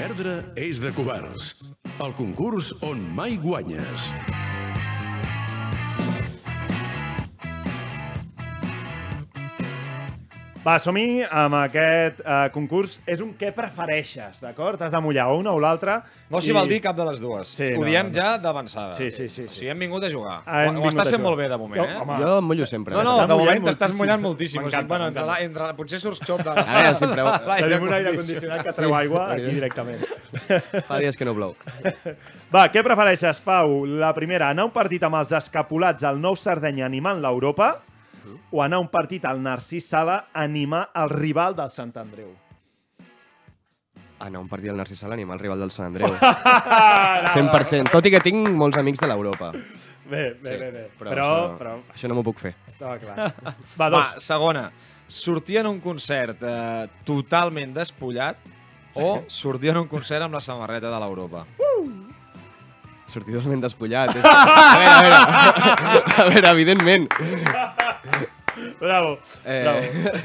Perdre 0.03 0.33
és 0.59 0.81
de 0.83 0.91
covards. 0.97 1.53
El 2.03 2.11
concurs 2.19 2.73
on 2.89 3.05
mai 3.15 3.37
guanyes. 3.39 4.11
Va, 10.63 10.77
som-hi 10.79 11.25
amb 11.27 11.57
aquest 11.59 12.21
eh, 12.23 12.35
concurs. 12.55 12.93
És 13.11 13.19
un 13.25 13.33
què 13.35 13.49
prefereixes, 13.51 14.37
d'acord? 14.45 14.79
T'has 14.79 14.93
de 14.95 15.01
mullar 15.03 15.25
o 15.33 15.41
una 15.41 15.51
o 15.51 15.59
l'altra. 15.59 15.97
No 16.31 16.39
s'hi 16.39 16.53
i- 16.53 16.55
val 16.55 16.69
dir 16.71 16.79
cap 16.85 16.95
de 16.95 17.03
les 17.09 17.19
dues. 17.19 17.49
Sí, 17.51 17.73
Ho 17.75 17.81
no, 17.83 17.89
diem 17.89 18.07
no. 18.07 18.15
ja 18.15 18.37
d'avançada. 18.39 18.93
Sí, 18.95 19.09
sí, 19.11 19.27
sí, 19.29 19.43
O 19.43 19.49
sí. 19.49 19.57
sigui, 19.57 19.71
hem 19.73 19.81
vingut 19.83 20.07
a 20.07 20.11
jugar. 20.13 20.37
Hem 20.47 20.79
Ho, 20.79 20.87
estàs 20.93 21.11
fent 21.11 21.19
jugar. 21.19 21.25
molt 21.27 21.39
bé, 21.41 21.49
de 21.51 21.59
moment, 21.59 21.83
Jo, 21.83 21.89
eh? 21.91 21.97
home, 22.05 22.19
Jo 22.23 22.39
em 22.39 22.47
mullo 22.53 22.69
sempre. 22.71 22.95
No, 22.95 23.03
no, 23.03 23.17
de 23.27 23.35
moment 23.35 23.65
t'estàs 23.67 23.91
moltíssim. 23.91 23.99
mullant 24.05 24.23
moltíssim. 24.23 24.63
O 24.63 24.71
sigui, 24.71 24.85
bueno, 24.95 25.09
entre, 25.11 25.27
la, 25.27 25.41
entre, 25.43 25.73
potser 25.75 25.99
surts 26.01 26.23
xop 26.25 26.45
de... 26.47 26.51
A 26.55 26.65
veure, 26.71 26.95
sempre- 26.95 27.27
Tenim 27.67 27.83
un 27.89 27.93
aire 27.99 28.15
condicionat. 28.15 28.17
condicionat 28.23 28.65
que 28.65 28.73
treu 28.79 28.95
aigua 28.95 29.27
aquí 29.35 29.51
directament. 29.59 30.07
Fa 30.89 30.99
dies 31.03 31.17
que 31.19 31.25
no 31.27 31.35
plou. 31.35 31.57
Va, 32.55 32.69
què 32.71 32.85
prefereixes, 32.87 33.41
Pau? 33.43 33.81
La 33.87 34.15
primera, 34.15 34.51
anar 34.55 34.63
a 34.63 34.71
un 34.71 34.73
partit 34.79 35.03
amb 35.03 35.19
els 35.19 35.33
escapulats 35.35 36.05
al 36.07 36.21
Nou 36.23 36.37
Sardenya 36.39 36.87
animant 36.87 37.19
l'Europa 37.21 37.81
o 38.51 38.63
anar 38.63 38.77
a 38.79 38.81
un 38.85 38.89
partit 38.89 39.25
al 39.25 39.41
Narcís 39.43 39.89
Sala 39.89 40.29
a 40.33 40.43
animar 40.45 40.91
el 40.95 41.11
rival 41.11 41.57
del 41.57 41.69
Sant 41.71 41.93
Andreu? 41.97 42.31
Anar 44.23 44.39
a 44.39 44.43
un 44.45 44.49
partit 44.49 44.69
del 44.71 44.77
Narcís 44.79 45.01
Sala 45.03 45.15
animar 45.19 45.35
el 45.37 45.41
rival 45.43 45.59
del 45.65 45.71
Sant 45.75 45.89
Andreu. 45.91 46.15
100%. 47.35 47.91
Tot 47.91 48.07
i 48.07 48.13
que 48.15 48.21
tinc 48.23 48.49
molts 48.55 48.79
amics 48.79 49.01
de 49.03 49.09
l'Europa. 49.11 49.51
Bé, 50.07 50.35
bé, 50.39 50.51
Sí, 50.51 50.57
bé, 50.61 50.71
bé. 50.71 50.85
Però, 50.99 51.11
Però, 51.11 51.27
això, 51.27 51.59
però, 51.59 51.75
això 51.95 52.09
no 52.11 52.15
m'ho 52.19 52.25
puc 52.27 52.39
fer. 52.43 52.55
estava 52.71 52.99
clar. 53.03 53.17
Va, 53.81 53.89
Va, 53.89 53.91
dos. 53.97 54.23
segona. 54.25 54.67
Sortir 55.13 55.59
en 55.61 55.67
un 55.69 55.81
concert 55.81 56.43
eh, 56.43 56.87
totalment 57.05 57.75
despullat 57.75 58.37
o 58.95 59.23
sortir 59.29 59.71
en 59.73 59.79
un 59.83 59.89
concert 59.89 60.23
amb 60.25 60.35
la 60.37 60.41
samarreta 60.45 60.91
de 60.93 60.99
l'Europa. 61.03 61.45
Sortir 63.13 63.35
totalment 63.37 63.61
despullat. 63.61 64.15
És... 64.17 64.25
A 64.25 64.79
veure, 64.79 64.89
a 64.89 65.03
veure. 65.03 65.19
A 66.23 66.29
veure, 66.31 66.49
evidentment. 66.55 67.09
Bravo, 68.79 69.15
Eh, 69.49 69.63
bravo. 69.65 69.81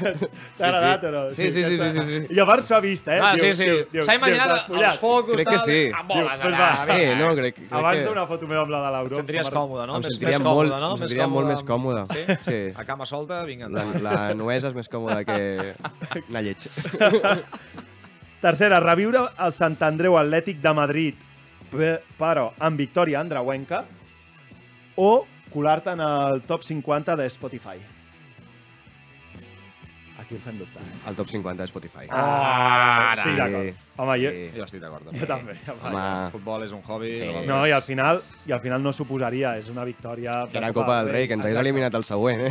T'ha 0.58 0.66
agradat 0.68 1.00
sí. 1.00 1.06
o 1.06 1.10
no? 1.12 1.20
Sí, 1.32 1.46
sí, 1.50 1.62
sí, 1.64 1.78
sí, 1.78 1.86
sí, 1.94 2.02
sí. 2.04 2.34
I 2.36 2.40
a 2.42 2.44
part 2.44 2.60
s'ho 2.66 2.74
ha 2.76 2.80
vist, 2.84 3.06
eh? 3.08 3.16
Ah, 3.24 3.30
sí, 3.40 3.54
sí. 3.56 3.68
S'ha 4.04 4.16
imaginat 4.18 4.66
diu, 4.68 4.82
els 4.82 4.98
focus, 5.00 5.38
Crec 5.38 5.48
que 5.48 5.60
sí. 5.64 5.78
amb 5.96 6.10
boles 6.12 6.34
Diu, 6.42 6.50
allà. 6.50 6.58
doncs 6.58 6.58
va. 6.60 6.98
Sí, 6.98 7.06
no, 7.22 7.30
crec, 7.38 7.54
crec 7.56 7.72
Abans 7.78 8.02
que... 8.02 8.04
d'una 8.10 8.26
foto 8.28 8.50
meva 8.50 8.66
amb 8.66 8.74
la 8.74 8.80
de 8.82 8.88
Et 8.90 8.96
l'Europa. 8.98 9.20
sentiries 9.22 9.50
còmode, 9.54 9.86
no? 9.88 9.96
Em 9.96 10.04
sentiria 10.10 10.34
més 10.34 10.44
molt, 10.44 10.58
còmode, 10.68 10.80
no? 10.84 10.90
em 10.90 10.92
Més 10.92 11.00
sentiria 11.06 11.28
molt 11.32 11.48
més 11.54 11.64
còmode. 11.70 12.04
Sí? 12.12 12.36
Sí. 12.50 12.58
A 12.76 12.84
cama 12.90 13.06
solta, 13.08 13.40
vinga. 13.48 13.70
La, 13.72 13.86
la 14.04 14.18
nuesa 14.36 14.68
és 14.68 14.76
més 14.76 14.92
còmoda 14.92 15.22
que 15.24 15.40
anar 16.28 16.44
lleig. 16.44 16.68
Tercera, 18.44 18.78
reviure 18.84 19.24
el 19.46 19.52
Sant 19.56 19.80
Andreu 19.82 20.18
Atlètic 20.20 20.60
de 20.62 20.72
Madrid, 20.76 21.24
pe- 21.72 21.96
però 22.20 22.50
amb 22.62 22.78
victòria 22.78 23.18
andreuenca, 23.24 23.86
o 25.00 25.24
colar-te 25.52 25.90
en 25.96 26.00
el 26.00 26.42
top 26.42 26.62
50 26.62 27.16
de 27.16 27.26
Spotify. 27.26 27.78
Aquí 30.18 30.34
ho 30.34 30.38
fem 30.42 30.56
dubtar, 30.58 30.82
eh? 30.82 30.96
El 31.08 31.14
top 31.14 31.28
50 31.30 31.62
de 31.62 31.66
Spotify. 31.68 32.06
Ah, 32.10 33.12
Ara. 33.12 33.22
sí, 33.22 33.30
d'acord. 33.38 33.68
Home, 34.02 34.14
jo, 34.18 34.30
Sí. 34.34 34.50
Jo 34.56 34.64
estic 34.64 34.80
d'acord. 34.82 35.04
jo 35.14 35.26
també. 35.30 35.54
Home, 35.70 36.00
El 36.24 36.32
futbol 36.32 36.64
és 36.64 36.72
un 36.72 36.82
hobby. 36.82 37.12
Sí. 37.16 37.28
No, 37.46 37.60
i 37.68 37.70
al 37.70 37.82
final, 37.86 38.20
i 38.44 38.50
al 38.52 38.58
final 38.60 38.82
no 38.82 38.92
suposaria, 38.92 39.56
és 39.58 39.68
una 39.70 39.84
victòria... 39.84 40.40
de 40.50 40.58
era 40.58 40.72
Copa 40.72 40.98
del 41.04 41.12
Rei, 41.12 41.28
que 41.28 41.34
ens 41.38 41.44
hagués 41.46 41.56
eliminat 41.62 41.94
el 41.94 42.02
següent, 42.04 42.40
eh? 42.42 42.50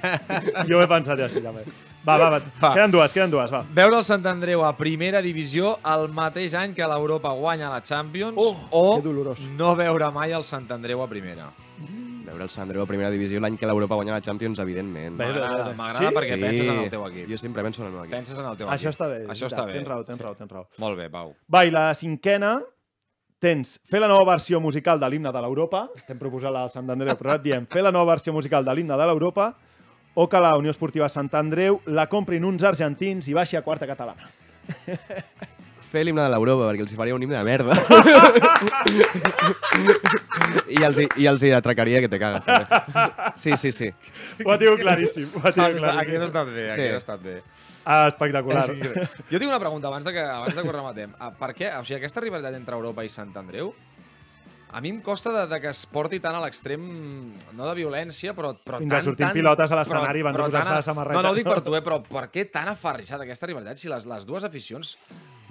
Jo 0.68 0.76
ho 0.78 0.82
he 0.84 0.86
pensat 0.92 1.18
així, 1.24 1.40
també. 1.40 1.64
Va, 2.04 2.18
va, 2.18 2.28
va. 2.36 2.42
Va. 2.60 2.74
Queden 2.74 2.90
dues, 2.92 3.12
queden 3.16 3.30
dues, 3.32 3.50
va. 3.50 3.64
Veure 3.80 3.96
el 3.96 4.04
Sant 4.04 4.26
Andreu 4.28 4.62
a 4.68 4.76
primera 4.76 5.22
divisió 5.24 5.78
el 5.94 6.06
mateix 6.12 6.52
any 6.54 6.74
que 6.76 6.84
l'Europa 6.86 7.32
guanya 7.32 7.70
la 7.72 7.80
Champions 7.80 8.36
Oh, 8.36 8.54
o 8.70 8.84
que 9.00 9.08
dolorós. 9.08 9.40
no 9.56 9.74
veure 9.74 10.12
mai 10.12 10.32
el 10.36 10.44
Sant 10.44 10.68
Andreu 10.70 11.02
a 11.02 11.08
primera. 11.08 11.48
Veure 12.40 12.48
el 12.48 12.52
Sant 12.54 12.64
Andreu 12.64 12.80
a 12.82 12.88
primera 12.88 13.10
divisió 13.12 13.40
l'any 13.42 13.56
que 13.60 13.68
l'Europa 13.68 13.98
guanya 13.98 14.14
la 14.16 14.22
Champions, 14.24 14.58
evidentment. 14.64 15.18
M'agrada 15.18 15.74
Sí? 15.98 16.06
perquè 16.16 16.38
penses 16.40 16.68
en 16.68 16.78
el 16.86 16.90
teu 16.90 17.02
equip. 17.06 17.28
Jo 17.28 17.36
sempre 17.36 17.62
penso 17.62 17.82
en 17.82 17.88
el 17.88 17.92
meu 17.92 18.04
equip. 18.04 18.14
Penses 18.16 18.38
en 18.38 18.46
el 18.46 18.56
teu 18.56 18.68
Això 18.68 18.88
equip. 18.88 18.94
està 18.96 19.08
bé. 19.08 19.18
Això 19.28 19.46
està 19.50 19.64
bé. 19.66 19.72
Tens 19.74 19.88
raó, 19.88 20.04
tens 20.04 20.20
raó, 20.20 20.34
tens 20.36 20.50
raó. 20.50 20.66
Molt 20.78 20.96
bé, 20.96 21.10
Pau. 21.10 21.34
Va, 21.52 21.64
i 21.66 21.70
la 21.70 21.92
cinquena, 21.94 22.62
tens 23.38 23.78
fer 23.90 24.00
la 24.00 24.08
nova 24.08 24.24
versió 24.32 24.60
musical 24.60 24.98
de 25.00 25.08
l'himne 25.10 25.30
de 25.32 25.40
l'Europa, 25.42 25.88
t'hem 26.06 26.18
proposat 26.18 26.52
la 26.52 26.62
de 26.62 26.68
Sant 26.72 26.88
Andreu, 26.88 27.14
però 27.16 27.34
et 27.36 27.42
diem 27.42 27.66
fer 27.66 27.82
la 27.82 27.92
nova 27.92 28.12
versió 28.14 28.32
musical 28.32 28.64
de 28.64 28.74
l'himne 28.74 28.96
de 28.96 29.06
l'Europa 29.06 29.54
o 30.14 30.26
que 30.28 30.40
la 30.40 30.56
Unió 30.56 30.70
Esportiva 30.70 31.08
Sant 31.08 31.28
Andreu 31.34 31.80
la 31.86 32.06
comprin 32.08 32.44
uns 32.44 32.62
argentins 32.64 33.28
i 33.28 33.34
baixi 33.34 33.56
a 33.56 33.62
quarta 33.62 33.86
catalana. 33.86 34.30
Fer 35.90 36.04
l'himne 36.06 36.22
de 36.22 36.30
l'Europa, 36.30 36.68
perquè 36.70 36.84
els 36.84 36.92
hi 36.94 36.98
faria 36.98 37.14
un 37.16 37.22
himne 37.24 37.34
de 37.34 37.42
merda. 37.44 37.74
I, 40.70 40.78
els, 40.86 40.98
hi- 41.02 41.08
I 41.22 41.26
els 41.30 41.42
hi 41.42 41.50
atracaria 41.56 42.00
que 42.04 42.08
te 42.12 42.18
cagues, 42.20 42.44
també. 42.46 42.64
Sí, 43.40 43.56
sí, 43.58 43.72
sí. 43.74 43.88
Ho 44.44 44.52
ha 44.54 44.58
tingut 44.60 44.80
claríssim, 44.84 45.26
ho 45.34 45.40
ha 45.42 45.50
tingut 45.52 45.82
Aquí 45.82 45.82
has 45.82 45.84
claríssim. 45.96 46.22
estat 46.28 46.46
bé, 46.54 46.66
aquí 46.70 46.80
Sí. 46.80 46.86
has 46.88 46.96
estat 47.02 47.20
bé. 47.24 47.36
Ah, 47.84 48.06
espectacular. 48.08 48.64
És 48.68 48.72
increïble. 48.76 49.08
Jo 49.30 49.38
tinc 49.38 49.50
una 49.50 49.58
pregunta 49.62 49.88
abans 49.88 50.04
de 50.04 50.12
que, 50.14 50.20
abans 50.22 50.54
de 50.54 50.62
que 50.62 50.68
ho 50.68 50.72
rematem. 50.72 51.14
Ah, 51.18 51.30
Per 51.32 51.50
què? 51.54 51.72
O 51.80 51.84
sigui, 51.84 51.96
aquesta 51.98 52.20
rivalitat 52.20 52.54
entre 52.54 52.74
Europa 52.76 53.04
i 53.04 53.08
Sant 53.08 53.34
Andreu 53.36 53.74
a 54.72 54.80
mi 54.80 54.88
em 54.92 55.00
costa 55.02 55.32
de, 55.34 55.46
de 55.50 55.58
que 55.60 55.66
es 55.72 55.80
porti 55.90 56.20
tant 56.22 56.36
a 56.38 56.40
l'extrem, 56.44 56.80
no 57.58 57.64
de 57.66 57.72
violència, 57.74 58.30
però, 58.36 58.52
però 58.54 58.78
Fins 58.78 58.92
a 58.92 58.94
tant, 59.00 59.04
sortir 59.08 59.24
tant, 59.26 59.34
pilotes 59.34 59.72
a 59.72 59.76
l'escenari 59.80 60.20
abans 60.22 60.36
de 60.36 60.38
però 60.38 60.46
posar-se 60.46 60.70
a- 60.70 60.74
la 60.76 60.82
samarreta. 60.86 61.16
No, 61.18 61.22
no 61.26 61.30
ho 61.32 61.34
dic 61.34 61.44
per 61.48 61.60
tu, 61.66 61.74
eh, 61.74 61.80
però 61.82 61.98
per 62.06 62.28
què 62.30 62.44
tan 62.52 62.68
aferrissat 62.70 63.20
aquesta 63.24 63.46
rivalitat 63.50 63.76
si 63.82 63.88
les, 63.90 64.06
les 64.06 64.24
dues 64.28 64.44
aficions, 64.46 64.92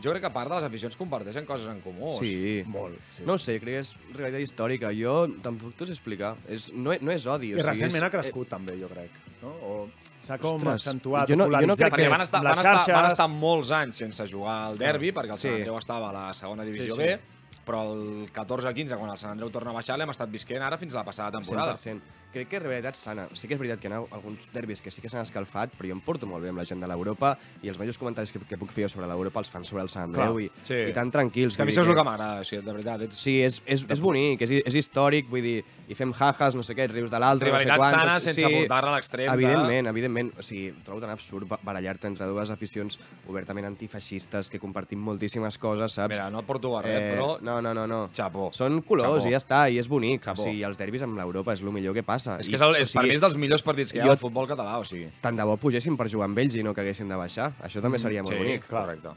jo 0.03 0.11
crec 0.11 0.21
que 0.21 0.27
a 0.27 0.33
part 0.33 0.49
de 0.49 0.55
les 0.55 0.63
aficions 0.67 0.95
comparteixen 0.97 1.45
coses 1.45 1.67
en 1.71 1.81
comú. 1.81 2.11
Sí. 2.19 2.63
Molt, 2.65 2.97
sí. 3.11 3.23
No 3.27 3.33
ho 3.33 3.37
sé, 3.41 3.59
crec 3.59 3.75
que 3.75 3.79
és 3.85 3.93
realitat 4.15 4.41
històrica. 4.47 4.91
Jo 4.95 5.27
tampoc 5.43 5.73
t'ho 5.75 5.85
sé 5.87 5.93
explicar. 5.97 6.35
És, 6.47 6.69
no, 6.73 6.93
no 7.01 7.11
és 7.11 7.25
odi. 7.25 7.51
I 7.51 7.55
o 7.55 7.57
sigui, 7.59 7.69
recentment 7.69 8.03
és, 8.03 8.07
ha 8.07 8.13
crescut, 8.17 8.49
també, 8.49 8.77
jo 8.79 8.87
crec. 8.91 9.11
No? 9.41 9.49
O 9.63 9.89
s'ha 10.19 10.37
com 10.37 10.57
Ostres, 10.57 10.81
accentuat, 10.83 11.29
jo 11.29 11.35
no- 11.39 11.45
jo 11.47 11.67
no 11.67 11.75
crec 11.79 11.93
que 11.95 12.09
van 12.11 12.21
estar, 12.21 12.41
van, 12.43 12.57
estar, 12.57 12.93
van 12.93 13.11
estar 13.11 13.27
molts 13.31 13.71
anys 13.71 13.97
sense 14.03 14.25
jugar 14.27 14.57
al 14.67 14.77
derbi, 14.77 15.11
perquè 15.15 15.31
el 15.31 15.37
Sant 15.37 15.53
Sí. 15.53 15.61
Andreu 15.61 15.77
estava 15.77 16.09
a 16.09 16.13
la 16.13 16.33
segona 16.33 16.65
divisió 16.67 16.95
Sí, 16.95 17.01
sí. 17.01 17.07
B, 17.07 17.19
però 17.65 17.83
el 17.93 18.27
14-15, 18.33 18.97
quan 18.97 19.11
el 19.11 19.17
Sant 19.17 19.31
Andreu 19.31 19.49
torna 19.49 19.69
a 19.71 19.73
baixar, 19.73 19.97
l'hem 19.97 20.09
estat 20.09 20.29
visquent 20.29 20.61
ara 20.61 20.77
fins 20.77 20.93
a 20.95 20.97
la 20.97 21.05
passada 21.05 21.31
temporada. 21.39 21.77
100%. 21.77 22.01
Crec 22.29 22.45
que 22.47 22.57
és 22.59 22.61
realitat 22.61 22.93
sana. 22.93 23.23
Sí 23.33 23.47
que 23.49 23.55
és 23.55 23.59
veritat 23.59 23.79
que 23.81 23.89
hi 23.89 23.93
ha 23.95 24.03
alguns 24.13 24.43
derbis 24.53 24.83
que 24.85 24.91
sí 24.93 25.01
que 25.01 25.09
s'han 25.09 25.23
escalfat, 25.25 25.71
però 25.73 25.87
jo 25.89 25.95
em 25.95 26.01
porto 26.05 26.27
molt 26.29 26.43
bé 26.45 26.51
amb 26.51 26.59
la 26.61 26.65
gent 26.69 26.77
de 26.83 26.85
l'Europa 26.85 27.31
i 27.65 27.71
els 27.71 27.79
majors 27.81 27.97
comentaris 27.97 28.29
que, 28.35 28.37
que 28.45 28.57
puc 28.61 28.69
fer 28.75 28.85
sobre 28.93 29.07
l'Europa 29.09 29.41
els 29.41 29.49
fan 29.49 29.65
sobre 29.65 29.81
el 29.81 29.89
Sant 29.89 30.03
Andreu 30.11 30.35
Clar, 30.37 30.43
i, 30.45 30.51
sí. 30.61 30.77
i 30.91 30.93
tan 30.93 31.09
tranquils. 31.09 31.57
Que 31.57 31.63
a 31.63 31.65
mi 31.65 31.73
això 31.73 31.81
és 31.81 31.89
el 31.89 31.97
que 31.97 32.03
m'agrada, 32.05 32.43
sigui, 32.45 32.61
de 32.67 32.75
veritat. 32.75 33.01
Ets... 33.07 33.17
Sí, 33.23 33.33
és, 33.41 33.57
és, 33.65 33.81
és 33.89 33.99
bonic, 34.03 34.43
és, 34.45 34.53
és 34.61 34.77
històric, 34.83 35.25
vull 35.31 35.41
dir, 35.41 35.55
i 35.89 35.97
fem 35.97 36.13
jajas, 36.13 36.53
no 36.53 36.61
sé 36.61 36.75
què, 36.77 36.85
rius 36.91 37.09
de 37.09 37.17
l'altre, 37.23 37.49
no 37.49 37.63
sé 37.63 37.65
quantos... 37.71 37.97
sana 37.97 38.19
sense 38.21 38.45
portar-la 38.59 38.93
a 38.93 38.99
l'extrem 38.99 39.25
de- 39.25 39.33
Evidentment, 39.33 39.89
evidentment. 39.89 40.31
O 40.37 40.45
sigui, 40.45 40.69
trobo 40.85 41.01
tan 41.01 41.09
absurd 41.15 41.49
ba- 41.49 41.57
barallar-te 41.65 42.11
entre 42.13 42.29
dues 42.29 42.53
aficions 42.53 42.99
obertament 43.25 43.65
antifeixistes 43.71 44.51
que 44.53 44.61
compartim 44.61 45.01
moltíssimes 45.01 45.57
coses, 45.57 45.97
saps? 45.97 46.13
Mira, 46.13 46.29
no 46.29 46.45
et 46.45 46.49
porto 46.53 46.75
a 46.77 46.85
res, 46.85 47.09
però 47.15 47.39
no, 47.41 47.57
no, 47.57 47.73
no, 47.73 47.73
no, 47.73 47.87
no. 47.89 47.99
Xapó. 48.13 48.51
Són 48.53 48.83
colors 48.85 49.17
Xapó. 49.23 49.27
i 49.27 49.33
ja 49.33 49.41
està, 49.41 49.65
i 49.73 49.81
és 49.81 49.89
bonic. 49.89 50.21
Xapó. 50.29 50.45
O 50.45 50.51
sigui, 50.51 50.61
els 50.69 50.77
derbis 50.77 51.01
amb 51.09 51.17
l'Europa 51.17 51.57
és 51.57 51.65
el 51.65 51.73
millor 51.73 51.97
que 51.97 52.05
passa. 52.05 52.18
És 52.39 52.47
I, 52.47 52.49
que 52.51 52.55
és, 52.55 52.61
el, 52.61 52.75
és 52.75 52.87
o 52.87 52.91
sigui, 52.91 52.99
per 52.99 53.07
mi 53.07 53.13
és 53.15 53.21
dels 53.21 53.35
millors 53.37 53.63
partits 53.63 53.91
que 53.93 53.99
hi 53.99 54.01
ha 54.07 54.11
al 54.11 54.17
futbol 54.17 54.47
català, 54.47 54.77
o 54.79 54.83
sigui. 54.83 55.07
Tant 55.21 55.35
de 55.37 55.43
bo 55.43 55.57
pugessin 55.57 55.95
per 55.97 56.07
jugar 56.09 56.25
amb 56.25 56.37
ells 56.37 56.55
i 56.55 56.63
no 56.63 56.73
que 56.73 56.81
haguessin 56.81 57.07
de 57.07 57.15
baixar. 57.15 57.51
Això 57.63 57.81
també 57.81 57.99
seria 57.99 58.21
molt 58.23 58.33
sí, 58.35 58.39
bonic. 58.43 58.67
correcte. 58.67 59.09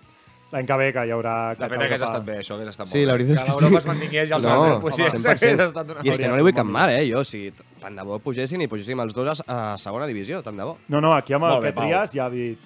L'any 0.52 0.66
que 0.66 0.76
ve, 0.76 0.92
que 0.92 1.06
hi 1.06 1.10
haurà... 1.10 1.54
De 1.56 1.66
fet, 1.68 1.80
hagués 1.80 2.02
estat 2.02 2.24
bé, 2.26 2.38
això 2.42 2.54
hagués 2.58 2.68
estat 2.68 2.86
Sí, 2.86 2.98
molt 2.98 3.06
la 3.08 3.12
bé. 3.16 3.24
veritat 3.24 3.36
és 3.36 3.42
que 3.42 3.46
que 3.46 3.52
l'Europa 3.62 3.72
sí. 3.72 3.78
es 3.78 3.86
mantingués 3.86 4.28
i 4.28 4.32
el 4.34 4.42
no, 4.42 4.80
100%. 4.82 5.28
hagués 5.32 5.60
estat 5.64 5.90
una... 5.94 6.00
I 6.04 6.08
és 6.10 6.18
que 6.18 6.26
no 6.26 6.28
Hauria 6.34 6.36
li 6.36 6.42
vull 6.42 6.54
cap 6.54 6.66
mal, 6.66 6.90
eh? 6.90 7.06
Jo, 7.10 7.24
si 7.24 7.50
t- 7.56 7.64
tant 7.80 7.96
de 7.96 8.02
bo 8.04 8.18
pugessin 8.18 8.60
i 8.60 8.68
pugéssim 8.68 9.00
els 9.00 9.14
dos 9.14 9.40
a, 9.40 9.72
a 9.72 9.78
segona 9.78 10.04
divisió, 10.06 10.42
tant 10.42 10.56
de 10.60 10.62
bo. 10.68 10.76
No, 10.92 11.00
no, 11.00 11.14
aquí 11.16 11.32
amb 11.32 11.44
el 11.48 11.62
que 11.62 11.72
Pau. 11.72 11.88
tries 11.88 12.12
ja 12.12 12.26
ha 12.26 12.30
dit 12.30 12.58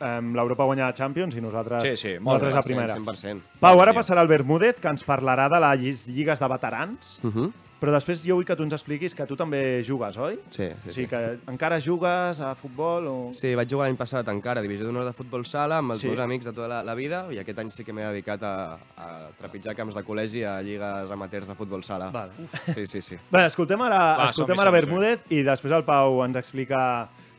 l'Europa 0.00 0.64
guanya 0.68 0.86
la 0.86 0.94
Champions 0.94 1.34
i 1.34 1.40
nosaltres, 1.40 1.82
Sí, 1.82 1.96
sí, 1.96 2.14
molt 2.20 2.42
nosaltres 2.42 2.54
bé, 2.54 2.58
a 2.60 2.62
primera. 2.62 2.94
100%. 3.02 3.40
Pau, 3.60 3.80
ara 3.82 3.94
passarà 3.94 4.22
el 4.22 4.28
Bermúdez, 4.28 4.78
que 4.80 4.88
ens 4.88 5.02
parlarà 5.06 5.48
de 5.50 5.58
les 5.64 6.06
lligues 6.06 6.38
de 6.38 6.48
veterans, 6.48 7.18
Uh 7.24 7.30
-huh. 7.34 7.52
Però 7.84 7.92
després 7.92 8.22
jo 8.24 8.38
vull 8.38 8.46
que 8.48 8.56
tu 8.56 8.64
ens 8.64 8.72
expliquis 8.72 9.12
que 9.14 9.26
tu 9.28 9.36
també 9.36 9.82
jugues, 9.84 10.16
oi? 10.16 10.38
Sí, 10.48 10.70
sí, 10.70 10.72
O 10.72 10.88
sí. 10.88 10.94
sigui, 10.94 11.08
que 11.10 11.20
encara 11.52 11.76
jugues 11.84 12.40
a 12.40 12.54
futbol 12.56 13.06
o... 13.10 13.16
Sí, 13.36 13.50
vaig 13.54 13.68
jugar 13.68 13.90
l'any 13.90 13.98
passat 14.00 14.28
encara 14.32 14.62
a 14.62 14.64
Divisió 14.64 14.86
d'Honor 14.88 15.04
de 15.04 15.12
Futbol 15.12 15.44
Sala 15.44 15.82
amb 15.82 15.92
els 15.92 16.00
Sí. 16.00 16.08
meus 16.08 16.22
amics 16.24 16.48
de 16.48 16.54
tota 16.56 16.68
la, 16.72 16.78
la 16.82 16.94
vida 16.96 17.26
i 17.30 17.38
aquest 17.42 17.60
any 17.60 17.68
sí 17.74 17.84
que 17.84 17.92
m'he 17.92 18.06
dedicat 18.08 18.42
a, 18.48 18.54
a 18.96 19.08
trepitjar 19.36 19.76
camps 19.76 19.94
de 19.94 20.02
col·legi 20.08 20.46
a 20.48 20.56
lligues 20.64 21.12
amateurs 21.12 21.46
de 21.52 21.54
futbol 21.60 21.84
sala. 21.84 22.08
Vale. 22.14 22.32
Sí, 22.72 22.86
sí, 22.86 23.02
sí. 23.02 23.18
Bé, 23.30 23.44
escoltem 23.46 23.80
ara, 23.84 24.00
Va, 24.24 24.30
escoltem 24.32 24.58
ara 24.64 24.72
Bermúdez 24.72 25.28
i 25.28 25.42
després 25.44 25.76
el 25.76 25.84
Pau 25.84 26.22
ens 26.24 26.40
explica 26.40 26.80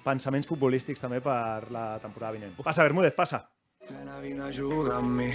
pensaments 0.06 0.46
futbolístics 0.46 1.02
també 1.02 1.18
per 1.26 1.72
la 1.74 1.98
temporada 2.04 2.36
vinent. 2.38 2.54
Passa, 2.62 2.84
Bermúdez, 2.86 3.16
passa. 3.18 3.42
Nena, 3.86 4.20
vine 4.20 4.42
a 4.42 4.52
jugar 4.52 4.98
amb 4.98 5.18
mi. 5.20 5.30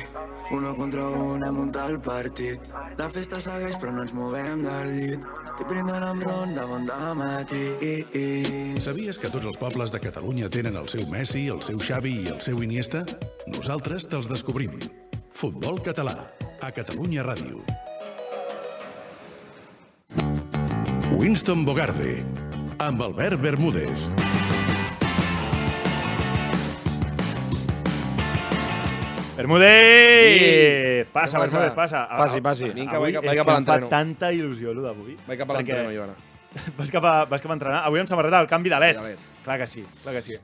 Uno 0.50 0.74
contra 0.74 1.04
un 1.06 1.44
hem 1.46 1.54
muntat 1.54 1.92
el 1.92 2.00
partit. 2.02 2.72
La 2.98 3.06
festa 3.12 3.38
segueix 3.38 3.76
però 3.78 3.92
no 3.94 4.02
ens 4.02 4.14
movem 4.16 4.64
del 4.64 4.90
llit. 4.96 5.26
Estic 5.44 5.68
brindant 5.70 6.02
amb 6.08 6.24
ron 6.26 6.56
de 6.56 6.64
bon 6.66 6.88
dematí. 6.88 7.62
Sabies 8.82 9.20
que 9.22 9.30
tots 9.30 9.46
els 9.46 9.60
pobles 9.60 9.94
de 9.94 10.00
Catalunya 10.02 10.50
tenen 10.50 10.80
el 10.80 10.90
seu 10.90 11.06
Messi, 11.12 11.46
el 11.54 11.62
seu 11.62 11.78
Xavi 11.78 12.16
i 12.24 12.32
el 12.34 12.40
seu 12.42 12.62
Iniesta? 12.66 13.04
Nosaltres 13.54 14.08
te'ls 14.10 14.30
descobrim. 14.32 14.80
Futbol 15.30 15.78
català, 15.86 16.16
a 16.60 16.72
Catalunya 16.74 17.22
Ràdio. 17.22 17.62
Winston 21.20 21.62
Bogarde, 21.64 22.18
amb 22.82 23.06
Albert 23.06 23.38
Bermúdez. 23.40 24.08
Bermúdez! 29.40 31.06
Passa, 31.12 31.36
Què 31.36 31.42
passa? 31.42 31.56
Bermúdez, 31.56 31.72
passa. 31.76 32.00
Passi, 32.18 32.40
passi. 32.44 32.68
Vinga, 32.74 32.96
Avui 32.98 33.10
vaig 33.10 33.14
cap- 33.14 33.24
és 33.24 33.28
vaig 33.30 33.38
que 33.38 33.44
cap 33.44 33.48
a 33.52 33.56
em 33.58 33.64
fa 33.64 33.72
l'entreno. 33.78 33.88
tanta 33.90 34.32
il·lusió, 34.32 34.70
allò 34.74 34.82
d'avui. 34.88 35.16
Vaig 35.26 35.38
cap 35.38 35.50
a 35.50 35.54
perquè 35.58 35.76
l'entreno, 35.80 35.92
jo 35.96 36.02
ara. 36.08 36.14
Vas 36.78 36.90
cap, 36.90 37.04
a, 37.06 37.12
vas 37.30 37.40
cap 37.40 37.50
a 37.52 37.54
entrenar. 37.54 37.84
Avui 37.86 38.00
amb 38.02 38.08
samarreta 38.10 38.38
del 38.42 38.48
canvi 38.50 38.68
de 38.72 38.78
LED. 38.82 38.96
De 39.00 39.08
LED. 39.12 39.18
Clar 39.44 39.58
que 39.60 39.66
sí, 39.70 39.84
clar 40.02 40.14
que 40.16 40.22
sí. 40.22 40.34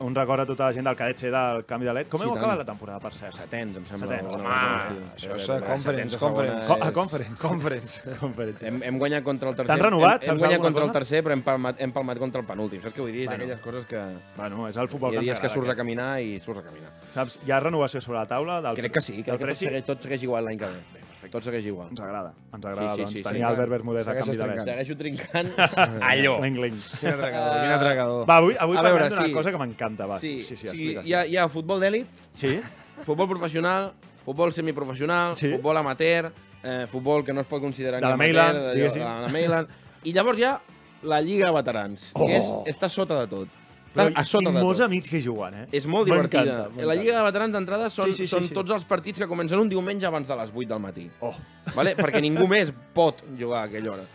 Un 0.00 0.12
record 0.12 0.40
a 0.42 0.44
tota 0.44 0.64
la 0.66 0.72
gent 0.74 0.84
del 0.88 0.96
cadet 0.98 1.16
C 1.22 1.28
del 1.30 1.60
canvi 1.64 1.86
de 1.86 1.92
LED. 1.94 2.08
Com 2.10 2.18
Sí, 2.20 2.26
heu 2.26 2.32
tant. 2.34 2.40
acabat 2.42 2.58
la 2.58 2.64
temporada, 2.66 2.98
per 3.00 3.12
cert? 3.14 3.36
Setens, 3.36 3.76
em 3.78 3.84
sembla. 3.86 4.08
Setens. 4.16 4.34
Home, 4.34 5.04
això 5.14 5.36
és 5.36 5.46
conference, 5.68 6.18
conference. 6.18 6.66
Co- 6.68 6.78
a 6.88 6.90
conference. 6.92 7.40
Conference. 7.48 8.02
Conferència. 8.18 8.66
Hem, 8.68 8.82
hem 8.82 8.98
guanyat 8.98 9.22
contra 9.24 9.48
el 9.50 9.54
tercer. 9.56 9.70
T'han 9.70 9.84
renovat? 9.86 10.26
Hem, 10.26 10.32
hem 10.34 10.38
guanyat 10.42 10.60
contra 10.66 10.82
el 10.82 10.88
cosa? 10.90 10.98
tercer, 10.98 11.22
però 11.22 11.32
hem 11.38 11.42
palmat, 11.46 11.80
hem 11.80 11.92
palmat 11.94 12.18
contra 12.18 12.40
el 12.42 12.46
penúltim. 12.46 12.82
Saps 12.82 12.96
què 12.98 13.00
vull 13.06 13.12
dir? 13.14 13.22
És 13.22 13.30
Bueno. 13.30 13.44
aquelles 13.44 13.60
coses 13.62 13.86
que... 13.86 14.02
Bueno, 14.36 14.66
és 14.68 14.76
el 14.76 14.88
futbol 14.88 15.12
Hi 15.14 15.16
ha 15.16 15.20
que 15.20 15.22
ens 15.22 15.30
dies 15.30 15.38
que 15.40 15.46
agrada. 15.46 15.60
surts 15.60 15.70
a 15.70 15.76
caminar 15.76 16.10
i 16.20 16.40
surts 16.40 16.58
a 16.58 16.66
caminar. 16.66 16.90
Saps, 17.08 17.38
hi 17.46 17.50
ha 17.54 17.60
renovació 17.60 18.00
sobre 18.02 18.18
la 18.18 18.26
taula? 18.26 18.60
Del, 18.60 18.74
Crec 18.82 18.92
que 18.98 19.00
sí, 19.00 19.22
crec 19.22 19.38
que 19.38 19.46
tot 19.46 19.56
segueix, 19.62 19.84
tot 19.86 20.02
segueix 20.02 20.22
igual 20.26 20.44
l'any 20.50 20.58
que 20.58 20.66
ve. 20.74 21.03
Tot 21.32 21.42
segueix 21.42 21.64
igual. 21.66 21.88
Ens 21.90 22.00
agrada, 22.00 22.32
ens 22.52 22.64
agrada 22.64 22.90
Sí, 22.90 22.96
sí, 22.96 23.02
doncs, 23.02 23.12
sí, 23.16 23.22
tenir 23.24 23.40
sí. 23.40 23.46
Albert 23.48 23.70
Bermúdez 23.70 24.06
a 24.06 24.14
canvi 24.14 24.36
de 24.36 24.46
LED. 24.46 24.62
Segueixo 24.64 24.96
trincant. 24.96 25.50
Allò. 26.10 26.34
Quin 26.42 26.58
atracador, 26.64 27.60
quin 27.60 27.72
atracador. 27.78 28.26
Va, 28.28 28.36
avui, 28.36 28.54
avui 28.58 28.76
A 28.76 28.82
parlem 28.82 29.08
d'una 29.08 29.26
sí. 29.26 29.32
cosa 29.32 29.50
que 29.52 29.58
m'encanta. 29.58 30.06
Va, 30.06 30.18
Sí, 30.20 30.42
sí, 30.44 30.56
sí, 30.56 30.68
sí, 30.68 30.96
hi, 31.04 31.14
ha, 31.14 31.24
hi 31.26 31.36
ha 31.36 31.48
futbol 31.48 31.80
d'èlit, 31.80 32.06
Sí? 32.32 32.60
futbol 33.04 33.28
professional, 33.28 33.92
futbol 34.24 34.52
semiprofessional, 34.52 35.34
Sí. 35.34 35.50
futbol 35.56 35.76
amateur, 35.76 36.32
eh, 36.62 36.86
futbol 36.88 37.24
que 37.24 37.32
no 37.32 37.40
es 37.42 37.46
pot 37.46 37.60
considerar 37.60 38.00
De 38.00 38.06
ni 38.06 38.08
la 38.08 38.14
amateur, 38.48 38.74
diguéssim. 38.74 39.02
de 39.02 39.08
la 39.26 39.28
Mainland. 39.28 39.68
I 40.04 40.12
llavors 40.12 40.38
hi 40.38 40.44
ha 40.44 40.60
la 41.02 41.20
Lliga 41.20 41.46
de 41.48 41.52
Veterans, 41.52 42.10
Oh! 42.14 42.26
que 42.26 42.36
és, 42.36 42.44
està 42.76 42.88
sota 42.88 43.18
de 43.20 43.26
tot. 43.28 43.48
Però 43.94 44.08
a 44.10 44.24
sota 44.26 44.50
tinc 44.50 44.58
molts 44.58 44.80
amics 44.82 45.08
que 45.12 45.20
juguen, 45.22 45.54
eh? 45.54 45.66
És 45.72 45.84
molt 45.86 46.08
divertida. 46.10 46.64
La 46.82 46.96
Lliga 46.98 47.14
de 47.20 47.22
Veterans 47.28 47.54
d'entrada 47.54 47.90
són, 47.94 48.10
Sí, 48.10 48.16
sí, 48.16 48.26
sí, 48.26 48.32
són 48.34 48.48
sí. 48.48 48.54
tots 48.56 48.74
els 48.74 48.84
partits 48.90 49.22
que 49.22 49.28
comencen 49.30 49.60
un 49.62 49.68
diumenge 49.70 50.06
abans 50.08 50.26
de 50.26 50.36
les 50.40 50.50
8 50.50 50.66
del 50.72 50.82
matí. 50.82 51.06
Oh. 51.20 51.34
Vale? 51.76 51.94
Perquè 52.02 52.20
ningú 52.24 52.48
més 52.50 52.72
pot 52.96 53.22
jugar 53.38 53.62
a 53.62 53.68
aquella 53.70 53.92
hora. 53.94 54.08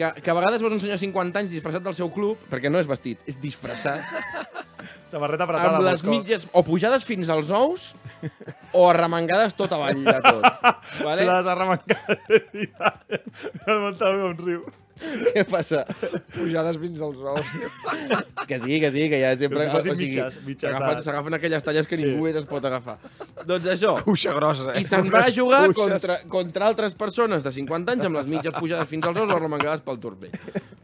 Que, 0.00 0.14
que 0.22 0.30
a 0.32 0.34
vegades 0.38 0.62
veus 0.64 0.72
un 0.72 0.80
senyor 0.80 0.96
de 0.96 1.02
50 1.04 1.38
anys 1.42 1.52
disfressat 1.52 1.84
del 1.84 1.94
seu 1.98 2.08
club, 2.14 2.38
perquè 2.48 2.70
no 2.72 2.80
és 2.80 2.88
vestit, 2.88 3.20
és 3.28 3.36
disfressat, 3.36 4.00
Samarreta 5.10 5.44
apretada. 5.44 5.76
amb 5.76 5.84
les 5.84 6.02
mitges 6.08 6.46
o 6.56 6.62
pujades 6.64 7.04
fins 7.04 7.28
als 7.28 7.50
ous 7.52 7.90
o 8.72 8.86
arremangades 8.88 9.52
tot 9.58 9.74
avall 9.76 10.00
de 10.06 10.14
tot. 10.24 10.46
Vale? 11.06 11.26
Les 11.28 11.50
arremangades. 11.52 12.70
El 13.66 13.80
Montalvo 13.84 14.30
un 14.30 14.38
riu. 14.40 14.64
Què 15.34 15.44
passa? 15.48 15.84
Pujades 16.34 16.76
fins 16.82 17.00
als 17.00 17.18
ous. 17.18 17.52
Que 18.46 18.58
sí, 18.60 18.78
que 18.82 18.90
sí, 18.92 19.06
que 19.08 19.20
ja 19.22 19.30
sempre... 19.40 19.62
Com 19.64 19.80
si 19.80 19.90
fossin 19.90 19.96
mitges, 19.98 20.38
mitges 20.46 20.74
s'agafen- 20.76 21.30
de- 21.30 21.36
aquelles 21.40 21.64
talles 21.64 21.86
que 21.88 21.98
Sí. 21.98 22.04
ningú 22.04 22.24
més 22.28 22.36
es 22.36 22.46
pot 22.50 22.64
agafar. 22.64 22.98
Doncs 23.46 23.66
això, 23.74 23.94
Cuixa 24.04 24.32
grossa, 24.36 24.72
eh? 24.74 24.80
I 24.80 24.84
se'n 24.84 25.10
va 25.12 25.24
a 25.26 25.32
jugar 25.32 25.64
Cuixes. 25.72 25.80
contra, 25.80 26.18
contra 26.28 26.66
altres 26.68 26.92
persones 26.94 27.42
de 27.44 27.52
50 27.52 27.92
anys 27.96 28.04
amb 28.10 28.16
les 28.20 28.26
mitges 28.26 28.54
pujades 28.58 28.88
fins 28.88 29.06
als 29.06 29.18
os 29.24 29.28
o 29.30 29.38
remangades 29.38 29.80
pel 29.86 29.98
turmell. 30.00 30.32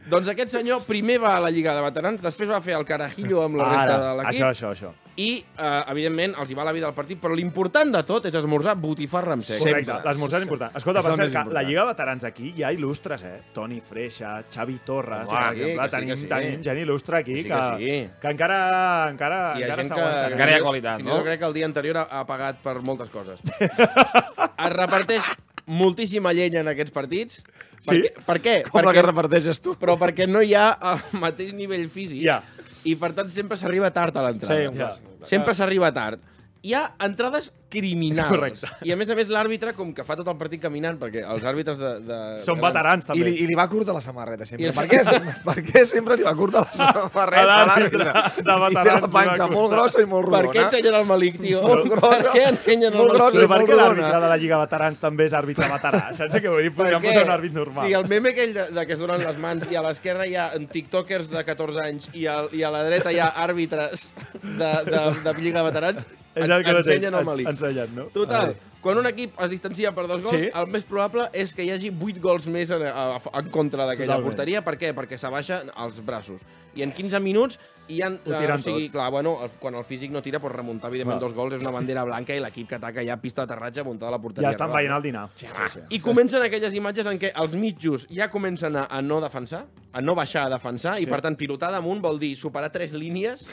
doncs 0.09 0.27
aquest 0.31 0.49
senyor 0.55 0.83
primer 0.87 1.19
va 1.19 1.35
a 1.37 1.39
la 1.43 1.49
Lliga 1.51 1.73
de 1.75 1.81
Veterans, 1.83 2.21
després 2.21 2.49
va 2.49 2.61
fer 2.61 2.73
el 2.77 2.85
carajillo 2.85 3.43
amb 3.43 3.57
la 3.59 3.65
resta 3.69 3.97
de 3.97 4.05
Ara, 4.07 4.15
l'equip 4.21 4.33
això, 4.33 4.49
això, 4.53 4.71
això. 4.71 4.93
I, 5.17 5.39
eh, 5.41 5.83
evidentment, 5.89 6.35
els 6.37 6.51
hi 6.51 6.55
va 6.57 6.63
la 6.67 6.71
vida 6.75 6.85
al 6.85 6.93
partit, 6.93 7.17
però 7.19 7.33
l'important 7.33 7.89
de 7.91 8.03
tot 8.05 8.27
és 8.29 8.35
esmorzar 8.37 8.75
botifarra 8.77 9.33
amb 9.33 9.41
sec. 9.41 9.57
Correcte, 9.63 9.95
l'esmorzar 10.05 10.39
és 10.43 10.45
important. 10.45 10.75
Escolta, 10.77 11.01
per 11.01 11.11
cert, 11.15 11.23
que 11.23 11.27
important. 11.31 11.53
la 11.55 11.63
Lliga 11.65 11.81
de 11.81 11.87
Veterans 11.91 12.27
aquí 12.29 12.51
hi 12.55 12.63
ha 12.63 12.71
il·lustres, 12.75 13.23
eh? 13.25 13.39
Toni 13.55 13.81
Freixa, 13.81 14.43
Xavi 14.53 14.77
Torres, 14.85 15.27
Home, 15.27 15.39
per 15.39 15.41
sí, 15.41 15.59
exemple, 15.63 15.87
sí, 15.87 15.95
tenim, 15.95 16.09
que 16.13 16.17
sí. 16.21 16.27
tenim 16.27 16.63
gent 16.69 16.81
il·lustre 16.83 17.17
aquí 17.17 17.33
Que 17.33 17.41
sí, 17.43 17.49
que, 17.49 17.61
sí. 17.79 18.19
que 18.21 18.27
encara, 18.35 18.61
encara, 19.09 19.41
Hi 19.57 19.63
ha 19.63 19.65
encara 19.65 19.83
gent 19.83 19.95
que, 19.95 20.07
encara 20.35 20.51
hi 20.51 20.53
ha 20.53 20.57
que- 20.57 20.63
qualitat, 20.69 21.01
no? 21.01 21.17
tot 21.17 21.25
crec 21.25 21.39
que 21.39 21.45
el 21.49 21.53
dia 21.57 21.65
anterior 21.65 21.97
ha, 21.97 22.07
ha 22.19 22.25
pagat 22.29 22.61
per 22.61 22.77
moltes 22.81 23.09
coses. 23.09 23.41
es 23.57 24.73
reparteix 24.73 25.23
moltíssima 25.67 26.31
llenya 26.33 26.61
en 26.61 26.69
aquests 26.71 26.93
partits. 26.95 27.41
Sí? 27.81 27.89
Per, 27.89 27.97
què? 28.01 28.23
per 28.25 28.37
què? 28.41 28.55
Com 28.71 28.85
la 28.87 28.93
que 28.95 29.03
reparteixes 29.05 29.59
tu. 29.61 29.75
Però 29.79 29.97
perquè 29.99 30.25
no 30.29 30.41
hi 30.41 30.53
ha 30.57 30.69
el 30.93 31.19
mateix 31.21 31.53
nivell 31.53 31.89
físic. 31.93 32.23
Ja. 32.25 32.39
I 32.83 32.95
per 32.95 33.13
tant 33.13 33.29
sempre 33.29 33.57
s'arriba 33.57 33.89
tard 33.91 34.15
a 34.17 34.21
l'entrada. 34.21 34.55
Sí, 34.61 34.67
un 34.67 34.73
Ja. 34.73 34.87
clàssic. 34.87 35.25
Sempre 35.25 35.53
s'arriba 35.53 35.91
tard. 35.91 36.19
Hi 36.67 36.73
ha 36.75 36.81
entrades 37.05 37.51
criminals. 37.71 38.29
Correcte. 38.31 38.67
I 38.87 38.91
a 38.91 38.95
més 38.99 39.09
a 39.11 39.15
més 39.15 39.27
l'àrbitre, 39.31 39.71
com 39.75 39.89
que 39.95 40.03
fa 40.07 40.15
tot 40.19 40.27
el 40.31 40.35
partit 40.39 40.59
caminant, 40.63 40.95
perquè 40.99 41.21
els 41.23 41.43
àrbitres 41.47 41.77
de... 41.79 41.89
de 42.07 42.17
Són 42.41 42.59
veterans, 42.63 43.05
I 43.05 43.09
també. 43.11 43.25
li, 43.27 43.33
I 43.43 43.47
li 43.49 43.55
va 43.59 43.65
curta 43.71 43.93
la 43.95 44.01
samarreta, 44.03 44.43
I 44.43 44.49
sempre. 44.49 44.67
el- 44.71 44.75
Per 44.77 44.85
què, 44.91 45.01
sempre, 45.07 45.33
per 45.45 45.55
què 45.67 45.83
sempre 45.89 46.17
li 46.19 46.25
va 46.27 46.33
curta 46.39 46.63
la 46.65 46.71
samarreta 46.79 47.43
A 47.43 47.57
a 47.61 47.67
l'àrbitre 47.69 48.07
de 48.07 48.11
I 48.11 48.43
té 48.47 48.57
veterans 48.63 49.05
la 49.05 49.11
panxa 49.13 49.45
va 49.45 49.49
molt 49.53 49.71
grossa 49.75 50.01
i 50.03 50.07
molt 50.11 50.27
Per 50.31 50.41
rodona. 50.41 50.53
què 50.57 50.63
ensenyen 50.65 50.97
el 51.01 51.07
malic, 51.11 51.39
tio? 51.43 51.61
Molt 51.67 51.89
grossa. 51.93 52.11
Per 52.23 52.33
què 52.35 52.43
ensenyen 52.53 52.93
el 52.93 52.99
malic? 53.03 53.15
Però 53.17 53.29
i 53.45 53.51
per 53.53 53.61
què 53.71 53.79
l'àrbitre 53.81 54.21
de 54.25 54.31
la 54.33 54.37
Lliga 54.43 54.61
Veterans 54.63 55.03
també 55.03 55.27
és 55.29 55.37
àrbitre 55.41 55.69
veterà? 55.75 56.03
Saps 56.19 56.35
què 56.39 56.47
vull 56.55 56.63
dir? 56.67 56.73
Podríem 56.79 57.03
què? 57.03 57.13
posar 57.13 57.25
un 57.29 57.33
àrbitre 57.37 57.59
normal. 57.63 57.87
Sí, 57.91 57.97
el 58.01 58.07
meme 58.11 58.33
aquell 58.35 58.55
de, 58.57 58.67
de 58.79 58.87
que 58.87 58.95
es 58.97 59.03
donen 59.03 59.23
les 59.27 59.41
mans 59.43 59.67
i 59.71 59.75
a 59.79 59.83
l'esquerra 59.87 60.27
hi 60.27 60.35
ha 60.39 60.49
tiktokers 60.71 61.29
de 61.35 61.43
14 61.51 61.83
anys 61.83 62.09
i, 62.13 62.25
al, 62.31 62.47
i 62.55 62.63
a 62.63 62.71
la 62.73 62.83
dreta 62.87 63.11
hi 63.13 63.19
ha 63.23 63.27
àrbitres 63.43 64.09
de, 64.41 64.71
de, 64.87 65.03
de 65.27 65.35
Lliga 65.41 65.59
de 65.61 65.67
Veterans, 65.67 66.07
és 66.43 66.49
el 66.49 66.63
que 66.63 66.71
ensenyen 66.71 67.13
el 67.13 67.19
ens- 67.21 67.25
malic. 67.25 67.47
Ensenyen, 67.47 67.95
no? 67.95 68.05
Total, 68.13 68.55
quan 68.81 68.97
un 68.97 69.07
equip 69.09 69.39
es 69.41 69.49
distancia 69.49 69.91
per 69.93 70.07
dos 70.07 70.21
gols, 70.21 70.41
Sí. 70.41 70.49
el 70.53 70.67
més 70.67 70.83
probable 70.83 71.29
és 71.33 71.53
que 71.55 71.63
hi 71.65 71.71
hagi 71.71 71.89
8 71.91 72.21
gols 72.21 72.47
més 72.47 72.69
en, 72.71 72.83
a, 72.87 73.17
en 73.33 73.49
contra 73.49 73.85
d'aquella 73.85 74.19
porteria. 74.23 74.61
Per 74.63 74.77
què? 74.77 74.93
Perquè 74.95 75.17
s'abaixen 75.17 75.71
els 75.75 75.99
braços. 76.05 76.41
I 76.77 76.83
en 76.83 76.91
15 76.93 77.19
minuts 77.19 77.57
hi 77.89 78.01
ha... 78.03 78.09
Ho 78.09 78.19
tiren 78.37 78.55
o 78.55 78.57
sigui, 78.61 78.85
tot. 78.87 78.91
clar, 78.93 79.09
bueno, 79.11 79.35
quan 79.59 79.73
el 79.75 79.83
físic 79.83 80.11
no 80.11 80.21
tira, 80.21 80.39
pots 80.39 80.53
remuntar, 80.55 80.89
evidentment, 80.91 81.19
Clar. 81.19 81.29
dos 81.29 81.35
gols, 81.35 81.55
és 81.55 81.61
una 81.63 81.71
bandera 81.71 82.03
blanca 82.05 82.35
i 82.35 82.39
l'equip 82.39 82.67
que 82.69 82.75
ataca 82.75 83.03
ja 83.03 83.17
pista 83.17 83.41
d'aterratge 83.45 83.83
muntada 83.83 84.09
a 84.09 84.15
la 84.17 84.21
porteria. 84.21 84.47
Ja 84.47 84.51
estan 84.51 84.71
veient 84.71 84.93
el 84.93 85.01
dinar. 85.01 85.29
Sí, 85.39 85.47
sí. 85.73 85.79
I 85.89 85.99
comencen 85.99 86.41
aquelles 86.43 86.73
imatges 86.77 87.07
en 87.07 87.17
què 87.19 87.31
els 87.35 87.55
mitjos 87.55 88.05
ja 88.13 88.29
comencen 88.29 88.75
a, 88.75 88.85
a 88.91 89.01
no 89.01 89.19
defensar, 89.21 89.65
a 89.91 90.01
no 90.01 90.13
baixar 90.15 90.45
a 90.45 90.49
defensar, 90.53 90.97
Sí. 90.99 91.03
i 91.03 91.07
per 91.07 91.19
tant 91.21 91.35
pilotar 91.35 91.71
damunt 91.71 91.99
vol 92.01 92.19
dir 92.19 92.35
superar 92.37 92.71
tres 92.71 92.93
línies 92.93 93.47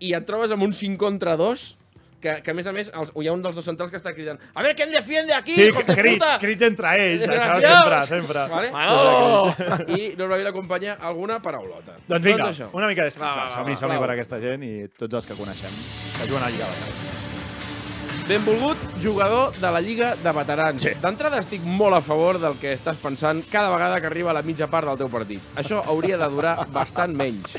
i 0.00 0.14
et 0.14 0.24
trobes 0.26 0.50
amb 0.50 0.62
un 0.62 0.72
5 0.72 0.96
contra 0.98 1.36
2 1.36 1.76
que, 2.24 2.38
que 2.44 2.50
a 2.52 2.56
més 2.56 2.66
a 2.66 2.72
més 2.72 2.90
els, 2.96 3.12
hi 3.20 3.28
ha 3.28 3.34
un 3.36 3.42
dels 3.44 3.56
dos 3.58 3.66
centrals 3.68 3.92
que 3.92 4.00
està 4.00 4.14
cridant 4.16 4.40
a 4.54 4.62
ver, 4.64 4.74
¿quién 4.78 4.90
defiende 4.92 5.34
aquí, 5.36 5.54
Sí, 5.54 5.68
hijos 5.68 5.86
de 5.86 5.96
crits, 5.98 6.18
puta? 6.24 6.38
crits 6.40 6.66
entre 6.70 6.94
ells, 7.04 7.26
això 7.28 7.58
sempre, 7.60 8.00
sempre. 8.10 8.46
Vale? 8.54 8.70
Manolo! 8.72 9.54
I 9.98 10.14
no 10.18 10.28
m'havia 10.30 10.48
d'acompanyar 10.50 10.96
alguna 11.04 11.40
paraulota. 11.44 11.98
Doncs 12.08 12.24
vinga, 12.24 12.48
això. 12.50 12.70
una 12.72 12.88
mica 12.90 13.04
va, 13.04 13.10
Som-hi, 13.12 13.74
va, 13.74 13.80
som-hi 13.84 13.98
va. 13.98 14.02
per 14.06 14.14
aquesta 14.16 14.40
gent 14.42 14.64
i 14.64 14.72
tots 14.98 15.20
els 15.20 15.28
que 15.28 15.36
coneixem 15.38 15.76
que 16.18 16.30
juguen 16.30 16.42
a 16.48 16.50
Lliga 16.54 16.70
Veterans. 16.72 17.13
Benvolgut 18.24 18.78
jugador 19.02 19.52
de 19.60 19.70
la 19.70 19.80
Lliga 19.84 20.14
de 20.16 20.32
Veterans. 20.32 20.80
Sí. 20.80 20.94
D'entrada 21.02 21.42
estic 21.42 21.60
molt 21.68 21.98
a 21.98 22.00
favor 22.00 22.38
del 22.40 22.54
que 22.56 22.70
estàs 22.72 22.96
pensant 22.96 23.42
cada 23.50 23.68
vegada 23.68 23.98
que 24.00 24.08
arriba 24.08 24.30
a 24.32 24.36
la 24.38 24.40
mitja 24.40 24.64
part 24.72 24.88
del 24.88 24.96
teu 25.02 25.10
partit. 25.12 25.44
Això 25.60 25.82
hauria 25.84 26.16
de 26.16 26.30
durar 26.32 26.54
bastant 26.72 27.12
menys. 27.12 27.58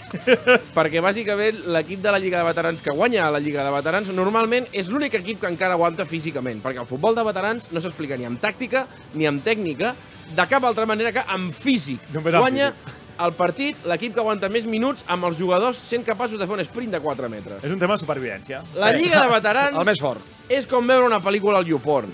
Perquè, 0.74 1.06
bàsicament, 1.06 1.62
l'equip 1.70 2.02
de 2.02 2.16
la 2.16 2.18
Lliga 2.18 2.42
de 2.42 2.50
Veterans 2.50 2.82
que 2.82 2.98
guanya 2.98 3.28
a 3.28 3.30
la 3.38 3.44
Lliga 3.46 3.62
de 3.62 3.78
Veterans 3.78 4.10
normalment 4.18 4.66
és 4.74 4.90
l'únic 4.90 5.20
equip 5.22 5.44
que 5.46 5.54
encara 5.54 5.78
aguanta 5.78 6.10
físicament. 6.10 6.66
Perquè 6.66 6.82
el 6.82 6.90
futbol 6.90 7.14
de 7.14 7.30
veterans 7.30 7.70
no 7.70 7.86
s'explica 7.86 8.18
ni 8.18 8.26
amb 8.26 8.42
tàctica 8.42 8.88
ni 9.14 9.30
amb 9.30 9.46
tècnica, 9.46 9.94
de 10.34 10.50
cap 10.50 10.66
altra 10.66 10.90
manera 10.90 11.14
que 11.14 11.22
amb 11.30 11.54
físic. 11.54 12.02
Amb 12.10 12.26
Guanya 12.42 12.74
físic. 12.74 13.05
El 13.24 13.32
partit 13.38 13.86
l'equip 13.88 14.14
que 14.16 14.20
aguanta 14.20 14.50
més 14.52 14.66
minuts 14.68 15.06
amb 15.08 15.28
els 15.30 15.38
jugadors 15.40 15.78
sent 15.88 16.04
capaços 16.04 16.40
de 16.40 16.48
fer 16.48 16.58
un 16.58 16.64
sprint 16.66 16.92
de 16.92 17.00
4 17.00 17.30
metres. 17.32 17.64
És 17.64 17.72
un 17.72 17.80
tema 17.80 17.96
de 17.96 18.02
supervivència. 18.04 18.62
La 18.76 18.92
Lliga 18.96 19.22
de 19.24 19.30
Veterans 19.32 19.78
El 19.82 19.88
més 19.88 20.02
fort. 20.02 20.22
és 20.50 20.68
com 20.68 20.86
veure 20.88 21.06
una 21.08 21.22
pel·lícula 21.24 21.62
al 21.62 21.70
YouPorn. 21.70 22.12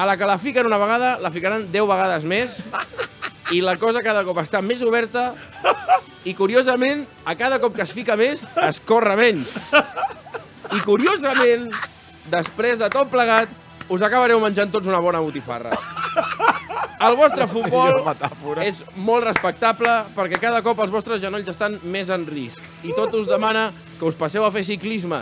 A 0.00 0.06
la 0.06 0.16
que 0.16 0.24
la 0.28 0.38
fiquen 0.38 0.66
una 0.66 0.78
vegada, 0.80 1.18
la 1.20 1.30
ficaran 1.34 1.66
10 1.70 1.88
vegades 1.90 2.24
més 2.24 2.60
i 3.52 3.60
la 3.60 3.74
cosa 3.76 4.00
cada 4.00 4.22
cop 4.24 4.38
està 4.38 4.60
més 4.62 4.80
oberta 4.86 5.32
i, 6.24 6.32
curiosament, 6.38 7.02
a 7.26 7.34
cada 7.34 7.58
cop 7.60 7.74
que 7.74 7.82
es 7.82 7.92
fica 7.92 8.14
més, 8.16 8.44
es 8.68 8.78
corre 8.86 9.16
menys. 9.18 9.50
I, 10.70 10.78
curiosament, 10.86 11.66
després 12.30 12.78
de 12.78 12.88
tot 12.92 13.10
plegat, 13.10 13.50
us 13.90 14.02
acabareu 14.06 14.38
menjant 14.40 14.70
tots 14.70 14.86
una 14.86 15.00
bona 15.02 15.18
botifarra. 15.24 15.74
El 17.00 17.16
vostre 17.16 17.46
futbol 17.54 18.02
és 18.64 18.82
molt 18.96 19.24
respectable 19.24 19.92
perquè 20.16 20.40
cada 20.40 20.60
cop 20.64 20.82
els 20.84 20.92
vostres 20.92 21.22
genolls 21.22 21.48
estan 21.48 21.78
més 21.88 22.10
en 22.12 22.26
risc. 22.28 22.60
I 22.84 22.92
tot 22.96 23.14
us 23.16 23.28
demana 23.28 23.70
que 24.00 24.04
us 24.08 24.16
passeu 24.16 24.44
a 24.46 24.50
fer 24.52 24.62
ciclisme, 24.64 25.18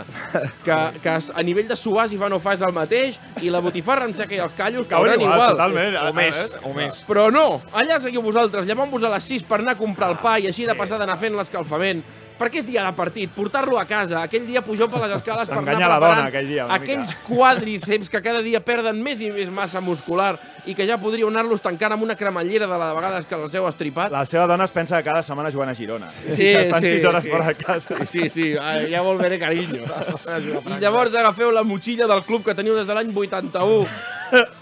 que, 0.63 0.77
que 1.03 1.15
a 1.35 1.43
nivell 1.43 1.67
de 1.67 1.75
suar 1.79 2.07
si 2.11 2.19
fa 2.19 2.29
no 2.31 2.39
fa 2.39 2.53
és 2.55 2.61
el 2.63 2.71
mateix, 2.75 3.17
i 3.43 3.51
la 3.51 3.59
botifarra 3.63 4.07
amb 4.07 4.15
seca 4.15 4.37
i 4.37 4.39
els 4.43 4.55
callos 4.55 4.87
cauran 4.87 5.19
igual, 5.19 5.55
totalment. 5.57 5.97
O 6.07 6.13
més, 6.15 6.39
o 6.63 6.71
més. 6.75 7.01
Però 7.07 7.27
no, 7.33 7.59
allà 7.75 7.99
seguiu 7.99 8.23
vosaltres, 8.23 8.67
llevant-vos 8.69 9.03
a 9.03 9.11
les 9.17 9.27
6 9.35 9.43
per 9.49 9.59
anar 9.59 9.75
a 9.75 9.79
comprar 9.81 10.13
el 10.13 10.19
pa 10.23 10.37
i 10.39 10.47
així 10.51 10.67
de 10.67 10.75
passar 10.79 10.99
d'anar 11.01 11.19
fent 11.19 11.35
l'escalfament. 11.35 12.03
Perquè 12.39 12.61
és 12.61 12.67
dia 12.69 12.85
de 12.85 12.93
partit, 12.95 13.27
portar-lo 13.35 13.75
a 13.75 13.83
casa, 13.83 14.21
aquell 14.23 14.45
dia 14.47 14.61
pujeu 14.63 14.87
per 14.87 15.01
les 15.01 15.11
escales 15.17 15.49
per 15.49 15.57
anar 15.57 15.73
Enganyar 15.73 15.89
la 15.91 15.97
preparant 15.97 16.21
dona 16.21 16.29
aquell 16.31 16.47
dia, 16.47 16.67
aquells 16.71 17.09
mica. 17.09 17.25
quàdriceps 17.27 18.11
que 18.13 18.21
cada 18.23 18.39
dia 18.45 18.61
perden 18.63 19.01
més 19.03 19.19
i 19.19 19.27
més 19.35 19.51
massa 19.51 19.81
muscular 19.83 20.37
i 20.69 20.75
que 20.77 20.85
ja 20.85 20.99
podríeu 21.01 21.29
anar-los 21.31 21.63
tancant 21.65 21.95
amb 21.95 22.05
una 22.05 22.15
cremallera 22.15 22.67
de 22.69 22.77
la 22.77 22.91
de 22.91 22.97
vegades 22.97 23.25
que 23.25 23.37
els 23.37 23.55
heu 23.57 23.65
estripat. 23.69 24.13
La 24.13 24.25
seva 24.29 24.45
dona 24.49 24.67
es 24.69 24.73
pensa 24.75 24.99
que 24.99 25.07
cada 25.09 25.23
setmana 25.25 25.49
jugant 25.51 25.71
a 25.71 25.75
Girona. 25.77 26.09
Sí, 26.11 26.45
I 26.45 26.51
s'estan 26.53 26.83
sí, 26.83 26.91
6 26.99 27.05
hores 27.09 27.23
sí. 27.25 27.31
fora 27.33 27.47
de 27.47 27.55
casa. 27.57 28.05
Sí, 28.05 28.29
sí, 28.29 28.51
eh, 28.53 28.87
ja 28.91 29.01
volveré 29.05 29.39
carinyo. 29.41 29.87
I 30.75 30.77
llavors 30.81 31.15
agafeu 31.17 31.49
la 31.55 31.63
motxilla 31.65 32.07
del 32.09 32.21
club 32.27 32.45
que 32.45 32.53
teniu 32.57 32.77
des 32.77 32.85
de 32.85 32.97
l'any 32.97 33.09
81, 33.15 33.87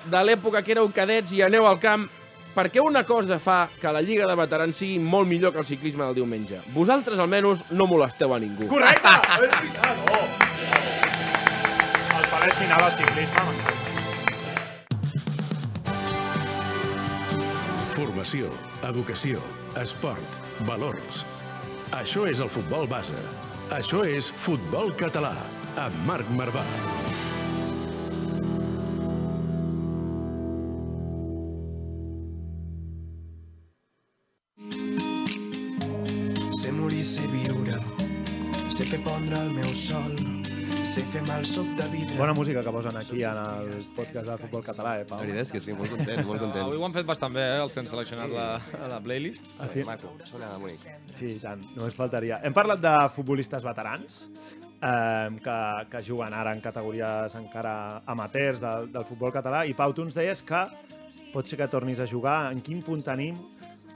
de 0.07 0.23
l'època 0.29 0.63
que 0.63 0.77
éreu 0.77 0.87
cadets 0.95 1.35
i 1.35 1.43
aneu 1.43 1.67
al 1.67 1.81
camp 1.83 2.07
perquè 2.55 2.81
una 2.81 3.03
cosa 3.05 3.37
fa 3.37 3.67
que 3.81 3.91
la 3.93 4.01
Lliga 4.01 4.25
de 4.25 4.37
Veterans 4.39 4.79
sigui 4.79 4.97
molt 4.97 5.27
millor 5.29 5.53
que 5.53 5.61
el 5.61 5.67
ciclisme 5.67 6.07
del 6.07 6.15
diumenge. 6.23 6.63
Vosaltres, 6.73 7.19
almenys, 7.19 7.67
no 7.69 7.85
molesteu 7.85 8.33
a 8.33 8.39
ningú. 8.41 8.71
Correcte! 8.71 9.13
és 9.35 9.53
veritat, 9.59 10.01
oh! 10.15 10.25
El 12.17 12.25
palet 12.31 12.57
final 12.63 12.87
al 12.87 12.97
ciclisme 12.97 13.45
m'encanta. 13.51 13.96
Formació, 17.97 18.51
educació, 18.85 19.39
esport, 19.81 20.35
valors. 20.67 21.23
Això 21.97 22.27
és 22.29 22.43
el 22.45 22.51
futbol 22.53 22.85
base. 22.85 23.17
Això 23.73 24.03
és 24.05 24.27
Futbol 24.29 24.93
Català, 24.99 25.31
amb 25.81 25.97
Marc 26.05 26.29
Marvà. 26.37 26.61
Sé 36.61 36.77
morir, 36.77 37.01
sé 37.01 37.25
viure, 37.33 37.81
sé 38.69 38.85
fer 38.93 39.01
pondre 39.09 39.41
el 39.41 39.55
meu 39.57 39.73
sol, 39.73 40.36
sé 40.97 41.03
fer 41.13 41.21
mal 41.27 41.43
soc 41.45 41.67
de 41.77 41.85
vidre. 41.91 42.15
Bona 42.17 42.33
música 42.33 42.61
que 42.65 42.71
posen 42.73 42.95
aquí 42.97 43.21
en 43.21 43.37
el 43.37 43.83
podcast 43.93 44.29
de 44.31 44.37
futbol 44.41 44.63
català, 44.65 44.95
eh, 45.01 45.05
Pau? 45.05 45.19
La 45.19 45.27
veritat 45.27 45.43
és 45.43 45.51
que 45.53 45.59
sí, 45.61 45.75
molt 45.77 45.91
content, 45.93 46.23
molt 46.25 46.41
content. 46.41 46.63
Avui 46.63 46.79
ho 46.79 46.85
han 46.87 46.95
fet 46.95 47.05
bastant 47.05 47.35
bé, 47.35 47.43
eh, 47.43 47.59
els 47.61 47.75
que 47.75 47.83
han 47.83 47.89
seleccionat 47.91 48.33
la, 48.33 48.45
la 48.89 48.97
playlist. 49.03 49.51
Hosti, 49.61 49.83
Maco, 49.85 50.15
sona 50.25 50.49
bonic. 50.57 50.87
Sí, 51.13 51.35
i 51.35 51.37
tant, 51.43 51.61
només 51.75 51.93
faltaria. 51.93 52.39
Hem 52.41 52.55
parlat 52.55 52.81
de 52.81 52.95
futbolistes 53.13 53.67
veterans 53.67 54.23
eh, 54.81 55.37
que, 55.45 55.59
que 55.91 56.01
juguen 56.07 56.33
ara 56.33 56.55
en 56.57 56.65
categories 56.65 57.37
encara 57.37 57.75
amateurs 58.15 58.63
del, 58.63 58.89
del 58.95 59.05
futbol 59.05 59.35
català 59.35 59.67
i 59.69 59.77
Pau, 59.77 59.93
tu 59.93 60.07
ens 60.07 60.17
deies 60.17 60.41
que 60.41 60.65
pot 61.29 61.45
ser 61.45 61.61
que 61.61 61.69
tornis 61.69 62.01
a 62.01 62.09
jugar. 62.09 62.39
En 62.49 62.65
quin 62.65 62.81
punt 62.81 63.05
tenim? 63.05 63.37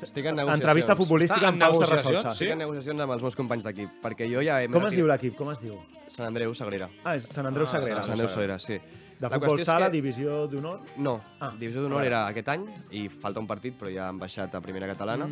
Estic 0.01 0.25
en 0.25 0.35
negociacions. 0.35 0.61
Entrevista 0.63 0.95
futbolística 0.95 1.39
Està 1.41 1.49
amb 1.51 1.55
en 1.55 1.61
Pau 1.65 1.71
negociacions? 1.73 2.01
Serrasolsa. 2.05 2.31
Estic 2.31 2.51
en 2.51 2.57
negociacions 2.63 3.01
amb 3.05 3.11
els 3.17 3.21
meus 3.27 3.35
companys 3.35 3.63
d'equip, 3.67 3.89
perquè 4.01 4.27
jo 4.31 4.41
ja... 4.41 4.59
Com 4.71 4.85
es 4.87 4.95
diu 4.97 5.07
l'equip? 5.07 5.35
Com 5.37 5.51
es 5.51 5.61
diu? 5.61 5.77
Sant 6.11 6.27
Andreu 6.27 6.53
Sagrera. 6.57 6.89
Ah, 7.03 7.15
és 7.15 7.27
Sant 7.29 7.45
Andreu 7.47 7.67
Ah, 7.67 7.71
Sagrera. 7.75 8.01
Sant 8.03 8.17
Andreu 8.17 8.29
Sagrera, 8.29 8.57
sí. 8.59 8.79
De 9.21 9.29
La 9.29 9.37
futbol 9.37 9.59
sala, 9.61 9.85
que- 9.85 9.97
divisió 9.99 10.47
d'honor? 10.49 10.79
No, 10.97 11.21
Ah, 11.39 11.51
Divisió 11.57 11.83
d'Honor 11.83 12.03
era 12.03 12.27
aquest 12.27 12.47
any 12.49 12.65
i 12.91 13.07
falta 13.09 13.39
un 13.39 13.45
partit, 13.47 13.77
però 13.77 13.93
ja 13.93 14.07
han 14.09 14.17
baixat 14.17 14.55
a 14.55 14.61
primera 14.61 14.87
catalana. 14.87 15.27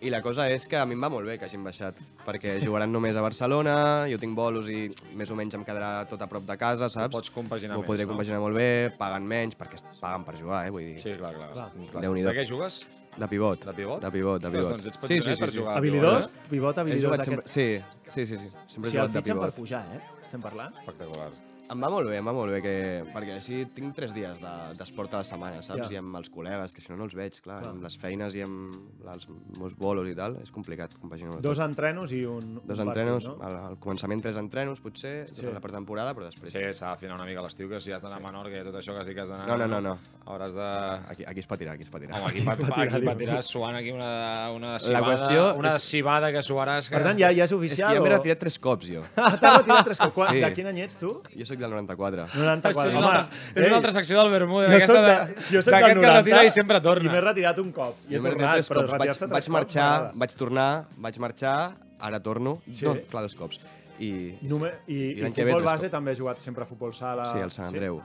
I 0.00 0.08
la 0.08 0.22
cosa 0.24 0.46
és 0.48 0.64
que 0.66 0.78
a 0.80 0.86
mi 0.88 0.94
em 0.96 1.02
va 1.04 1.10
molt 1.12 1.26
bé 1.28 1.34
que 1.36 1.44
hagin 1.44 1.60
baixat, 1.64 1.98
perquè 2.24 2.54
jugaran 2.62 2.88
només 2.92 3.16
a 3.16 3.20
Barcelona, 3.20 3.74
jo 4.08 4.16
tinc 4.16 4.32
bolos 4.34 4.64
i 4.72 4.86
més 5.18 5.28
o 5.30 5.36
menys 5.36 5.58
em 5.58 5.64
quedarà 5.66 6.06
tot 6.08 6.22
a 6.24 6.28
prop 6.30 6.46
de 6.48 6.56
casa, 6.56 6.88
saps? 6.88 7.12
pots 7.12 7.28
compaginar 7.34 7.76
Ho 7.76 7.82
més, 7.82 7.86
podré 7.90 8.06
no? 8.06 8.14
compaginar 8.14 8.40
molt 8.40 8.56
bé, 8.56 8.90
paguen 8.96 9.26
menys, 9.28 9.58
perquè 9.60 9.76
es 9.76 9.84
paguen 10.00 10.24
per 10.24 10.38
jugar, 10.40 10.62
eh? 10.66 10.70
Vull 10.72 10.86
dir, 10.88 10.96
Sí, 11.04 11.12
clar, 11.20 11.34
clar. 11.36 11.50
clar. 11.52 11.68
Déu-n'hi-do. 12.00 12.32
De 12.32 12.34
què 12.40 12.46
jugues? 12.48 12.80
de 13.20 13.26
pivot. 13.28 13.64
De 13.66 13.72
pivot? 13.76 14.00
De 14.00 14.10
pivot, 14.10 14.40
de 14.40 14.50
pivot. 14.50 14.70
doncs 14.72 14.86
ets 14.86 14.96
petitet 15.02 15.38
per 15.40 15.50
jugar 15.52 15.76
Habilidós? 15.76 16.28
pivot, 16.30 16.48
Pivot 16.50 16.76
He 16.76 16.80
habilidós 16.80 17.04
jugat 17.04 17.24
sempre... 17.24 17.42
d'aquest... 17.44 17.52
Sí, 17.52 17.68
sí, 18.08 18.26
sí, 18.26 18.38
sí. 18.38 18.56
Sempre 18.68 18.90
Si 18.90 18.96
he 18.96 19.00
el 19.00 19.06
jugat 19.06 19.12
de 19.12 19.18
fitxen 19.20 19.36
per 19.36 19.50
pivot. 19.50 19.60
pujar, 19.60 19.84
eh? 19.92 20.00
Estem 20.22 20.40
parlant? 20.40 20.74
Espectacular. 20.80 21.49
Em 21.70 21.78
va 21.84 21.88
molt 21.92 22.08
bé, 22.10 22.16
em 22.18 22.26
va 22.26 22.32
molt 22.34 22.50
bé, 22.50 22.58
que... 22.64 22.72
perquè 23.14 23.36
així 23.36 23.60
tinc 23.76 23.94
tres 23.94 24.10
dies 24.14 24.40
de- 24.42 24.54
d'esport 24.80 25.12
a 25.14 25.20
la 25.20 25.26
setmana, 25.28 25.60
saps? 25.62 25.84
Ja. 25.84 25.88
I 25.94 25.98
amb 26.00 26.16
els 26.18 26.30
col·legues, 26.34 26.72
que 26.74 26.82
si 26.82 26.90
no 26.90 26.96
no 26.98 27.06
els 27.06 27.14
veig, 27.14 27.36
clar, 27.44 27.60
Clar. 27.62 27.72
amb 27.76 27.84
les 27.86 27.96
feines 28.00 28.34
i 28.34 28.42
amb 28.42 29.06
els 29.14 29.28
meus 29.58 29.76
bolos 29.78 30.08
i 30.10 30.14
tal, 30.18 30.34
és 30.42 30.50
complicat 30.50 30.96
compaginar 30.98 31.38
Dos 31.44 31.60
entrenos 31.62 32.10
i 32.16 32.24
un, 32.26 32.56
Dos 32.66 32.78
un 32.82 32.88
entrenos, 32.88 33.24
partit, 33.28 33.38
no? 33.38 33.46
al, 33.46 33.56
al 33.70 33.78
començament 33.78 34.22
tres 34.24 34.36
entrenos, 34.40 34.80
potser, 34.82 35.14
Sí. 35.30 35.42
durant 35.44 35.54
la 35.60 35.62
pretemporada, 35.62 36.14
però 36.16 36.26
després... 36.26 36.52
Sí, 36.52 36.64
s'ha 36.74 36.90
d'afinar 36.94 37.14
una 37.20 37.28
mica 37.28 37.44
l'estiu, 37.46 37.68
que 37.70 37.78
si 37.80 37.92
has 37.94 38.02
d'anar 38.02 38.18
a 38.18 38.24
Menorca 38.26 38.58
i 38.58 38.64
tot 38.66 38.74
això 38.82 38.96
que 38.98 39.04
sí 39.06 39.14
que 39.14 39.22
has 39.22 39.30
d'anar... 39.30 39.46
No, 39.46 39.56
no, 39.62 39.68
no, 39.70 39.80
no. 39.80 39.94
Hauràs 40.26 40.54
de... 40.58 40.66
Aquí, 41.14 41.24
aquí 41.26 41.40
es 41.44 41.48
patirà, 41.50 41.76
aquí 41.78 41.86
es 41.86 41.90
patirà. 41.94 42.18
Home, 42.18 42.32
aquí, 42.32 42.42
pat, 42.46 42.58
patirà, 42.66 42.98
aquí 42.98 43.06
patiràs 43.12 43.48
suant 43.54 43.78
aquí 43.78 43.94
una, 43.94 44.10
una 44.56 44.72
La 44.74 44.82
cibada, 44.82 45.06
qüestió 45.12 45.46
una 45.62 45.76
és- 45.76 45.86
cibada 45.90 46.32
que 46.34 46.42
suaràs... 46.42 46.90
Que... 46.90 46.96
Per 46.98 47.02
tant, 47.06 47.18
ja, 47.22 47.30
ja 47.30 47.46
és 47.46 47.50
És 47.50 47.54
que 47.54 47.60
oficial 47.62 47.94
ja 47.96 48.02
m'he 48.02 48.12
retirat 48.16 48.42
tres 48.42 48.58
cops, 48.58 48.90
jo. 48.90 49.06
Ah, 49.16 49.36
t'has 49.38 49.58
retirat 49.62 49.84
tres 49.92 50.02
cops. 50.02 50.14
Quan- 50.18 50.34
Sí. 50.34 50.40
De 50.44 50.52
quin 50.54 50.66
any 50.70 50.78
ets, 50.84 50.96
tu? 51.00 51.10
Jo 51.34 51.46
sóc 51.60 51.66
del 51.66 51.70
94. 51.76 52.26
94. 52.34 52.90
és, 52.90 52.96
una 52.96 53.10
altra, 53.12 53.40
és 53.54 53.66
una 53.66 53.76
altra 53.76 53.92
secció 53.92 54.18
del 54.22 54.30
Bermuda, 54.32 54.66
Jo 54.66 54.72
d'aquesta 54.72 54.94
soc 54.94 55.04
de, 55.06 55.40
si 55.46 55.56
jo 55.56 55.62
soc 55.62 55.74
del 55.74 55.84
que 55.84 55.94
90 56.00 56.14
retira 56.16 56.44
i 56.44 56.50
sempre 56.50 56.76
I 56.76 56.80
m'he 56.80 56.84
torna. 56.88 57.20
retirat 57.20 57.58
un 57.62 57.72
cop. 57.72 57.94
I 58.08 58.14
he 58.16 58.20
tornat, 58.20 58.64
però 58.68 58.86
cops. 58.86 58.98
Vaig, 58.98 59.10
vaig 59.10 59.30
cops 59.30 59.48
marxar, 59.56 59.90
m'agrada. 59.90 60.12
vaig 60.24 60.34
tornar, 60.40 60.70
vaig 60.96 61.18
marxar, 61.18 61.56
ara 62.00 62.20
torno. 62.20 62.58
Sí. 62.70 62.84
No, 62.86 62.96
clar, 63.10 63.22
dos 63.28 63.34
cops. 63.34 63.60
I, 64.00 64.38
Nume, 64.48 64.70
I, 64.88 64.94
I 64.94 65.26
i 65.26 65.32
que 65.32 65.44
futbol 65.44 65.62
base 65.62 65.86
cops. 65.90 65.92
també 65.92 66.12
he 66.12 66.16
jugat 66.16 66.38
sempre 66.40 66.64
a 66.64 66.66
futbol 66.66 66.94
sala. 66.96 67.26
Sí, 67.26 67.38
al 67.38 67.50
Sant 67.52 67.66
Andreu. 67.68 68.00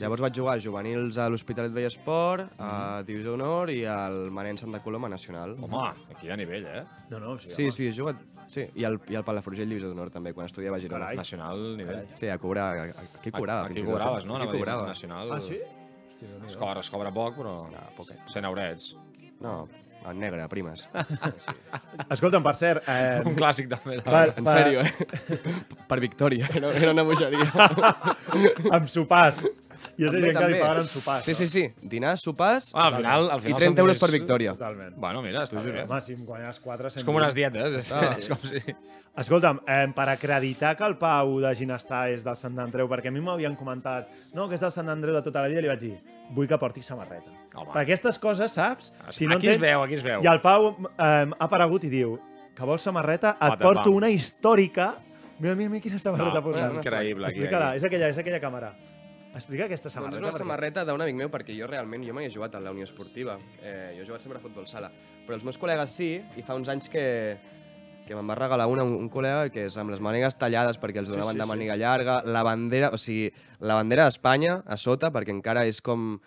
Llavors 0.00 0.20
vaig 0.24 0.34
jugar 0.34 0.56
a 0.56 0.60
juvenils 0.62 1.18
a 1.22 1.28
l'Hospitalet 1.30 1.70
Vallesport, 1.74 2.54
a 2.58 3.02
Divisió 3.06 3.30
d'Honor 3.30 3.70
i 3.70 3.84
al 3.86 4.16
Manent 4.34 4.58
Santa 4.58 4.80
Coloma 4.82 5.08
Nacional. 5.08 5.54
Home, 5.62 5.84
aquí 6.14 6.26
hi 6.26 6.32
ha 6.34 6.38
nivell, 6.40 6.66
eh? 6.66 6.82
No, 7.12 7.20
no, 7.22 7.36
sí, 7.38 7.50
Sí, 7.54 7.70
sí, 7.70 7.86
he 7.88 7.94
jugat... 7.94 8.16
Sí, 8.50 8.66
i 8.76 8.84
al, 8.84 8.98
i 9.08 9.14
al 9.16 9.24
Palafrugell 9.24 9.70
Divisió 9.70 9.92
d'Honor 9.92 10.10
també, 10.14 10.32
quan 10.34 10.50
estudiava 10.50 10.76
a 10.76 10.82
Girona. 10.82 11.04
Carai. 11.06 11.16
Nacional 11.22 11.62
nivell. 11.78 12.02
Sí, 12.18 12.28
a 12.28 12.36
cobrar... 12.42 12.66
a- 12.74 12.82
a- 12.90 13.06
Aquí 13.20 13.30
cobrava. 13.30 13.68
Aquí 13.70 13.82
cobraves, 13.86 14.26
no? 14.26 14.36
Aquí 14.36 14.48
a 14.50 14.58
cobrava. 14.58 14.86
Nacional. 14.90 15.32
Ah, 15.32 15.40
sí? 15.40 15.60
Es 16.46 16.56
cobra, 16.56 16.80
es 16.80 16.90
cobra 16.90 17.10
poc, 17.14 17.38
però... 17.38 17.54
Ah, 17.78 17.86
poquet. 17.96 18.18
100 18.32 18.44
eurets. 18.50 18.90
No, 19.40 19.56
en 20.10 20.18
negre, 20.20 20.44
primes. 20.52 20.86
Escolta'm, 22.14 22.42
per 22.44 22.54
cert... 22.58 22.84
Eh, 22.88 23.22
Un 23.24 23.36
clàssic 23.38 23.68
també. 23.72 23.98
de- 24.00 24.04
Per- 24.06 24.34
En 24.40 24.46
sèrio, 24.48 24.84
eh? 24.84 25.40
per 25.90 25.98
victòria, 26.02 26.48
era, 26.54 26.70
era 26.76 26.92
una 26.92 27.04
bogeria. 27.06 27.46
amb 28.76 28.88
sopars. 28.90 29.44
Sé 29.84 30.08
També, 30.08 30.20
gent 30.24 30.38
que 30.38 30.48
li 30.50 30.58
paguen 30.60 30.88
sopars. 30.90 31.24
Sí, 31.28 31.34
sí, 31.38 31.46
sí. 31.48 31.64
Dinars, 31.82 32.22
sopars 32.24 32.70
Ah, 32.74 32.86
al 32.88 32.94
final, 32.96 33.30
al 33.30 33.38
i 33.38 33.42
final 33.48 33.60
30 33.60 33.80
euros 33.84 33.98
per 34.02 34.10
victòria. 34.10 34.52
Totalment. 34.56 34.96
Bueno, 34.96 35.22
mira, 35.22 35.44
està 35.44 35.60
bé. 35.62 35.84
Home, 35.84 36.00
si 36.02 36.14
em 36.16 36.24
guanyes 36.26 36.58
4... 36.60 36.90
És 36.96 37.04
com 37.06 37.16
unes 37.20 37.34
dietes. 37.36 37.74
És, 37.82 37.92
Ah, 37.92 38.04
és 38.18 38.28
com 38.28 38.38
si... 38.48 38.62
Escolta'm, 39.16 39.60
eh, 39.70 39.86
per 39.94 40.08
acreditar 40.10 40.72
que 40.76 40.82
el 40.84 40.96
Pau 40.98 41.36
de 41.38 41.52
Ginestar 41.54 42.08
és 42.10 42.24
del 42.26 42.34
Sant 42.36 42.56
Andreu, 42.58 42.88
perquè 42.90 43.12
a 43.12 43.14
mi 43.14 43.20
m'havien 43.22 43.54
comentat 43.54 44.08
no, 44.34 44.48
que 44.50 44.56
és 44.56 44.60
del 44.64 44.72
Sant 44.74 44.88
Andreu 44.90 45.14
de 45.14 45.22
tota 45.22 45.44
la 45.44 45.46
vida, 45.52 45.60
li 45.62 45.68
vaig 45.70 45.78
dir 45.84 45.92
vull 46.34 46.48
que 46.50 46.58
porti 46.58 46.82
samarreta. 46.82 47.30
Home. 47.54 47.70
Per 47.70 47.82
aquestes 47.84 48.18
coses, 48.18 48.50
saps? 48.58 48.90
Aquí 49.06 49.48
es 49.52 49.60
veu, 49.62 49.82
aquí 49.84 49.94
es 49.94 50.02
veu. 50.02 50.18
I 50.24 50.26
el 50.26 50.40
Pau 50.42 50.72
eh, 50.88 51.06
ha 51.06 51.46
aparegut 51.46 51.84
i 51.86 51.92
diu 51.92 52.16
que 52.56 52.66
vols 52.66 52.82
samarreta, 52.82 53.36
et 53.40 53.60
porto 53.62 53.92
una 53.94 54.10
històrica... 54.10 54.96
Mira, 55.38 55.54
mira, 55.58 55.68
mira 55.70 55.82
quina 55.82 55.98
samarreta 55.98 56.30
No, 56.34 56.38
ha 56.38 56.42
portat. 56.42 56.74
increïble, 56.80 57.26
Explica-la, 57.30 57.70
aquí. 57.70 57.76
és 57.82 57.84
aquella, 57.86 58.08
és 58.10 58.18
aquella 58.18 58.40
càmera. 58.42 58.72
Explica 59.34 59.64
aquesta 59.66 59.88
Doncs 59.88 59.94
samarreta. 59.94 60.16
és 60.16 60.22
una 60.22 60.32
perquè- 60.32 60.38
samarreta 60.44 60.84
d'un 60.84 61.00
amic 61.02 61.16
meu, 61.16 61.28
perquè 61.30 61.56
jo 61.58 61.66
realment 61.66 62.04
jo 62.06 62.14
mai 62.14 62.26
he 62.26 62.30
jugat 62.30 62.54
a 62.54 62.60
la 62.60 62.70
Unió 62.70 62.84
Esportiva. 62.84 63.36
Eh, 63.62 63.94
jo 63.96 64.02
he 64.02 64.06
jugat 64.06 64.22
sempre 64.22 64.38
a 64.38 64.42
futbol 64.42 64.66
sala. 64.68 64.90
Però 65.26 65.34
els 65.34 65.44
meus 65.44 65.58
col·legues 65.58 65.88
sí, 65.90 66.22
i 66.36 66.42
fa 66.42 66.54
uns 66.54 66.68
anys 66.68 66.88
que, 66.88 67.36
que 68.06 68.14
me'n 68.14 68.28
va 68.28 68.34
regalar 68.36 68.66
una, 68.68 68.84
un, 68.84 69.08
col·lega, 69.10 69.50
que 69.50 69.64
és 69.66 69.76
amb 69.76 69.90
les 69.90 70.00
mànigues 70.00 70.36
tallades 70.38 70.78
perquè 70.78 70.98
els 71.02 71.08
Sí, 71.08 71.14
donaven 71.14 71.34
sí, 71.34 71.38
de 71.40 71.44
sí. 71.44 71.48
màniga 71.50 71.76
llarga, 71.76 72.22
la 72.24 72.42
bandera, 72.44 72.90
o 72.92 72.98
sigui, 72.98 73.32
la 73.60 73.74
bandera 73.80 74.04
d'Espanya 74.04 74.62
a 74.66 74.76
sota, 74.76 75.10
perquè 75.10 75.30
encara 75.34 75.66
és 75.66 75.80
com 75.82 76.20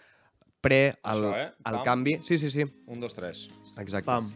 pre 0.59 0.95
al, 1.03 1.23
Això, 1.23 1.37
eh? 1.37 1.51
al 1.63 1.83
canvi. 1.83 2.19
Sí, 2.25 2.37
sí, 2.37 2.49
sí. 2.49 2.65
Un, 2.87 2.99
dos, 2.99 3.13
tres. 3.13 3.47
Exacte. 3.77 4.05
Pam. 4.05 4.27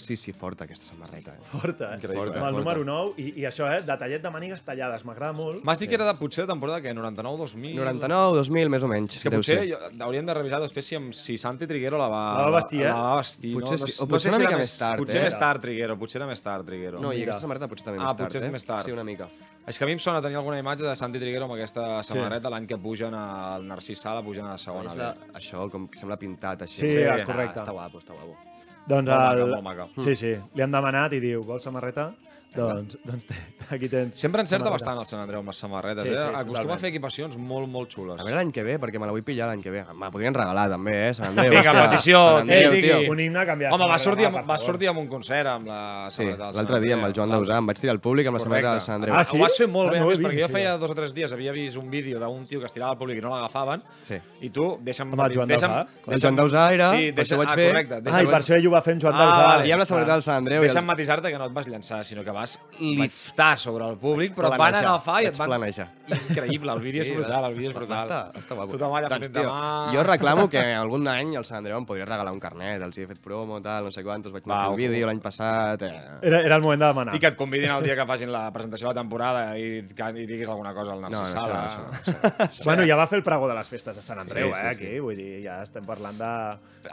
Sí, 0.00 0.16
sí, 0.16 0.32
forta 0.32 0.64
aquesta 0.64 0.86
samarreta. 0.92 1.34
Eh? 1.34 1.44
Forta, 1.50 1.90
eh? 1.92 1.98
Increïble. 1.98 2.36
Amb 2.38 2.46
el 2.48 2.56
número 2.60 2.84
9, 2.86 3.14
i, 3.18 3.26
i 3.42 3.46
això, 3.48 3.66
eh? 3.72 3.80
Detallet 3.86 4.22
de 4.22 4.30
mànigues 4.34 4.62
tallades, 4.64 5.04
m'agrada 5.08 5.34
molt. 5.36 5.62
M'has 5.66 5.82
dit 5.82 5.90
que 5.90 5.98
era 5.98 6.06
de 6.08 6.14
potser 6.18 6.44
de 6.46 6.52
temporada 6.52 6.80
que 6.84 6.92
99-2000... 6.94 7.74
99, 7.78 8.36
2000, 8.38 8.70
més 8.74 8.86
o 8.86 8.90
menys. 8.90 9.18
És 9.18 9.26
que 9.26 9.32
deu 9.34 9.42
potser 9.42 9.58
ser. 9.64 9.80
hauríem 10.06 10.26
de 10.30 10.38
revisar 10.38 10.60
després 10.62 10.86
si, 10.86 10.96
amb, 10.98 11.12
si 11.16 11.36
Santi 11.40 11.66
Triguero 11.70 11.98
la 12.00 12.08
va... 12.12 12.22
La 12.38 12.48
va 12.48 12.56
vestir, 12.60 12.82
eh? 12.84 12.88
La 12.92 13.02
va 13.12 13.16
vestir, 13.20 13.52
Potser 13.58 13.78
no? 13.78 13.86
sí, 13.86 13.92
no, 13.92 14.04
o 14.04 14.06
no 14.06 14.12
potser 14.14 14.30
sé 14.30 14.36
si 14.36 14.42
mica 14.42 14.54
era 14.54 14.62
més 14.62 14.74
tard, 14.78 15.02
Potser 15.02 15.20
eh? 15.20 15.24
més 15.28 15.38
tard, 15.42 15.62
Triguero, 15.66 15.98
potser 15.98 16.20
era 16.22 16.30
més 16.30 16.42
tard, 16.46 16.66
Triguero. 16.68 17.00
No, 17.02 17.12
i 17.12 17.20
Mira. 17.20 17.32
aquesta 17.32 17.46
samarreta 17.46 17.68
potser 17.70 17.88
també 17.90 17.98
Ah, 18.00 18.08
més 18.08 18.16
tard, 18.16 18.24
potser 18.26 18.42
és 18.42 18.48
eh? 18.48 18.52
més 18.54 18.68
tard. 18.68 18.86
Sí, 18.88 18.94
una 18.96 19.04
mica. 19.04 19.28
És 19.68 19.76
que 19.76 19.84
a 19.84 19.88
mi 19.90 19.92
em 19.92 20.00
sona 20.00 20.22
tenir 20.24 20.38
alguna 20.40 20.58
imatge 20.62 20.86
de 20.86 20.94
Santi 20.96 21.20
Triguero 21.20 21.44
amb 21.44 21.58
aquesta 21.58 22.02
samarreta 22.06 22.48
l'any 22.48 22.66
que 22.70 22.78
pugen 22.80 23.12
al 23.14 23.66
Narcís 23.68 24.00
Sala, 24.00 24.22
pugen 24.24 24.46
a 24.48 24.54
la 24.54 24.58
segona. 24.62 24.94
La, 24.96 25.10
això, 25.36 25.66
com 25.68 25.90
sembla 25.98 26.16
pintat 26.16 26.62
així. 26.64 26.80
Sí, 26.86 26.94
és 27.02 27.26
correcte. 27.28 27.60
Està 27.60 27.74
guapo, 27.76 28.00
està 28.00 28.16
guapo. 28.16 28.47
Doncs 28.88 29.10
maca, 29.10 29.44
el... 29.44 29.52
molt 29.52 29.66
maca. 29.66 29.86
Sí, 30.00 30.14
sí. 30.16 30.32
Li 30.56 30.64
han 30.64 30.74
demanat 30.74 31.14
i 31.16 31.20
diu, 31.22 31.42
vols 31.46 31.66
samarreta? 31.68 32.08
Doncs, 32.56 32.96
doncs 33.04 33.26
té, 33.28 33.34
aquí 33.70 33.88
tens. 33.92 34.16
Sempre 34.16 34.40
encerta 34.40 34.64
samarreta. 34.64 34.72
bastant 34.72 34.98
el 35.02 35.06
Sant 35.06 35.20
Andreu 35.22 35.40
amb 35.42 35.48
les 35.52 35.58
samarretes, 35.60 36.02
Sí, 36.06 36.12
eh? 36.14 36.16
sí, 36.16 36.24
Acostuma 36.24 36.46
totalment. 36.48 36.74
a 36.74 36.78
fer 36.78 36.88
equipacions 36.88 37.36
molt, 37.36 37.68
molt 37.68 37.90
xules. 37.92 38.20
A 38.20 38.24
veure 38.24 38.36
l'any 38.38 38.50
que 38.52 38.62
ve, 38.64 38.78
perquè 38.80 38.98
me 38.98 39.06
la 39.06 39.12
vull 39.12 39.22
pillar 39.22 39.46
l'any 39.50 39.60
que 39.62 39.70
ve. 39.70 39.82
Me 39.92 40.06
la 40.06 40.10
podrien 40.10 40.34
regalar 40.34 40.64
també, 40.72 40.94
eh? 41.10 41.14
Sant 41.14 41.28
Andreu. 41.28 41.50
Vinga, 41.52 41.74
petició, 41.90 42.18
Sant 42.24 42.40
Andreu, 42.48 42.72
eh, 42.72 42.80
tio. 42.82 43.12
Un 43.12 43.20
himne 43.20 43.44
canviat. 43.46 43.72
Home, 43.76 43.86
va 43.92 43.98
sortir, 43.98 44.26
amb, 44.26 44.40
va 44.48 44.56
sortir 44.58 44.88
amb 44.88 44.98
un 45.04 45.08
concert 45.08 45.46
amb 45.52 45.66
la 45.68 46.08
Sí, 46.10 46.16
samarreta 46.24 46.44
del 46.44 46.54
Sant 46.54 46.56
l'altre 46.64 46.80
dia 46.86 46.94
amb 46.96 47.04
el. 47.04 47.12
Joan 47.14 47.30
Dausà 47.36 47.58
em 47.58 47.66
vaig 47.66 47.78
tirar 47.84 47.92
al 47.94 48.00
públic 48.00 48.26
amb 48.26 48.38
la 48.38 48.40
samarreta 48.42 48.72
del. 48.72 48.80
Sant 48.80 48.94
Andreu. 48.96 49.14
Ah, 49.14 49.24
sí? 49.24 49.36
Ho 49.36 49.40
vas 49.44 49.56
fer 49.58 49.68
molt 49.68 49.88
Ah, 49.88 49.92
bé, 49.92 50.00
no 50.00 50.06
he 50.06 50.08
més, 50.16 50.18
perquè 50.24 50.34
vist, 50.40 50.48
jo 50.48 50.52
feia 50.56 50.76
dos 50.78 50.90
o 50.90 50.94
tres 50.94 51.14
dies 51.14 51.30
havia 51.32 51.52
vist 51.52 51.76
un 51.76 51.90
vídeo 51.90 52.18
d'un 52.18 52.46
tio 52.46 52.60
que 52.60 52.66
es 52.66 52.72
tirava 52.72 52.92
al 52.92 52.98
públic 52.98 53.18
i 53.18 53.20
no 53.20 53.30
l'agafaven, 53.30 53.82
Sí. 54.02 54.16
i 54.40 54.50
tu, 54.50 54.78
deixa'm... 54.82 55.12
Amb 55.12 55.22
el 55.28 55.32
Joan 55.36 55.48
deixa'm, 55.48 55.70
Dausà? 55.70 56.12
El 56.14 56.20
Joan 56.20 56.36
Dausà 56.36 56.72
era, 56.72 56.90
Sí, 56.96 57.12
per 57.12 57.14
deixa, 57.22 57.34
això 57.34 57.34
ho 57.34 57.44
vaig 57.44 57.48
ah, 57.52 57.68
correcte. 57.68 57.94
Ah, 57.94 58.00
Deixa'm, 58.00 58.22
i 58.24 58.32
per 58.32 58.40
això 58.40 58.54
ell 58.56 58.66
ho 58.66 58.70
va 58.72 58.80
fer 58.82 58.92
amb 58.96 59.02
Joan 59.02 59.14
Ah, 59.14 59.18
Dausà. 59.18 59.46
vale. 59.48 59.68
I 59.68 59.72
amb 59.72 59.78
la 59.80 59.84
samarreta 59.86 60.12
del 60.12 60.22
Sant 60.22 60.36
Andreu. 60.38 60.62
deixa'm 60.62 60.84
matisar-te 60.86 61.30
que 61.30 61.38
no 61.38 61.44
et 61.46 61.52
vas 61.52 61.66
llançar, 61.68 62.04
sinó 62.04 62.24
que 62.24 62.30
vas 62.38 62.56
liftar 62.78 63.58
sobre 63.58 63.86
el 63.90 63.96
públic, 63.98 64.34
però 64.36 64.52
et 64.54 64.60
van 64.60 64.76
agafar 64.78 65.18
i 65.24 65.28
et 65.32 65.38
van... 65.38 65.50
planejar. 65.50 65.88
Increïble, 66.08 66.72
el 66.72 66.80
vídeo 66.80 67.02
és 67.02 67.10
brutal, 67.12 67.48
el 67.50 67.56
vídeo 67.56 67.72
és 67.72 67.76
brutal. 67.76 67.98
Està, 68.06 68.20
està 68.38 68.56
guapo. 68.56 68.72
Tothom 68.76 68.94
allà 68.96 69.10
doncs, 69.10 69.26
fent 69.26 69.34
de 69.34 69.42
tio, 69.42 69.50
mà. 69.52 69.72
jo 69.92 70.04
reclamo 70.06 70.46
que 70.52 70.62
algun 70.78 71.08
any 71.12 71.34
el 71.36 71.44
Sant 71.44 71.58
Andreu 71.60 71.76
em 71.80 71.86
podria 71.88 72.06
regalar 72.08 72.32
un 72.32 72.40
carnet, 72.40 72.80
els 72.86 72.96
hi 72.96 73.04
he 73.04 73.08
fet 73.10 73.20
promo, 73.24 73.58
tal, 73.64 73.88
no 73.88 73.92
sé 73.94 74.04
quantos, 74.06 74.32
vaig 74.32 74.46
anar 74.46 74.60
un 74.72 74.78
vídeo 74.78 75.08
l'any 75.10 75.20
passat... 75.24 75.82
Eh. 75.84 75.92
Era, 76.22 76.40
era 76.46 76.56
el 76.56 76.62
moment 76.64 76.80
de 76.84 76.88
demanar. 76.92 77.16
I 77.18 77.22
que 77.22 77.30
et 77.32 77.36
convidin 77.38 77.74
el 77.74 77.84
dia 77.84 77.96
que 77.98 78.06
facin 78.08 78.32
la 78.32 78.46
presentació 78.54 78.88
de 78.88 78.94
la 78.94 79.00
temporada 79.02 79.44
i, 79.58 79.82
que, 79.90 80.10
i 80.22 80.26
diguis 80.30 80.48
alguna 80.48 80.72
cosa 80.76 80.94
al 80.94 81.02
No, 81.02 81.10
Narcís 81.10 81.34
no, 81.34 81.42
Sala. 81.42 81.60
això 81.66 81.84
no, 81.84 82.46
això 82.46 82.64
Bueno, 82.70 82.86
ja 82.88 82.96
va 83.00 83.06
fer 83.10 83.20
el 83.20 83.26
pregó 83.26 83.48
de 83.50 83.58
les 83.58 83.68
festes 83.74 83.98
de 83.98 84.04
Sant 84.04 84.22
Andreu, 84.22 84.52
Sí, 84.54 84.60
sí, 84.60 84.66
eh, 84.66 84.72
sí. 84.72 84.86
aquí. 84.86 85.00
Vull 85.04 85.18
dir, 85.18 85.30
ja 85.44 85.60
estem 85.66 85.84
parlant 85.88 86.18
de... 86.20 86.32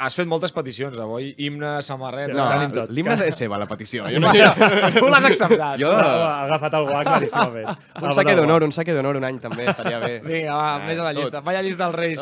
Has 0.02 0.18
fet 0.18 0.28
moltes 0.28 0.52
peticions 0.52 0.98
avui, 1.00 1.32
himne, 1.46 1.78
samarreta... 1.86 2.34
Sí, 2.34 2.72
No, 2.76 2.86
l'himne 2.90 3.16
és 3.30 3.38
seva, 3.38 3.60
la 3.62 3.68
petició. 3.70 4.08
Jo 4.12 4.20
no, 4.20 4.32
tu 4.96 5.08
l'has 5.08 5.28
acceptat. 5.42 5.80
jo, 5.82 5.92
Ha 5.92 6.44
agafat 6.46 6.74
el 6.80 6.88
guac 6.90 7.06
claríssimament. 7.10 7.78
Un 8.02 8.14
saque 8.18 8.36
d'honor, 8.40 8.64
un 8.64 8.72
saque 8.76 8.94
d'honor 8.98 9.20
un 9.22 9.24
any 9.30 9.40
també 9.44 9.68
estaria 9.70 10.00
bé. 10.00 10.20
Vinga, 10.26 10.56
va, 10.56 10.80
més 10.88 11.00
a 11.00 11.04
la 11.04 11.14
tot. 11.14 11.22
llista. 11.24 11.42
Vaya 11.46 11.62
llista 11.66 11.90
dels 11.90 11.96
Reis. 11.96 12.20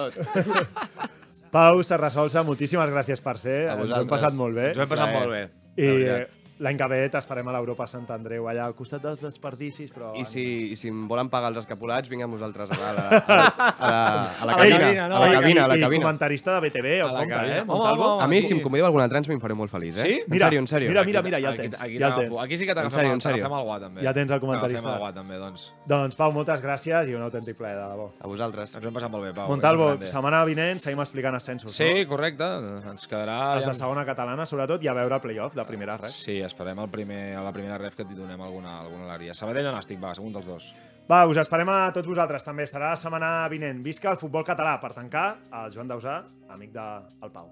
Pau 1.53 1.83
Serrasolsa, 1.85 2.41
moltíssimes 2.43 2.89
gràcies 2.89 3.21
per 3.21 3.37
ser. 3.37 3.59
A 3.69 3.75
Ens 3.77 3.91
ho 3.91 3.99
hem 4.01 4.07
passat 4.09 4.33
molt 4.33 4.55
bé. 4.57 4.71
Ens 4.73 4.79
ho 4.79 4.85
hem 4.87 4.89
passat 4.95 5.13
molt 5.13 5.29
bé. 5.35 5.43
I. 5.77 6.42
l'any 6.59 6.77
que 6.77 6.87
ve 6.87 7.09
t'esperem 7.09 7.47
a 7.47 7.53
l'Europa 7.55 7.87
Sant 7.87 8.05
Andreu, 8.13 8.47
allà 8.47 8.65
al 8.65 8.75
costat 8.75 9.01
dels 9.01 9.21
desperdicis, 9.21 9.91
però... 9.91 10.13
I 10.15 10.25
si, 10.25 10.43
I 10.71 10.75
si 10.75 10.87
em 10.89 11.07
volen 11.07 11.29
pagar 11.29 11.49
els 11.49 11.57
escapulats, 11.63 12.09
vinga 12.09 12.25
amb 12.25 12.33
vosaltres 12.35 12.69
a 12.71 12.77
la, 12.77 12.89
a 12.89 12.93
la, 12.93 13.07
a 13.17 13.37
la, 13.37 13.47
a 13.79 13.89
la 13.89 14.31
A 14.41 14.45
la 14.45 14.55
cabina. 14.57 15.07
no? 15.09 15.15
A 15.17 15.27
la 15.27 15.33
cabina, 15.41 15.63
a 15.65 15.67
la 15.67 15.77
I 15.77 15.81
cabina. 15.81 16.03
comentarista 16.05 16.59
de 16.59 16.69
BTV, 16.69 17.01
A 17.01 17.05
o 17.05 17.07
la 17.13 17.19
compte, 17.19 17.33
cabina. 17.35 17.57
eh, 17.57 17.61
Home, 17.61 17.65
Montalvo? 17.73 18.05
home, 18.15 18.23
A 18.23 18.27
mi, 18.27 18.37
aquí- 18.37 18.47
si 18.47 18.53
em 18.53 18.61
convideu 18.61 18.85
a 18.85 18.87
alguna 18.89 19.09
trans, 19.09 19.27
m'hi 19.29 19.39
faré 19.39 19.53
molt 19.55 19.71
feliç, 19.71 19.97
eh? 19.97 20.01
Sí? 20.01 20.21
En 20.29 20.39
sèrio, 20.39 20.59
en 20.59 20.67
sèrio. 20.67 20.89
Mira, 20.89 21.03
mira, 21.03 21.21
mira, 21.21 21.39
ja 21.39 21.49
el 21.49 21.53
Aquí- 21.53 21.61
tens. 21.69 21.81
Aquí, 21.81 21.97
ja 21.99 22.07
el 22.07 22.15
tens. 22.15 22.39
aquí 22.39 22.57
sí 22.57 22.65
que 22.65 22.75
t'agafem 22.75 22.99
el, 23.05 23.11
el 23.11 23.65
guà, 23.67 23.79
també. 23.79 24.01
Ja 24.03 24.13
tens 24.13 24.31
el 24.31 24.39
comentarista. 24.39 24.81
T'agafem 24.81 25.01
el 25.01 25.03
guà, 25.07 25.13
també, 25.13 25.37
doncs. 25.37 25.73
Doncs, 25.87 26.15
Pau, 26.15 26.31
moltes 26.31 26.61
gràcies 26.63 27.09
i 27.09 27.15
un 27.15 27.21
autèntic 27.23 27.57
plaer, 27.57 27.75
de 27.77 27.87
debò. 27.93 28.11
A 28.19 28.27
vosaltres. 28.27 28.75
Ens 28.75 28.83
ho 28.83 28.87
hem 28.87 28.93
passat 28.93 29.09
molt 29.11 29.23
bé, 29.25 29.33
Pau. 29.33 29.47
Montalvo, 29.49 29.83
un 29.83 29.89
grande. 29.97 30.07
setmana 30.07 30.43
vinent 30.45 30.79
seguim 30.79 30.99
explicant 31.01 31.35
ascensos, 31.35 31.73
Sí, 31.73 32.03
no? 32.03 32.07
correcte. 32.09 32.43
Ens 32.89 33.07
quedarà... 33.07 33.55
Els 33.57 33.65
de 33.65 33.73
segona 33.73 34.05
catalana, 34.05 34.45
sobretot, 34.45 34.83
i 34.83 34.87
a 34.87 34.93
veure 34.93 35.15
el 35.15 35.21
playoff 35.21 35.55
de 35.55 35.65
primera 35.65 35.97
res. 35.97 36.13
Sí, 36.23 36.39
esperem 36.53 36.79
el 36.79 36.89
primer, 36.93 37.21
a 37.35 37.43
la 37.43 37.53
primera 37.55 37.77
ref 37.81 37.97
que 37.97 38.05
t'hi 38.07 38.17
donem 38.17 38.41
alguna, 38.41 38.79
alguna 38.85 39.09
alegria. 39.09 39.35
Sabadell 39.37 39.71
o 39.71 39.75
Nàstic, 39.75 40.01
va, 40.01 40.13
un 40.21 40.37
dels 40.37 40.49
dos. 40.49 40.71
Va, 41.09 41.25
us 41.27 41.41
esperem 41.41 41.67
a 41.73 41.91
tots 41.95 42.07
vosaltres 42.07 42.45
també. 42.47 42.69
Serà 42.69 42.93
la 42.93 43.01
setmana 43.01 43.33
vinent. 43.51 43.83
Visca 43.83 44.13
el 44.13 44.21
futbol 44.21 44.47
català. 44.47 44.77
Per 44.79 44.93
tancar, 44.95 45.27
el 45.63 45.75
Joan 45.75 45.91
Dausà, 45.91 46.21
amic 46.55 46.71
del 46.77 47.07
de, 47.09 47.15
el 47.27 47.35
Pau. 47.35 47.51